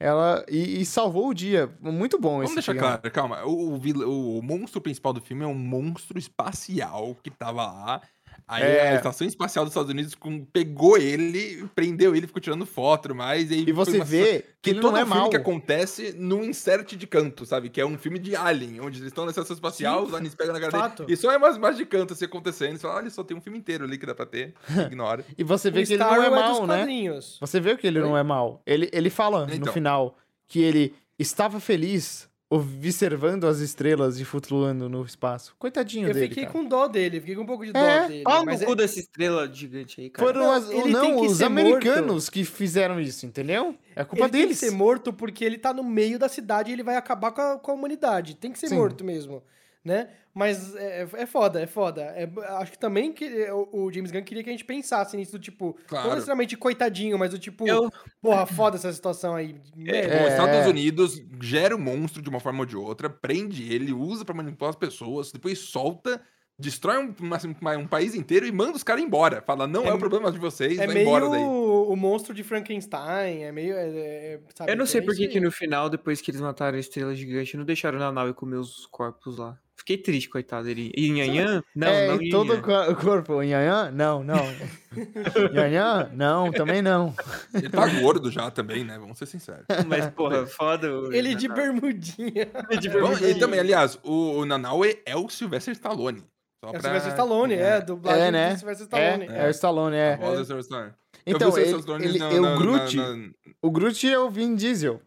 [0.00, 1.68] ela e, e salvou o dia.
[1.80, 2.86] Muito bom Vamos esse deixar filme.
[2.86, 3.44] claro, calma.
[3.44, 8.00] O, o, vil- o monstro principal do filme é um monstro espacial que tava lá.
[8.48, 8.92] Aí É.
[8.92, 10.16] a estação espacial dos Estados Unidos
[10.52, 14.92] pegou ele, prendeu ele, ficou tirando foto, mas aí E você vê que ele todo
[14.92, 15.28] não é filme mal.
[15.30, 17.68] que acontece num insert de canto, sabe?
[17.68, 20.34] Que é um filme de Alien, onde eles estão na estação espacial, Sim, os aliens
[20.34, 21.12] pegam na cara dele.
[21.12, 22.72] E só é mais mais de canto assim acontecendo.
[22.76, 24.54] Você fala, olha, só tem um filme inteiro ali que dá pra ter.
[24.90, 25.24] Ignora.
[25.36, 26.76] E você vê o que ele Star não é Wars mal, dos né?
[26.78, 27.36] quadrinhos.
[27.40, 28.62] Você vê que ele não é mal.
[28.66, 29.72] Ele, ele fala no Então.
[29.72, 30.16] final
[30.46, 35.54] que ele estava feliz observando as estrelas de flutuando no espaço.
[35.58, 36.52] Coitadinho Eu dele, fiquei cara.
[36.52, 38.22] com dó dele, fiquei com um pouco de dó É, dele.
[38.24, 40.26] Pau no é- cu dessa estrela gigante aí, cara.
[40.26, 43.74] Foram Não, as- ele não, que os americanos que fizeram isso, entendeu?
[43.94, 44.58] É culpa ele tem que deles.
[44.58, 47.58] ser morto porque ele tá no meio da cidade e ele vai acabar com a,
[47.58, 48.34] com a humanidade.
[48.34, 48.76] Tem que ser Sim.
[48.76, 49.42] morto mesmo,
[49.84, 50.08] né?
[50.34, 52.02] Mas é, é foda, é foda.
[52.02, 52.28] É,
[52.60, 55.32] acho que também que é, o, o James Gunn queria que a gente pensasse nisso,
[55.32, 56.10] do tipo, não Claro.
[56.10, 57.90] necessariamente coitadinho, mas do tipo, Eu-
[58.22, 59.56] porra, foda essa situação aí.
[59.74, 60.14] merda.
[60.14, 60.28] Os É.
[60.28, 64.34] Estados Unidos gera o monstro de uma forma ou de outra, prende ele, usa pra
[64.34, 66.20] manipular as pessoas, depois solta,
[66.56, 69.42] destrói um, uma- um país inteiro e manda os caras embora.
[69.42, 71.42] Fala, não é, É- o problema de vocês, É vai meio embora daí.
[71.42, 73.74] o monstro de Frankenstein, é meio.
[73.74, 73.88] é-
[74.34, 76.80] é- sabe, Eu não sei é por que no final, depois que eles mataram a
[76.80, 79.58] estrela gigante, não deixaram na nave comer os corpos lá.
[79.88, 80.68] Fiquei triste, coitado.
[80.68, 80.92] Ele...
[80.94, 81.64] E Nhanhã?
[81.74, 83.40] Não, é, não em todo o co- o corpo.
[83.40, 83.90] Nhanhã?
[83.90, 84.44] Não, não.
[85.52, 86.10] Nhanhã?
[86.12, 87.14] Não, também não.
[87.54, 88.98] Ele tá gordo já também, né?
[88.98, 89.64] Vamos ser sinceros.
[89.88, 90.92] Mas, porra, foda.
[90.94, 92.48] o- Ele de bermudinha.
[92.78, 93.30] de Vamos- bermuda.
[93.30, 96.22] e também, aliás, o, o Nanaue é o Sylvester Stallone.
[96.62, 98.52] Só É o pra- Sylvester Stallone, é, dublagem É, né?
[98.52, 99.26] do Sylvester Stallone.
[99.26, 100.12] É, é o Stallone, é.
[100.12, 100.92] A voz do Sylvester Stallone.
[101.24, 103.28] Eu Então, o ele, ele, na- é na- o Groot, na- na-
[103.62, 105.00] o Groot é o Vin Diesel.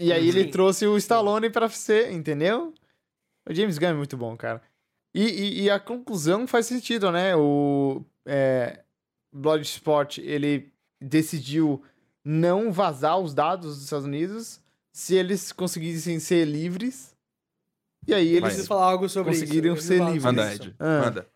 [0.00, 0.50] E aí ele Sim.
[0.50, 2.72] trouxe o Stallone pra ser, entendeu?
[3.48, 4.62] O James Gunn é muito bom, cara.
[5.14, 7.34] E, e, e a conclusão faz sentido, né?
[7.34, 8.84] O é,
[9.32, 10.70] Bloodsport, ele
[11.00, 11.82] decidiu
[12.24, 14.60] não vazar os dados dos Estados Unidos
[14.92, 17.16] se eles conseguissem ser livres.
[18.06, 18.66] E aí eles...
[18.66, 19.86] falar algo sobre conseguiram isso.
[19.86, 20.24] ser livres.
[20.24, 20.54] Manda.
[20.54, 20.74] Ed.
[20.78, 21.00] Ah.
[21.04, 21.28] Manda.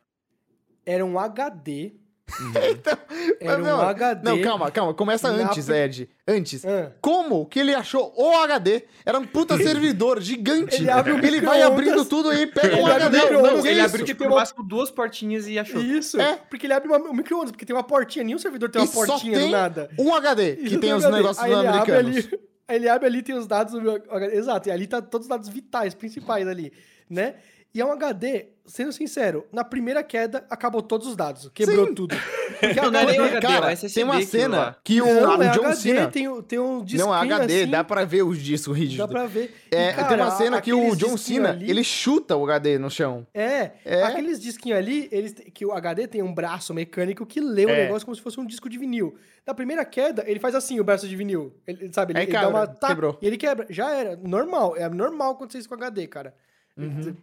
[0.84, 1.93] Era um HD.
[2.40, 2.53] Uhum.
[3.40, 4.23] Era Não, um HD.
[4.31, 4.94] Não, calma, calma.
[4.94, 6.11] Começa na antes, pri- Ed.
[6.27, 6.65] Antes.
[6.65, 6.93] Ah.
[7.01, 8.85] Como que ele achou o HD?
[9.05, 10.77] Era um puta servidor gigante.
[10.77, 13.19] Ele abre o Ele vai abrindo tudo e pega um Ele abre o HD.
[13.19, 13.85] micro-ondas, Não, Ele isso.
[13.86, 15.81] abriu, tipo, Tem uma- duas portinhas e achou.
[15.82, 16.36] Isso, É.
[16.49, 18.89] porque ele abre uma- o micro-ondas, porque tem uma portinha, nenhum servidor tem uma E
[18.93, 19.90] só portinha tem do nada.
[19.99, 21.16] um HD, que Isso tem os HD.
[21.19, 22.16] negócios Aí ele abre americanos.
[22.16, 24.36] ali, aí ele abre ali, tem os dados do meu HD.
[24.36, 26.73] Exato, e ali tá todos os dados vitais, principais ali,
[27.11, 27.35] né?
[27.74, 31.94] E é um HD, sendo sincero, na primeira queda acabou todos os dados, quebrou Sim.
[31.94, 32.14] tudo.
[32.62, 35.02] Porque Não, não é nem o HD, Cara, é o SSD tem uma cena que
[35.02, 36.09] o, Não, o é John HD, Cena...
[36.09, 38.98] tem, tem um disquinho Não, HD, assim, dá pra ver os discos rígidos.
[38.98, 39.52] dá pra ver.
[39.70, 42.78] É, E, cara, tem uma cena que o John Cena, ali- ele chuta o HD
[42.78, 43.26] no chão.
[43.34, 44.05] É, É.
[44.05, 47.84] aqueles disquinhos ali, eles, que o HD tem um braço mecânico que lê o É.
[47.84, 49.16] negócio como se fosse um disco de vinil.
[49.44, 51.52] Na primeira queda, ele faz assim, o braço de vinil.
[51.66, 52.66] Ele, sabe, ele, Aí ele dá quebra, uma...
[52.68, 53.18] tá, quebrou.
[53.20, 53.66] E ele quebra.
[53.70, 54.16] Já era.
[54.22, 54.76] Normal.
[54.76, 56.32] É normal acontecer isso com HD, cara.
[56.77, 57.15] Uhum.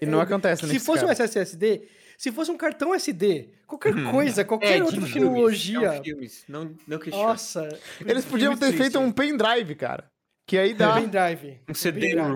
[0.00, 1.24] E não É, acontece Se nesse fosse um cara.
[1.24, 1.82] SSD,
[2.18, 4.10] se fosse um cartão SD, qualquer Uhum.
[4.10, 5.78] coisa, qualquer É, outra tecnologia...
[5.86, 7.28] é um filmes, Não, não questiona.
[7.28, 7.68] Nossa.
[8.04, 10.04] Eles podiam ter feito um pendrive, cara.
[10.46, 10.94] Que aí dá...
[11.00, 11.60] pendrive.
[11.68, 12.34] Um CD room.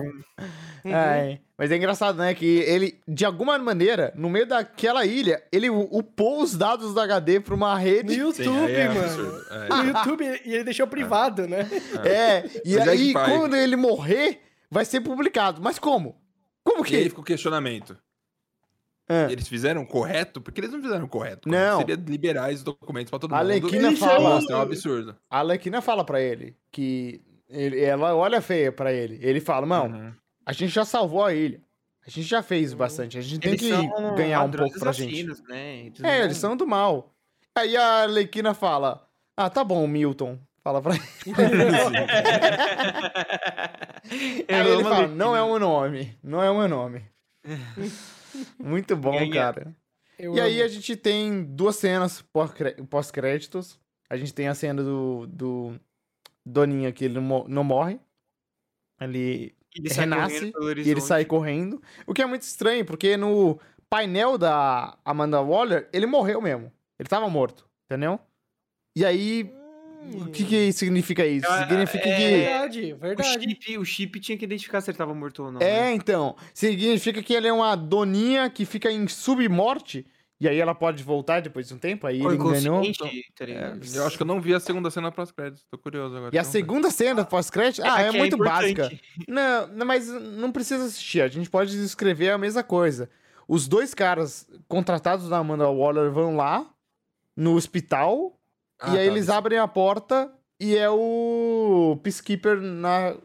[0.85, 0.95] Uhum.
[0.95, 2.33] É, mas é engraçado, né?
[2.33, 7.41] Que ele, de alguma maneira, no meio daquela ilha, ele upou os dados do HD
[7.41, 8.13] pra uma No rede.
[8.13, 9.41] YouTube, Sim, é mano.
[9.51, 9.67] É.
[9.69, 11.67] No YouTube, e ele deixou privado, né?
[12.05, 14.39] É, e Mas é aí, quando ele morrer,
[14.71, 15.61] vai ser publicado.
[15.61, 16.15] Mas como?
[16.65, 17.09] Como E aí que?
[17.09, 17.97] fica o questionamento.
[19.07, 19.31] É.
[19.31, 20.41] Eles fizeram correto?
[20.41, 21.47] Porque eles não fizeram correto.
[21.47, 21.77] Não.
[21.77, 23.51] Seria liberar os documentos pra todo A mundo.
[23.51, 25.15] Arlequina E fala- é um absurdo.
[25.29, 29.19] A Alequina fala pra ele que ele- ela olha feia pra ele.
[29.21, 30.13] Ele fala, não, Uhum.
[30.43, 31.61] a gente já salvou a ilha.
[32.05, 33.17] A gente já fez bastante.
[33.17, 35.23] A gente tem Eles que são ganhar um pouco pra gente.
[35.47, 35.85] Né?
[35.85, 37.11] Eles É, não- eles são do mal.
[37.55, 40.39] Aí a Arlequina fala: Ah, tá bom, Milton.
[40.65, 41.03] Fala pra ele.
[44.49, 45.07] Aí ele fala.
[45.07, 46.17] Não é o meu nome.
[46.23, 47.03] Não é o meu nome.
[48.59, 49.31] Muito bom, Ganha.
[49.31, 49.75] cara.
[50.17, 50.63] E aí amo.
[50.63, 53.79] a gente tem duas cenas pós-cré- pós-créditos.
[54.09, 55.79] A gente tem a cena do, do
[56.45, 57.99] Doninha que ele não, mo- não morre.
[58.99, 61.81] Ele Ele renasce e ele sai correndo.
[62.07, 63.59] O que é muito estranho, porque no
[63.89, 66.71] painel da Amanda Waller, ele morreu mesmo.
[66.99, 68.19] Ele tava morto, entendeu?
[68.97, 69.53] E aí,
[70.13, 71.47] o que que significa isso?
[71.49, 72.37] Ah, Significa é- que...
[72.37, 73.29] Verdade, O verdade.
[73.39, 75.61] chip, o chip tinha que identificar se ele tava morto ou não.
[75.61, 75.93] É, né?
[75.93, 76.35] então.
[76.53, 80.05] Significa que ele é uma doninha que fica em submorte.
[80.39, 82.05] E aí ela pode voltar depois de um tempo.
[82.05, 82.83] Aí Ou ele enganou.
[83.35, 83.79] tá ligado?
[83.95, 85.65] Eu acho que eu não vi a segunda cena pós-créditos.
[85.71, 86.35] Tô curioso agora.
[86.35, 86.51] E a então.
[86.51, 88.75] segunda cena pós-crédito, ah, é que muito importante.
[88.75, 88.99] básica.
[89.29, 91.21] Não, não, mas não precisa assistir.
[91.21, 93.09] A gente pode descrever a mesma coisa.
[93.47, 96.69] Os dois caras contratados da Amanda Waller vão lá
[97.35, 98.34] no hospital
[98.79, 99.33] Ah, e aí tá, eles isso.
[99.33, 103.15] abrem a porta e é o Peacekeeper na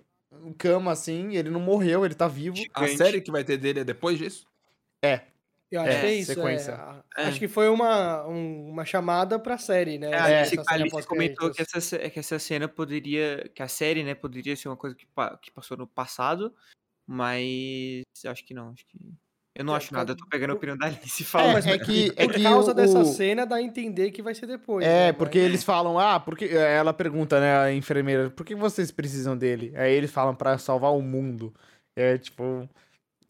[0.59, 1.35] cama, assim.
[1.37, 2.57] Ele não morreu, ele tá vivo.
[2.75, 2.97] A Gigante.
[2.97, 4.47] série que vai ter dele é depois disso?
[5.73, 6.35] Eu acho É, que é isso.
[6.35, 6.73] sequência.
[7.17, 7.23] é.
[7.23, 7.27] É.
[7.27, 10.09] Acho que foi uma, um- uma chamada pra série, né?
[10.09, 13.49] É, essa a Alice, cena a Alice comentou que essa, que essa cena poderia.
[13.55, 15.07] Que a série, né, poderia ser uma coisa que,
[15.43, 16.53] que passou no passado,
[17.07, 18.71] mas acho que não.
[18.71, 18.99] Acho que.
[19.61, 21.67] Eu não É, acho nada, eu tô pegando a opinião da Alice e É, falando.
[21.69, 24.35] é que, é Por que causa o- dessa o- cena, dá a entender que vai
[24.35, 24.85] ser depois.
[24.87, 25.13] É, né?
[25.13, 29.37] porque Mas- eles falam, ah, porque ela pergunta, né, a enfermeira, por que vocês precisam
[29.37, 29.71] dele?
[29.77, 31.53] Aí eles falam pra salvar o mundo.
[31.95, 32.69] É tipo, o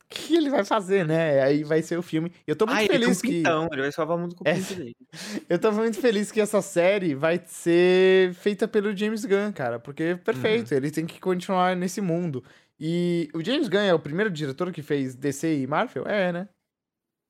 [0.09, 1.43] que ele vai fazer, né?
[1.43, 2.31] Aí vai ser o filme.
[2.47, 4.44] Eu tô muito Ah, ele um feliz que pintão, ele vai salvar o mundo com
[4.44, 4.55] o É.
[4.55, 4.97] pinto dele.
[5.48, 10.02] eu tô muito feliz que essa série vai ser feita pelo James Gunn, cara, porque
[10.05, 10.19] é Uhum.
[10.19, 12.44] perfeito, ele tem que continuar nesse mundo.
[12.81, 16.07] E o James Gunn é o primeiro diretor que fez DC e Marvel?
[16.07, 16.48] É, né?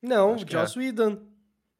[0.02, 1.18] Não, Acho Joss Whedon.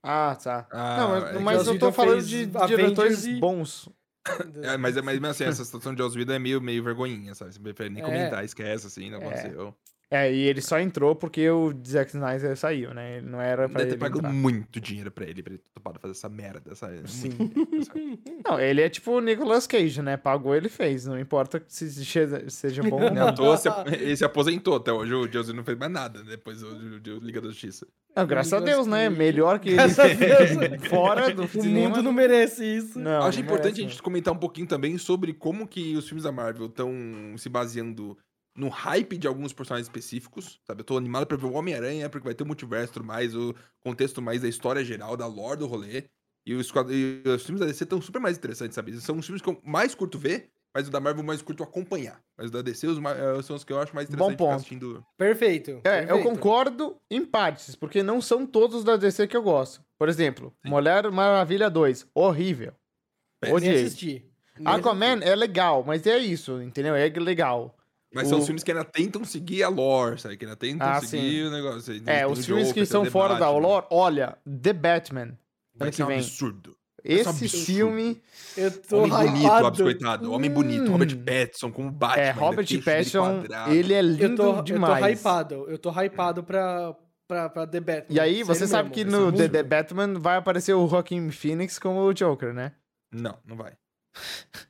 [0.03, 0.67] Ah, tá.
[0.73, 3.89] Ah, Não, é mas, que mas eu tô falando de Avengers diretores e- bons.
[4.63, 7.35] É, mas, é- mas mesmo assim, essa situação de Joss Whedon é meio, meio vergonhinha,
[7.35, 7.53] sabe?
[7.55, 8.05] Você prefere nem É.
[8.07, 9.27] comentar, esquece, assim, não É.
[9.27, 9.75] aconteceu.
[10.13, 13.19] É, e ele só entrou porque o Zack Snyder saiu, né?
[13.19, 14.33] Ele não era pra Deve ter ele pago entrar.
[14.33, 17.09] muito dinheiro pra ele, pra ele ter topado fazer essa merda, sabe?
[17.09, 17.31] Sim.
[18.45, 20.17] Não, ele é tipo o Nicolas Cage, né?
[20.17, 21.07] Pagou, ele fez.
[21.07, 23.57] Não importa se se- seja bom ou não.
[23.57, 27.41] se- ele se aposentou até hoje, o Joss não fez mais nada depois do, Liga
[27.41, 27.87] da Justiça.
[28.17, 29.09] Não, graças a Deus, né?
[29.09, 30.83] Melhor que ele Graças a Deus.
[30.91, 31.89] fora do O cinema.
[31.89, 32.99] mundo não merece isso.
[32.99, 36.09] Não, Acho não importante merece, a gente comentar um pouquinho também sobre como que os
[36.09, 36.93] filmes da Marvel estão
[37.37, 38.19] se baseando
[38.61, 40.83] no hype de alguns personagens específicos, sabe?
[40.83, 43.55] Eu tô animado pra ver o Homem-Aranha, porque vai ter o multiverso tudo mais, o
[43.81, 46.05] contexto mais da história geral, da lore do rolê.
[46.47, 49.01] E os, e os filmes da DC estão super mais interessantes, sabe?
[49.01, 51.63] São os filmes que eu mais curto ver, mas o da Marvel eu mais curto
[51.63, 52.21] acompanhar.
[52.37, 54.45] Mas o da DC os eh, são os que eu acho mais Bom interessante ficar
[54.45, 54.57] ponto.
[54.57, 55.07] assistindo.
[55.17, 55.71] Perfeito.
[55.85, 56.23] É, eu perfeito.
[56.23, 59.83] concordo em partes, porque não são todos da DC que eu gosto.
[59.99, 60.69] Por exemplo, Sim.
[60.69, 62.73] Mulher Maravilha 2, horrível.
[63.51, 64.29] Odiei.
[64.65, 66.95] Aquaman é legal, mas é isso, entendeu?
[66.95, 67.75] É legal.
[68.13, 70.37] Mas são O- os filmes que ainda tentam seguir a lore, sabe?
[70.37, 71.93] Que ainda tentam Ah, seguir o negócio.
[71.93, 73.59] Aí É, os filmes que são fora da Batman.
[73.61, 75.39] lore, olha, The Batman,
[75.77, 76.71] Vai ser que um absurdo.
[76.71, 76.75] Um
[77.05, 77.65] Esse absurdo.
[77.65, 78.23] filme
[78.57, 79.51] Eu tô Homem bonito.
[79.53, 80.33] Abs, coitado.
[80.33, 80.83] Homem bonito.
[80.83, 80.93] Hum.
[80.93, 82.23] Robert Pattinson como Batman.
[82.23, 84.99] é ainda, Robert Pattinson, ele é lindo Eu tô, eu demais.
[85.01, 85.55] tô hypado.
[85.71, 86.95] Eu tô hypado pra,
[87.27, 88.07] pra, pra The Batman.
[88.11, 89.63] E aí, Sério você sabe mesmo, que no The, The.
[89.63, 92.73] Batman vai aparecer o Joaquin Phoenix como o Joker, né?
[93.13, 93.73] Não, não vai.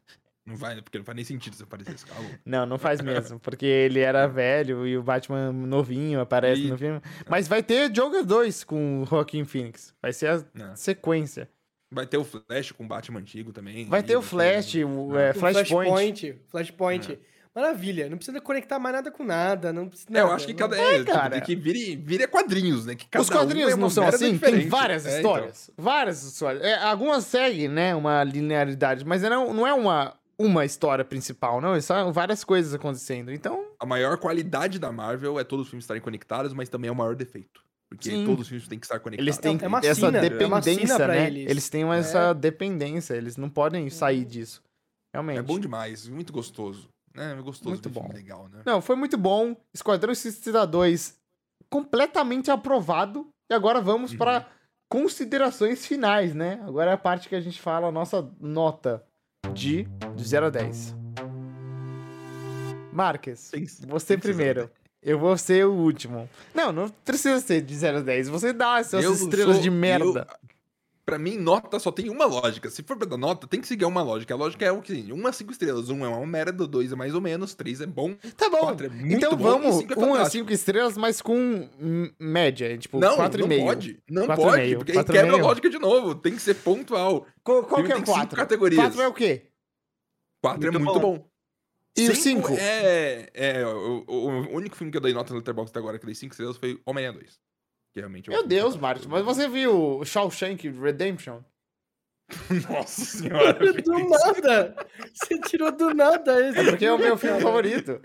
[0.51, 2.25] não vai, porque não faz nem sentido se aparecer esse carro.
[2.45, 6.77] Não, não faz mesmo, porque ele era velho e o Batman novinho aparece E- no
[6.77, 7.01] filme.
[7.29, 9.95] Mas vai ter Joker 2 com o Joaquin Phoenix.
[10.03, 10.77] Vai ser a Não.
[10.77, 11.49] sequência.
[11.93, 13.85] Vai ter o Flash com o Batman antigo também.
[13.87, 15.69] Vai aí ter o Flash, o é, O Flashpoint.
[15.69, 16.41] Flashpoint.
[16.49, 17.19] Flashpoint.
[17.53, 18.09] Maravilha.
[18.09, 19.73] Não precisa conectar mais nada com nada.
[19.73, 20.37] Não precisa É, eu nada.
[20.37, 20.79] acho que cada.
[20.79, 21.41] É, É, tipo, cara.
[21.41, 22.95] que vire, vire quadrinhos, né?
[22.95, 24.19] Que cada Os um quadrinhos é uma não são assim?
[24.27, 24.69] Tem diferente.
[24.69, 25.33] várias É, então.
[25.33, 25.71] histórias.
[25.77, 26.63] Várias histórias.
[26.63, 31.79] É, algumas seguem, né, uma linearidade, mas não, não é uma, uma história principal, não.
[31.81, 33.33] São várias coisas acontecendo.
[33.33, 36.93] Então, A maior qualidade da Marvel é todos os filmes estarem conectados, mas também é
[36.93, 37.63] o maior defeito.
[37.89, 38.25] Porque Sim.
[38.25, 39.27] todos os filmes têm que estar conectados.
[39.27, 41.27] eles têm É uma essa sina, é uma dependência, pra né?
[41.27, 41.51] eles.
[41.51, 44.63] Eles têm essa dependência, eles não podem sair disso.
[45.13, 45.39] Realmente.
[45.39, 46.89] É bom demais, muito gostoso.
[47.17, 48.09] É, é gostoso Muito bom.
[48.13, 48.63] legal, né?
[48.65, 49.57] Não, foi muito bom.
[49.75, 51.19] Esquadrão Suicida 2
[51.69, 53.27] completamente aprovado.
[53.51, 54.19] E agora vamos Uhum.
[54.19, 54.47] para
[54.89, 56.61] considerações finais, né?
[56.67, 59.05] Agora é a parte que a gente fala a nossa nota
[59.49, 59.87] de,
[60.17, 60.97] de 0 a 10.
[62.93, 63.51] Marques,
[63.89, 64.71] você primeiro.
[65.03, 66.29] Eu vou ser o último.
[66.55, 68.29] Não, não precisa ser de 0 a 10.
[68.29, 70.27] Você dá as suas Eu estrelas sou- de merda.
[71.11, 72.71] Pra mim, nota só tem uma lógica.
[72.71, 74.33] Se for pra dar nota, tem que seguir uma lógica.
[74.33, 75.11] A lógica é o que?
[75.13, 75.89] Uma cinco estrelas.
[75.91, 78.59] Um é uma merda, dois é mais ou menos, três é bom, Tá bom.
[78.61, 81.69] quatro é muito então bom vamos, e cinco é um a cinco estrelas, mas com
[82.19, 82.79] média.
[82.79, 83.65] Tipo, Não, quatro não e meio.
[83.65, 84.03] pode.
[84.09, 85.45] Não Quatro pode, meio, porque quatro quebra a meio.
[85.45, 86.15] lógica de novo.
[86.15, 87.27] Tem que ser pontual.
[87.43, 88.37] Qual, qual Filme que é tem o cinco quatro?
[88.37, 88.81] categorias.
[88.85, 89.43] Quatro é o quê?
[90.43, 91.19] Quatro é Muito muito bom.
[91.19, 91.31] bom.
[91.99, 92.53] E o cinco?
[92.57, 96.07] É, é o, o- único filme que eu dei nota no Letterboxd até agora que
[96.07, 97.41] dei cinco estrelas foi Homem-Aranha 2.
[97.93, 98.77] Que realmente é Meu Deus.
[98.77, 101.41] Marcos, mas você viu Shawshank Redemption?
[102.71, 103.59] Nossa senhora.
[103.83, 104.77] Do nada!
[105.13, 106.61] Você tirou do nada esse.
[106.61, 108.01] É porque é o meu filme favorito.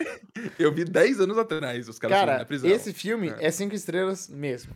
[0.58, 2.68] Eu vi 10 anos atrás os caras Cara, da prisão.
[2.70, 3.46] esse filme É.
[3.46, 4.74] é cinco estrelas mesmo.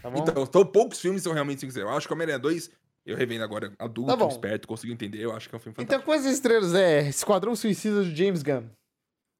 [0.00, 0.20] Tá bom?
[0.22, 1.90] Então, tão poucos filmes são realmente 5 estrelas.
[1.92, 2.70] Eu acho que Homem-Aranha 2,
[3.06, 5.18] eu revendo agora adulto, Tá esperto, consigo entender.
[5.20, 6.06] Eu acho que é um filme Então, fantástico.
[6.06, 8.68] quantas estrelas é Esquadrão Suicida do James Gunn?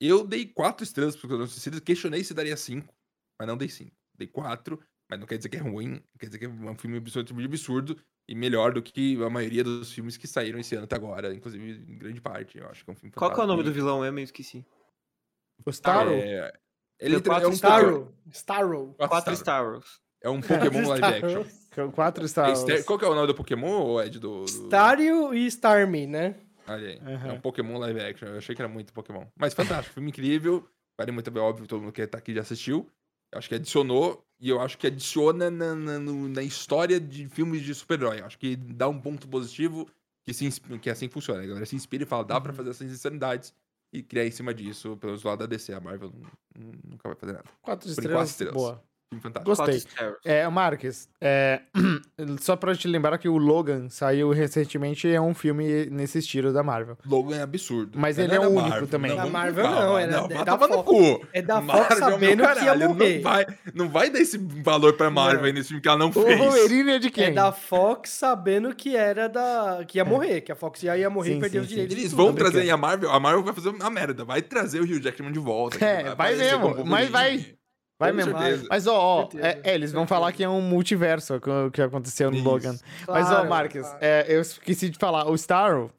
[0.01, 2.93] Eu dei 4 estrelas pro Esquadrão Suicida, questionei se daria 5,
[3.39, 3.91] mas não dei 5.
[4.17, 4.79] Dei 4,
[5.13, 7.99] mas não quer dizer que é ruim, quer dizer que é um filme absolutamente absurdo
[8.27, 11.85] e melhor do que a maioria dos filmes que saíram esse ano até agora, inclusive
[11.87, 12.57] em grande parte.
[12.57, 14.19] Eu acho que é um filme Qual que é o nome do vilão mesmo?
[14.21, 14.65] Eu esqueci.
[15.67, 16.13] O Starro?
[16.13, 16.51] É,
[16.99, 18.15] ele Deu quatro é um Starro.
[18.31, 18.95] Starro.
[18.97, 20.01] Quatro Star Wars.
[20.23, 21.45] É um Pokémon live action.
[21.93, 22.85] Quatro É Star Star- Wars.
[22.87, 24.19] Qual que é o nome do Pokémon, Ed?
[24.19, 24.49] Do, do...
[24.49, 26.37] Stario e Starmie, né?
[26.67, 27.01] Olha aí.
[27.29, 28.29] É um Pokémon live action.
[28.29, 29.27] Eu achei que era muito Pokémon.
[29.37, 30.67] Mas fantástico, filme incrível.
[30.99, 32.89] Vale muito bem, óbvio, todo mundo que tá aqui já assistiu.
[33.31, 37.63] Eu acho que adicionou, e eu acho que adiciona na, na, na história de filmes
[37.63, 38.21] de super-herói.
[38.23, 39.89] Acho que dá um ponto positivo
[40.25, 40.51] que, se,
[40.81, 41.43] que assim funciona.
[41.43, 42.43] A galera se inspira e fala, dá Uhum.
[42.43, 43.55] pra fazer essas insanidades
[43.93, 45.73] e criar em cima disso, pelos lados da DC.
[45.73, 46.13] A Marvel
[46.85, 47.45] nunca vai fazer nada.
[47.63, 48.17] Quatro Por estrelas.
[48.17, 48.55] quatro estrelas.
[48.55, 48.85] Boa.
[49.21, 49.45] Fantástico.
[49.57, 49.83] Gostei.
[50.25, 51.61] É, Marques, é,
[52.41, 56.53] só pra te lembrar que o Logan saiu recentemente e é um filme nesse estilo
[56.53, 56.97] da Marvel.
[57.07, 57.99] Logan é absurdo.
[57.99, 59.11] Mas Não ele é o único Marvel, também.
[59.11, 59.81] Não, Da Marvel calma.
[59.85, 61.27] não, era- não, é da Fox.
[61.33, 63.15] É da Fox Marvel, sabendo que ia morrer.
[63.17, 66.09] Não vai, não vai dar esse valor pra Marvel aí nesse filme que ela não
[66.09, 66.39] O fez.
[66.39, 67.25] Wolverine é de quem?
[67.25, 69.85] É da Fox sabendo que era da.
[69.87, 71.95] que ia morrer, que a Fox já ia morrer Sim, e perder sim, os direitos.
[71.97, 74.81] de Eles vão trazer aí a Marvel, a Marvel vai fazer uma merda, vai trazer
[74.81, 75.83] o Hugh Jackman de volta.
[75.85, 77.47] É, vai mesmo, mas vai.
[78.03, 78.39] Vai Com mesmo.
[78.39, 78.67] certeza.
[78.69, 82.31] Mas, ó, ó, é, é, eles vão falar que é um multiverso o que aconteceu
[82.31, 82.45] no Isso.
[82.45, 82.77] Logan.
[83.09, 83.99] Mas, ó, Claro, Marques, claro.
[84.01, 85.29] é, eu esqueci de falar.
[85.31, 85.91] O Starro,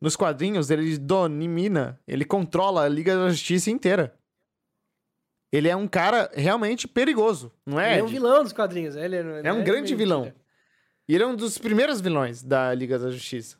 [0.00, 4.14] nos quadrinhos, ele domina, ele controla a Liga da Justiça inteira.
[5.52, 7.92] Ele é um cara realmente perigoso, não é?
[7.92, 8.94] Ele é um vilão dos quadrinhos.
[8.94, 10.32] Ele é, É um grande vilão.
[11.08, 13.56] E ele é um dos primeiros vilões da Liga da Justiça.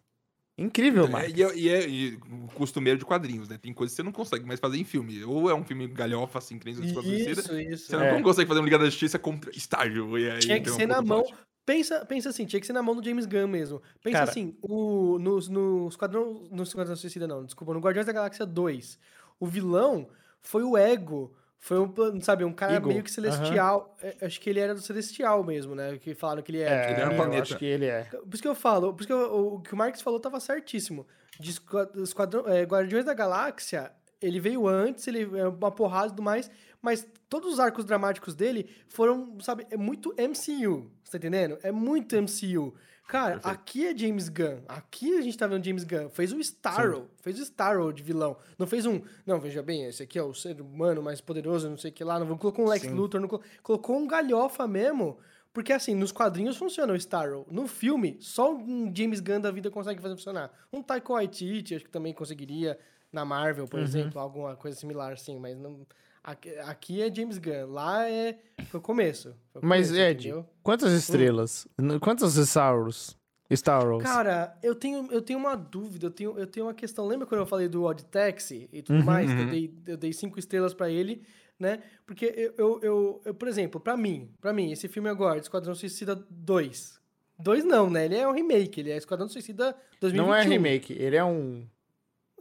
[0.61, 2.19] Incrível, É, e, é, e é e
[2.55, 3.57] costumeiro de quadrinhos, né?
[3.57, 5.25] Tem coisas que você não consegue mais fazer em filme.
[5.25, 6.81] Ou é um filme galhofa, assim, que nem os.
[7.07, 7.87] Isso, isso.
[7.87, 8.23] Você não É.
[8.23, 10.19] consegue fazer um Liga da Justiça contra estágio.
[10.19, 11.25] E aí Tinha que ser na mão.
[11.65, 13.81] Pensa, pensa assim, tinha que ser na mão do James Gunn mesmo.
[14.03, 14.31] Pensa Cara.
[14.31, 18.99] assim, o, no, no, Esquadrão, no Esquadrão Suicida não, desculpa, no Guardiões da Galáxia 2,
[19.39, 20.09] o vilão
[20.43, 21.35] foi o Ego.
[21.63, 23.95] Foi um, sabe, um cara Eagle, meio que celestial.
[24.03, 25.99] É, acho que ele era do celestial mesmo, né?
[25.99, 26.81] Que falaram que ele era.
[26.87, 27.43] que É, Ele era um eu planeta.
[27.43, 28.05] acho que ele é.
[28.05, 30.41] Por isso que eu falo, por isso que eu- o, que o Marx falou tava
[30.41, 31.07] certíssimo.
[31.39, 33.93] De esqua- Esquadrão, é, Guardiões da Galáxia,
[34.23, 36.51] ele veio antes, ele é uma porrada e tudo mais,
[36.81, 41.59] mas todos os arcos dramáticos dele foram, sabe, é muito MCU, você tá entendendo?
[41.63, 42.75] É muito MCU.
[43.11, 43.53] Cara, Perfeito.
[43.55, 44.61] aqui é James Gunn.
[44.69, 46.09] Aqui a gente tá vendo James Gunn.
[46.11, 47.11] Fez o Starro.
[47.23, 48.37] Fez o Starro de vilão.
[48.57, 49.01] Não fez um.
[49.27, 52.05] Não, veja bem, esse aqui é o ser humano mais poderoso, não sei o que
[52.05, 52.19] lá.
[52.21, 52.95] Não colocou um Lex Sim.
[52.95, 55.19] Luthor, não colo- colocou um galhofa mesmo.
[55.53, 57.45] Porque assim, nos quadrinhos funciona o Starro.
[57.51, 60.53] No filme, só um James Gunn da vida consegue fazer funcionar.
[60.73, 62.79] Um Taika Waititi, acho que também conseguiria.
[63.13, 65.37] Na Marvel, por exemplo, alguma coisa similar assim.
[65.41, 65.85] Mas não.
[66.23, 67.67] Aqui, aqui é James Gunn.
[67.73, 68.39] Lá é.
[68.67, 69.35] Foi o começo.
[69.53, 70.47] Foi o Mas, começo, Ed, entendeu?
[70.63, 71.67] quantas estrelas?
[71.79, 73.17] N- Quantos Stars?
[73.51, 74.03] Stars?
[74.05, 77.07] Cara, eu tenho, eu tenho uma dúvida, eu tenho, eu tenho uma questão.
[77.07, 79.31] Lembra quando eu falei do Odd Taxi e tudo Uhum, mais?
[79.33, 79.51] Que eu uhum.
[79.51, 81.23] dei, eu dei cinco estrelas pra ele,
[81.59, 81.83] né?
[82.07, 85.75] Porque eu, eu, eu, eu, por exemplo, pra mim, pra mim, esse filme agora, Esquadrão
[85.75, 87.01] Suicida 2.
[87.41, 88.05] 2 não, né?
[88.05, 90.27] Ele é um remake, ele é Esquadrão Suicida 2021.
[90.27, 91.67] Não é remake, ele é um.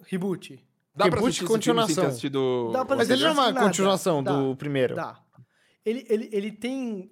[0.04, 0.64] Reboot.
[1.00, 2.08] Dá pra Reboot assistir esse filme sem ter continuação.
[2.08, 3.66] assistido Dá pra Mas ele não é uma nada.
[3.68, 4.96] continuação Dá, do primeiro.
[4.96, 5.20] Tá.
[5.86, 7.10] Ele, ele, ele tem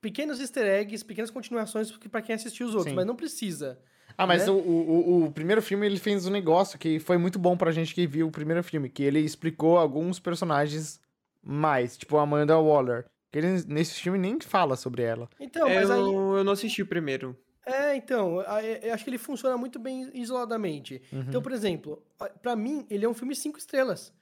[0.00, 2.96] pequenos easter eggs, pequenas continuações pra quem assistiu os outros, Sim.
[2.96, 3.78] mas não precisa.
[4.16, 4.52] Ah, mas né?
[4.52, 7.92] o, o, o- primeiro filme ele fez um negócio que foi muito bom pra gente
[7.94, 11.00] que viu o primeiro filme, que ele explicou alguns personagens
[11.42, 13.04] mais, tipo a Amanda Waller.
[13.32, 15.28] Que ele nesse filme nem fala sobre ela.
[15.40, 15.98] Então, É, mas aí.
[15.98, 17.36] eu, eu não assisti o primeiro.
[17.66, 21.00] É, então, é- eu acho que ele funciona muito bem isoladamente.
[21.12, 21.20] Uhum.
[21.28, 24.12] Então, por exemplo, a- pra mim, ele é um filme cinco estrelas.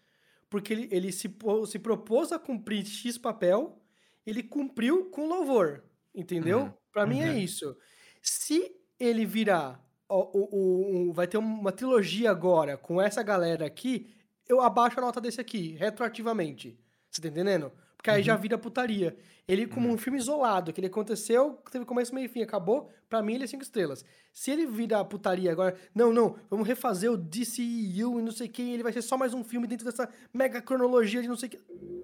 [0.48, 1.34] Porque ele, ele se,
[1.66, 3.80] se propôs a cumprir X papel,
[4.26, 5.82] ele cumpriu com louvor,
[6.14, 6.60] entendeu?
[6.60, 6.72] Uhum.
[6.92, 7.38] Pra mim é Uhum.
[7.38, 7.76] isso.
[8.20, 8.70] Se
[9.00, 14.14] ele virar, o, o- o- vai ter uma trilogia agora com essa galera aqui,
[14.48, 16.78] eu abaixo a nota desse aqui, retroativamente.
[17.10, 17.72] Você tá entendendo?
[18.02, 19.16] Porque aí já vira putaria.
[19.46, 23.22] Ele, como um filme isolado, que ele aconteceu, teve começo, meio e fim, acabou, pra
[23.22, 24.04] mim ele é cinco estrelas.
[24.32, 28.72] Se ele vira putaria agora, não, não, vamos refazer o DCU e não sei quem,
[28.74, 31.58] ele vai ser só mais um filme dentro dessa mega cronologia de não sei que.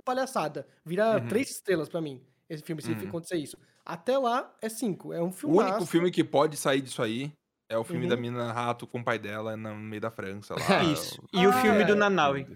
[0.05, 0.67] Palhaçada.
[0.85, 3.09] Vira três estrelas pra mim, esse filme, se Uhum.
[3.09, 3.57] acontecer isso.
[3.85, 5.13] Até lá é cinco.
[5.13, 5.57] É um O filme.
[5.59, 7.33] único filme que pode sair disso aí
[7.69, 8.09] é o filme Uhum.
[8.11, 10.59] da mina rato com o pai dela no meio da França lá.
[10.93, 11.21] Isso.
[11.33, 11.97] E o Ah, filme do é.
[11.97, 12.47] Nanaui.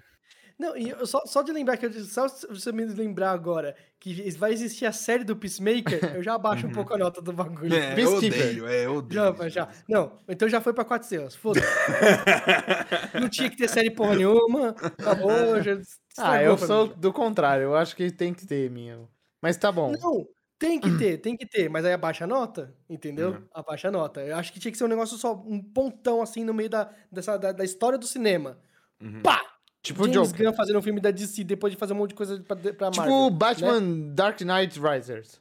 [0.58, 3.32] Não, e eu- só, só de lembrar que eu disse- só se você me lembrar
[3.32, 7.20] agora que vai existir a série do Peacemaker, eu já abaixo um pouco a nota
[7.22, 7.74] do bagulho.
[7.74, 9.36] É, eu odeio, é, eu odeio.
[9.38, 9.68] Já, já.
[9.88, 11.34] Não, então já foi pra quatro estrelas.
[11.34, 11.66] Foda-se.
[13.20, 14.68] Não tinha que ter série porra nenhuma.
[14.70, 15.30] Acabou,
[15.62, 15.78] já
[16.18, 17.64] Ah, eu sou mim do contrário.
[17.64, 18.98] Eu acho que tem que ter, minha.
[19.40, 19.92] Mas tá bom.
[20.00, 20.26] Não,
[20.58, 21.68] tem que ter, tem que ter.
[21.68, 23.30] Mas aí abaixa a nota, entendeu?
[23.30, 23.44] Uhum.
[23.54, 24.20] Abaixa a nota.
[24.20, 26.90] Eu acho que tinha que ser um negócio só, um pontão assim no meio da,
[27.10, 28.58] dessa, da, da história do cinema.
[29.00, 29.22] Uhum.
[29.22, 29.40] Pá!
[29.82, 30.46] Tipo o James Joker.
[30.46, 32.90] Gunn fazendo um filme da DC depois de fazer um monte de coisa pra, pra
[32.90, 33.14] Tipo Marvel.
[33.26, 35.40] o Batman Dark Knight Risers.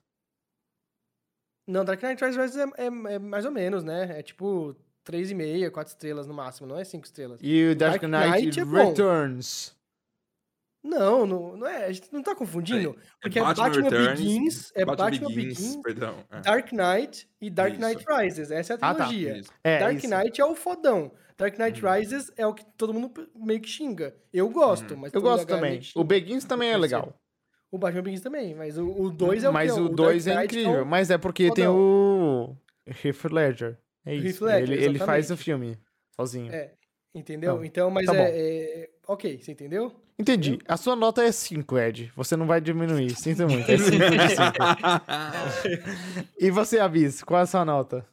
[1.68, 2.86] Não, Dark Knight Rises é, é,
[3.16, 4.20] é mais ou menos, né?
[4.20, 7.40] É tipo 3,5, 4 estrelas no máximo, não é 5 estrelas.
[7.42, 8.64] E o Dark, Dark Knight, Knight é.
[8.64, 9.76] Returns.
[10.84, 11.86] Não, não, não é.
[11.86, 12.98] A gente não tá confundindo.
[13.22, 16.16] Porque é Batman, Returns, Begins, é Batman Batman Begins, Begins, perdão.
[16.32, 16.40] é.
[16.42, 17.82] Dark Knight e Dark Isso.
[17.82, 18.50] Knight Rises.
[18.50, 19.06] Essa é a Ah, tá.
[19.06, 19.38] trilogia.
[19.38, 19.52] Isso.
[19.64, 20.08] É, Dark isso.
[20.08, 21.12] Knight é o fodão.
[21.42, 24.16] Dark Knight Rises é o que todo mundo meio que xinga.
[24.32, 25.82] Eu gosto, mas Eu gosto também.
[25.96, 26.04] O.
[26.04, 27.14] Begins também é legal.
[27.72, 30.44] O Batman Begins também, mas o 2 é o Mas é o Dark 2 é
[30.44, 30.82] incrível.
[30.84, 32.56] o- Mas é porque tem o
[33.04, 33.78] Heath Ledger.
[34.06, 34.46] É Heath isso.
[34.46, 35.78] Ledger, ele, ele faz o filme
[36.16, 36.52] sozinho.
[36.54, 36.74] É,
[37.16, 37.56] entendeu?
[37.56, 38.30] Não, Então, mas tá é,
[38.84, 39.92] é- Ok, você entendeu?
[40.20, 40.60] Entendi.
[40.68, 42.12] A sua nota é 5, Ed.
[42.16, 43.10] Você não vai diminuir.
[43.16, 43.68] Sinto muito.
[43.72, 46.28] É 5 de 5.
[46.40, 48.06] E você, Abis, qual é a sua nota?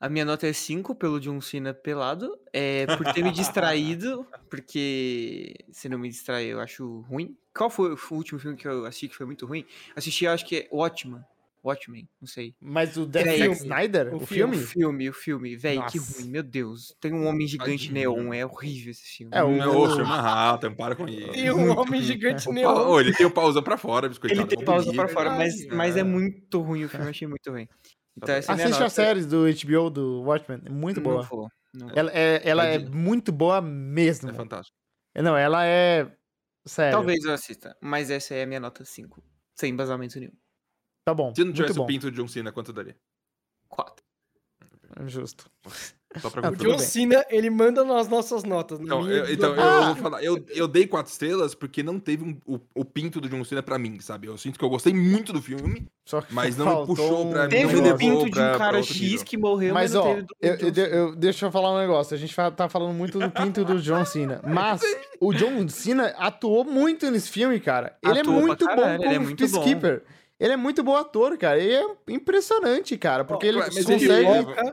[0.00, 2.34] A minha nota é 5 pelo John Cena pelado.
[2.52, 7.36] É por ter me distraído, porque se não me distrair eu acho ruim.
[7.54, 9.64] Qual foi o último filme que eu assisti que foi muito ruim?
[9.94, 11.20] Assisti, eu acho que é Watchman.
[11.62, 12.54] Watchmen, não sei.
[12.58, 13.52] Mas o Zack Peraí.
[13.52, 14.14] Snyder?
[14.14, 14.56] O O, filme.
[14.56, 14.64] filme?
[14.64, 15.56] O filme, o filme.
[15.56, 16.22] Véi, que Nossa.
[16.22, 16.96] ruim, meu Deus.
[16.98, 19.30] Tem um homem gigante neon, é horrível esse filme.
[19.36, 21.34] É, o- Não, chama Rata, para com isso.
[21.34, 22.88] E um homem gigante neon.
[22.88, 24.40] Ô, ele tem o pauzão pra fora, biscoitado.
[24.40, 26.02] Ele tem não pausa pra fora, mas, mas é É.
[26.02, 27.68] muito ruim o filme, achei muito ruim.
[28.16, 28.84] Então essa é a Assiste nota.
[28.86, 30.62] as séries do HBO do Watchmen.
[30.64, 31.22] É muito Não boa.
[31.22, 31.90] vou, não.
[31.94, 34.30] Ela, é, ela é muito boa mesmo.
[34.30, 34.76] É fantástico.
[35.14, 36.10] Não, ela é.
[36.66, 36.92] Sério.
[36.92, 39.22] Talvez eu assista, mas essa é a minha nota 5.
[39.58, 40.32] Sem embasamento nenhum.
[41.04, 41.34] Tá bom.
[41.34, 42.96] Se não tivesse o pinto de John Cena, quanto daria?
[43.68, 44.04] 4.
[45.06, 45.50] Justo.
[46.18, 46.76] Só pra Ah, O John.
[46.78, 48.80] Cena, ele manda nas nossas notas.
[48.80, 49.80] Então, eu, então eu, Ah!
[49.80, 50.24] eu vou falar.
[50.24, 53.62] Eu, eu dei quatro estrelas porque não teve um- o, o pinto do John Cena
[53.62, 54.26] pra mim, sabe?
[54.26, 57.48] Eu sinto que eu gostei muito do filme, Só que mas não puxou pra mim.
[57.50, 59.24] Teve o pinto de um cara X nível.
[59.24, 61.78] que morreu, Mas, mas, não ó, teve do eu, eu- eu- deixa eu falar um
[61.78, 62.12] negócio.
[62.14, 64.40] A gente tá falando muito do pinto do John Cena.
[64.44, 64.80] Mas
[65.20, 67.96] o John Cena atuou muito nesse filme, cara.
[68.02, 69.64] Ele é Atuou pra muito caralho, bom ele como é muito bom.
[70.40, 71.58] Ele é muito bom ator, cara.
[71.60, 73.24] Ele é impressionante, cara.
[73.24, 74.26] Porque ele mas ele- consegue.
[74.26, 74.72] Ele,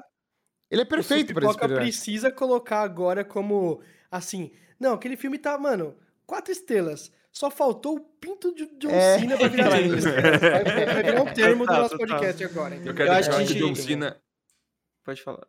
[0.70, 1.92] Pipoca- é perfeito o pra esse Pipoca personagem.
[1.92, 3.82] precisa colocar agora como,
[4.12, 5.96] assim, não, aquele filme tá, mano,
[6.26, 7.12] quatro estrelas.
[7.32, 9.20] Só faltou o pinto de John É.
[9.20, 10.06] Cena pra virar estrelas.
[10.42, 12.76] Vai, vai- virar um termo do nosso podcast agora.
[12.76, 14.18] Eu quero Eu acho que que- John Cena.
[15.04, 15.48] Pode falar.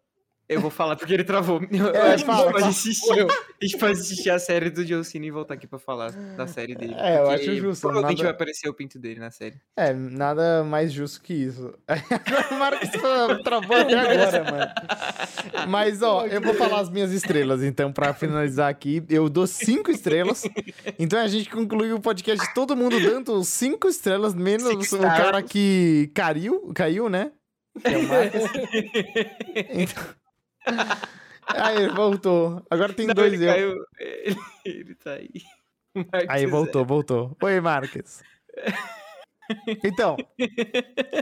[0.49, 1.61] Eu vou falar porque ele travou.
[1.71, 3.21] Eu É, acho que a gente pode assistir.
[3.21, 6.47] A gente pode assistir a série do John Cena e voltar aqui pra falar da
[6.47, 6.95] série dele.
[6.97, 9.57] É, eu acho justo, Provavelmente nada- vai aparecer o pinto dele na série.
[9.77, 11.75] É, nada mais justo que isso.
[12.59, 12.89] Marcos
[13.45, 15.69] travou até agora, mano.
[15.69, 19.03] Mas, ó, eu vou falar as minhas estrelas, então, pra finalizar aqui.
[19.11, 20.45] Eu dou cinco estrelas.
[20.99, 25.19] Então a gente concluiu o podcast todo mundo dando cinco estrelas, menos Six o stars.
[25.19, 27.33] cara que caiu, caiu, né?
[27.85, 28.43] Que é o Marcos.
[29.75, 30.05] Então...
[31.47, 32.63] Aí, ele voltou.
[32.71, 33.49] Agora tem Não, dois ele eu.
[33.53, 33.77] caiu.
[33.99, 35.31] Ele, ele tá aí.
[35.95, 37.37] Marcos Aí é- voltou, voltou.
[37.43, 38.23] Oi, Marques.
[39.83, 40.15] Então,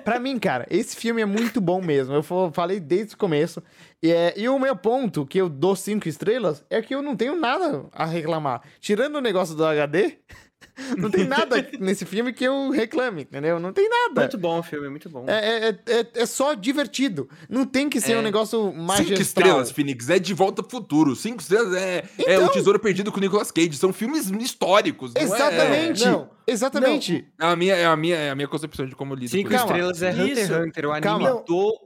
[0.05, 2.13] pra mim, cara, esse filme é muito bom mesmo.
[2.13, 3.63] Eu fa- falei desde o começo.
[4.03, 7.15] E, é, e o meu ponto, que eu dou cinco estrelas, é que eu não
[7.17, 8.63] tenho nada a reclamar.
[8.81, 10.19] Tirando o negócio do HD,
[10.97, 13.59] não tem nada nesse filme que eu reclame, entendeu?
[13.61, 14.23] Não tem nada.
[14.23, 15.25] Muito bom o filme, muito bom.
[15.29, 17.29] É, é, é, é só divertido.
[17.49, 18.19] Não tem que ser É.
[18.19, 19.07] um negócio magistral.
[19.07, 21.15] Cinco estrelas, Phoenix, é de volta pro futuro.
[21.15, 22.47] Cinco estrelas é, é Então.
[22.47, 23.75] o Tesouro Perdido com o Nicolas Cage.
[23.77, 25.13] São filmes históricos.
[25.15, 26.05] não é- Exatamente.
[26.05, 27.27] Não, Exatamente.
[27.41, 30.03] É a minha, é a minha, é a minha concepção de como lido Cinco estrelas
[30.03, 31.79] é Hunter x Hunter, o anime do,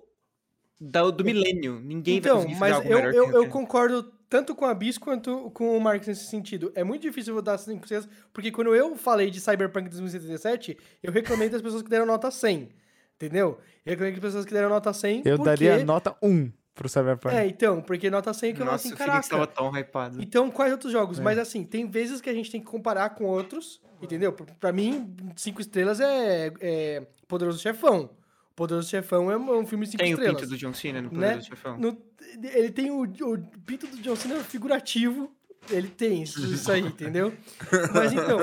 [0.81, 1.81] da- do milênio.
[1.83, 4.65] Ninguém vai Então, conseguir fazer mas algo eu, melhor eu, que eu concordo tanto com
[4.65, 6.73] a Bis quanto com o Marcos nesse sentido.
[6.74, 11.12] É muito difícil eu dar 5 estrelas, porque quando eu falei de Cyberpunk 2077, eu
[11.12, 12.70] reclamei das pessoas que deram nota 100.
[13.16, 13.59] Entendeu?
[13.85, 15.44] Eu reclamei das pessoas que deram nota 100 Eu porque...
[15.44, 16.51] daria nota 1.
[16.74, 17.35] pro Cyberpunk.
[17.35, 19.70] É, então, porque nota 100 que eu Nossa, assim, o Felix tava caraca.
[19.70, 20.23] tão hypado.
[20.23, 21.19] Então, quais outros jogos?
[21.19, 21.23] É.
[21.23, 24.32] Mas assim, tem vezes que a gente tem que comparar com outros, entendeu?
[24.32, 28.09] Pra- mim, cinco estrelas é, é Poderoso Chefão.
[28.57, 30.40] Poderoso Chefão é um filme de cinco Tem o estrelas.
[30.40, 31.28] pinto do John Cena no né?
[31.31, 31.77] Poder do Chefão.
[31.78, 31.98] No-
[32.55, 35.31] ele tem o, o pinto do John Cena figurativo.
[35.70, 37.35] Ele tem isso, isso aí, entendeu?
[37.94, 38.39] Mas então,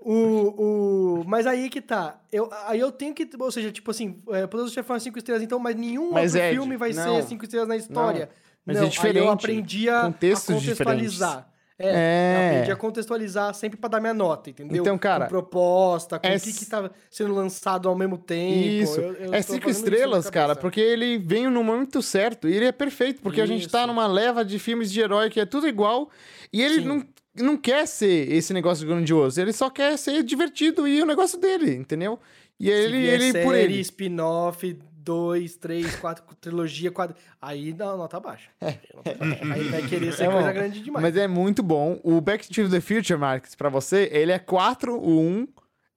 [0.00, 1.24] o, o.
[1.26, 2.18] Mas aí que tá.
[2.32, 3.28] Eu, aí eu tenho que.
[3.38, 6.48] Ou seja, tipo assim, é, Poderoso Chefão é cinco estrelas, então, mas nenhum Mas, outro
[6.48, 7.20] Ed, filme vai não.
[7.20, 8.30] ser cinco estrelas na história.
[8.64, 9.18] mas é não, Aí diferente.
[9.24, 11.51] eu aprendi a, a contextualizar.
[11.78, 12.48] É, É.
[12.50, 14.82] aprendi a contextualizar sempre pra dar minha nota, entendeu?
[14.82, 18.58] Então, cara, Com proposta, com é o que, que tá sendo lançado ao mesmo tempo.
[18.58, 19.00] Isso.
[19.00, 22.48] Eu- eu é cinco isso estrelas, cara, porque ele veio no momento certo.
[22.48, 23.86] E ele é perfeito, porque a gente tá Isso.
[23.88, 26.08] numa leva de filmes de herói que é tudo igual.
[26.52, 26.84] E ele Sim.
[26.86, 27.04] não,
[27.34, 29.40] não quer ser esse negócio grandioso.
[29.40, 32.18] Ele só quer ser divertido e o negócio dele, entendeu?
[32.60, 33.80] E ele, ele série, por ele.
[33.80, 37.16] spin-off, dois, três, quatro, trilogia, quatro...
[37.40, 38.50] Aí dá nota baixa.
[38.60, 40.54] Aí vai querer ser É coisa bom.
[40.54, 41.02] grande demais.
[41.02, 42.00] Mas é muito bom.
[42.02, 45.48] O Back to the Future, Marcos, pra você, ele é 4, o 1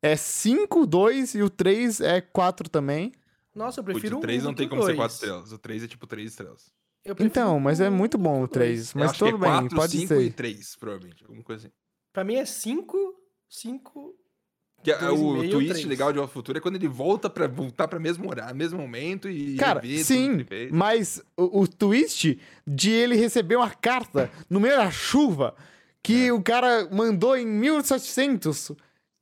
[0.02, 3.12] é 5, o 2 e o 3 é 4 também.
[3.54, 4.98] Nossa, eu prefiro o 3 um não tem como o ser dois.
[4.98, 5.52] 4 estrelas.
[5.52, 6.72] O 3 é tipo 3 estrelas.
[7.20, 8.94] Então, mas é muito bom o 3.
[8.96, 10.22] Eu Mas tudo é bem, 4, pode 5 ser.
[10.24, 11.24] e 3, provavelmente.
[11.24, 11.76] Alguma coisa assim.
[12.12, 12.98] Pra mim é cinco,
[13.48, 14.16] cinco...
[14.86, 15.86] Que é- o twist três?
[15.86, 18.80] legal de Volta ao Futuro é quando ele volta pra voltar pra mesmo horário, mesmo
[18.80, 24.78] momento e Cara, sim, mas o, o twist de ele receber uma carta no meio
[24.78, 25.56] da chuva
[26.04, 28.72] que o cara mandou em 1700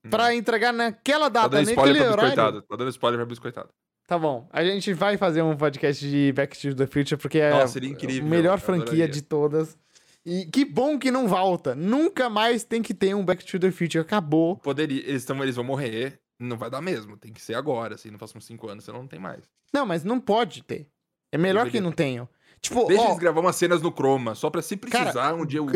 [0.09, 2.15] pra entregar naquela Tá data, dando naquele horário.
[2.23, 2.61] biscoitado.
[2.63, 3.69] Tá dando spoiler pra biscoitado.
[4.05, 7.51] Tá bom, a gente vai fazer um podcast de Back to the Future porque é
[7.51, 9.77] Nossa, a melhor franquia de todas.
[10.25, 11.75] E que bom que não volta.
[11.75, 13.99] Nunca mais tem que ter um Back to the Future.
[13.99, 14.55] Acabou.
[14.57, 17.17] Poderia, eles, tão, eles vão morrer, não vai dar mesmo.
[17.17, 19.43] Tem que ser agora, assim, nos próximos 5 anos, senão não tem mais.
[19.73, 20.87] Não, mas não pode ter.
[21.31, 22.29] É melhor que não tenha.
[22.61, 25.59] Tipo, Deixa ó, eles gravar umas cenas no Chroma, só pra se precisar um dia
[25.63, 25.73] usa.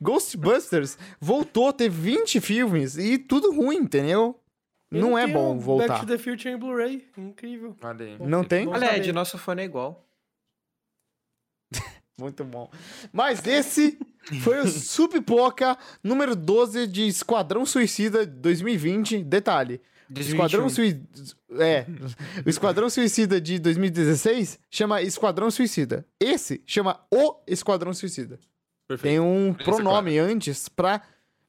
[0.00, 4.40] Ghostbusters voltou a ter 20 filmes e tudo ruim, entendeu?
[4.92, 6.00] Eu Não é bom Back voltar.
[6.00, 7.04] to the Future em Blu-ray.
[7.18, 7.76] Incrível.
[7.82, 8.16] Aí.
[8.20, 8.68] Não tem?
[8.68, 8.96] Olha.
[8.96, 10.05] Ed, nosso fone é igual.
[12.18, 12.70] Muito bom.
[13.12, 13.98] Mas esse
[14.42, 19.22] foi o Supipoca número 12 de Esquadrão Suicida 2020.
[19.22, 19.80] Detalhe.
[20.14, 21.06] Esquadrão Suicida.
[21.58, 21.84] É.
[22.44, 26.06] O Esquadrão Suicida de 2016 chama Esquadrão Suicida.
[26.18, 28.38] Esse chama O Esquadrão Suicida.
[28.88, 29.12] Perfeito.
[29.12, 31.02] Tem um Diferença pronome antes pra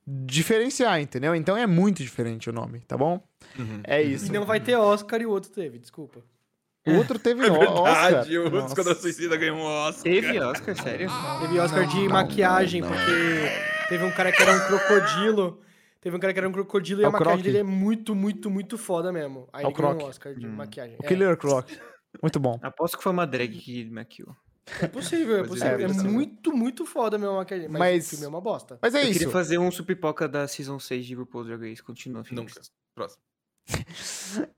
[0.05, 1.35] diferenciar, entendeu?
[1.35, 3.21] Então é muito diferente o nome, tá bom?
[3.57, 3.81] Uhum.
[3.83, 4.27] É isso.
[4.27, 6.23] E não vai ter Oscar e o outro teve, desculpa.
[6.87, 8.01] O outro teve É o Oscar.
[8.03, 8.67] verdade, o Nossa.
[8.67, 10.03] Esquadrão Suicida ganhou um Oscar.
[10.03, 11.09] Teve Oscar, sério?
[11.41, 15.61] Teve Oscar de maquiagem, porque teve um cara que era um crocodilo.
[15.99, 17.45] Teve um cara que era um crocodilo e É a o maquiagem Croc.
[17.45, 19.47] dele é muito, muito, muito foda mesmo.
[19.51, 20.09] Aí É o ele ganhou um Croc.
[20.09, 20.51] Oscar de Hum.
[20.51, 20.95] maquiagem.
[21.01, 21.69] O É, Killer Croc.
[22.21, 22.57] Muito bom.
[22.61, 24.35] Aposto que foi uma drag que maquiou.
[24.81, 25.73] é possível, é possível.
[25.73, 26.07] ele É, é verdade.
[26.09, 27.67] muito, muito foda mesmo a maquiagem.
[27.67, 28.77] Mas, Mas- o filme é uma bosta.
[28.81, 29.13] Mas é Eu isso.
[29.13, 31.81] queria fazer um supipoca da Season 6 de RuPaul's Drag Race.
[31.83, 32.53] Continua, Felix.
[32.55, 32.67] Nunca.
[32.95, 33.21] Próximo.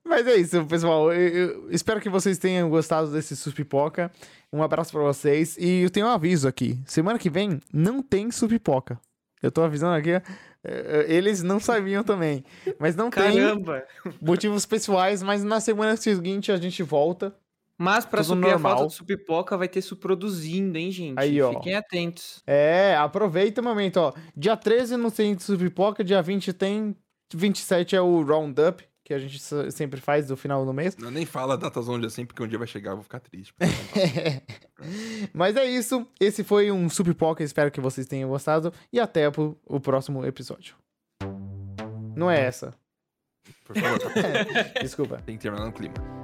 [0.06, 1.12] Mas é isso, pessoal.
[1.14, 4.12] Eu, eu espero que vocês tenham gostado desse Supipoca.
[4.52, 5.58] Um abraço pra vocês.
[5.58, 6.80] E eu tenho um aviso aqui.
[6.86, 9.00] Semana que vem não tem Supipoca.
[9.42, 10.10] Eu tô avisando aqui.
[10.12, 10.22] eh,
[10.64, 12.44] eh, Eles não sabiam também.
[12.80, 13.86] Mas não Caramba!
[14.04, 15.24] tem motivos pessoais.
[15.24, 17.34] Mas na semana seguinte a gente volta.
[17.82, 18.72] Mas pra Tudo suprir a normal.
[18.74, 21.18] falta do supipoca vai ter isso produzindo, hein, gente?
[21.18, 21.54] Aí, ó.
[21.54, 22.42] Fiquem atentos.
[22.46, 24.14] É, aproveita o momento, ó.
[24.36, 26.04] Dia 13 não tem Supipoca.
[26.04, 26.94] Dia 20 tem.
[27.34, 28.84] 27 é o Roundup.
[29.10, 30.96] Que a gente se- sempre faz no final do mês.
[30.96, 33.56] Não, nem fala datas onde assim, porque um dia vai chegar, eu vou ficar triste.
[35.34, 36.06] Mas é isso.
[36.20, 37.44] Esse foi um Supipoca.
[37.44, 38.72] Espero que vocês tenham gostado.
[38.94, 40.76] E até pro- o próximo episódio.
[42.16, 42.72] Não é essa.
[43.66, 44.00] Por favor,
[44.80, 45.18] Desculpa.
[45.26, 46.19] tem que terminar no clima.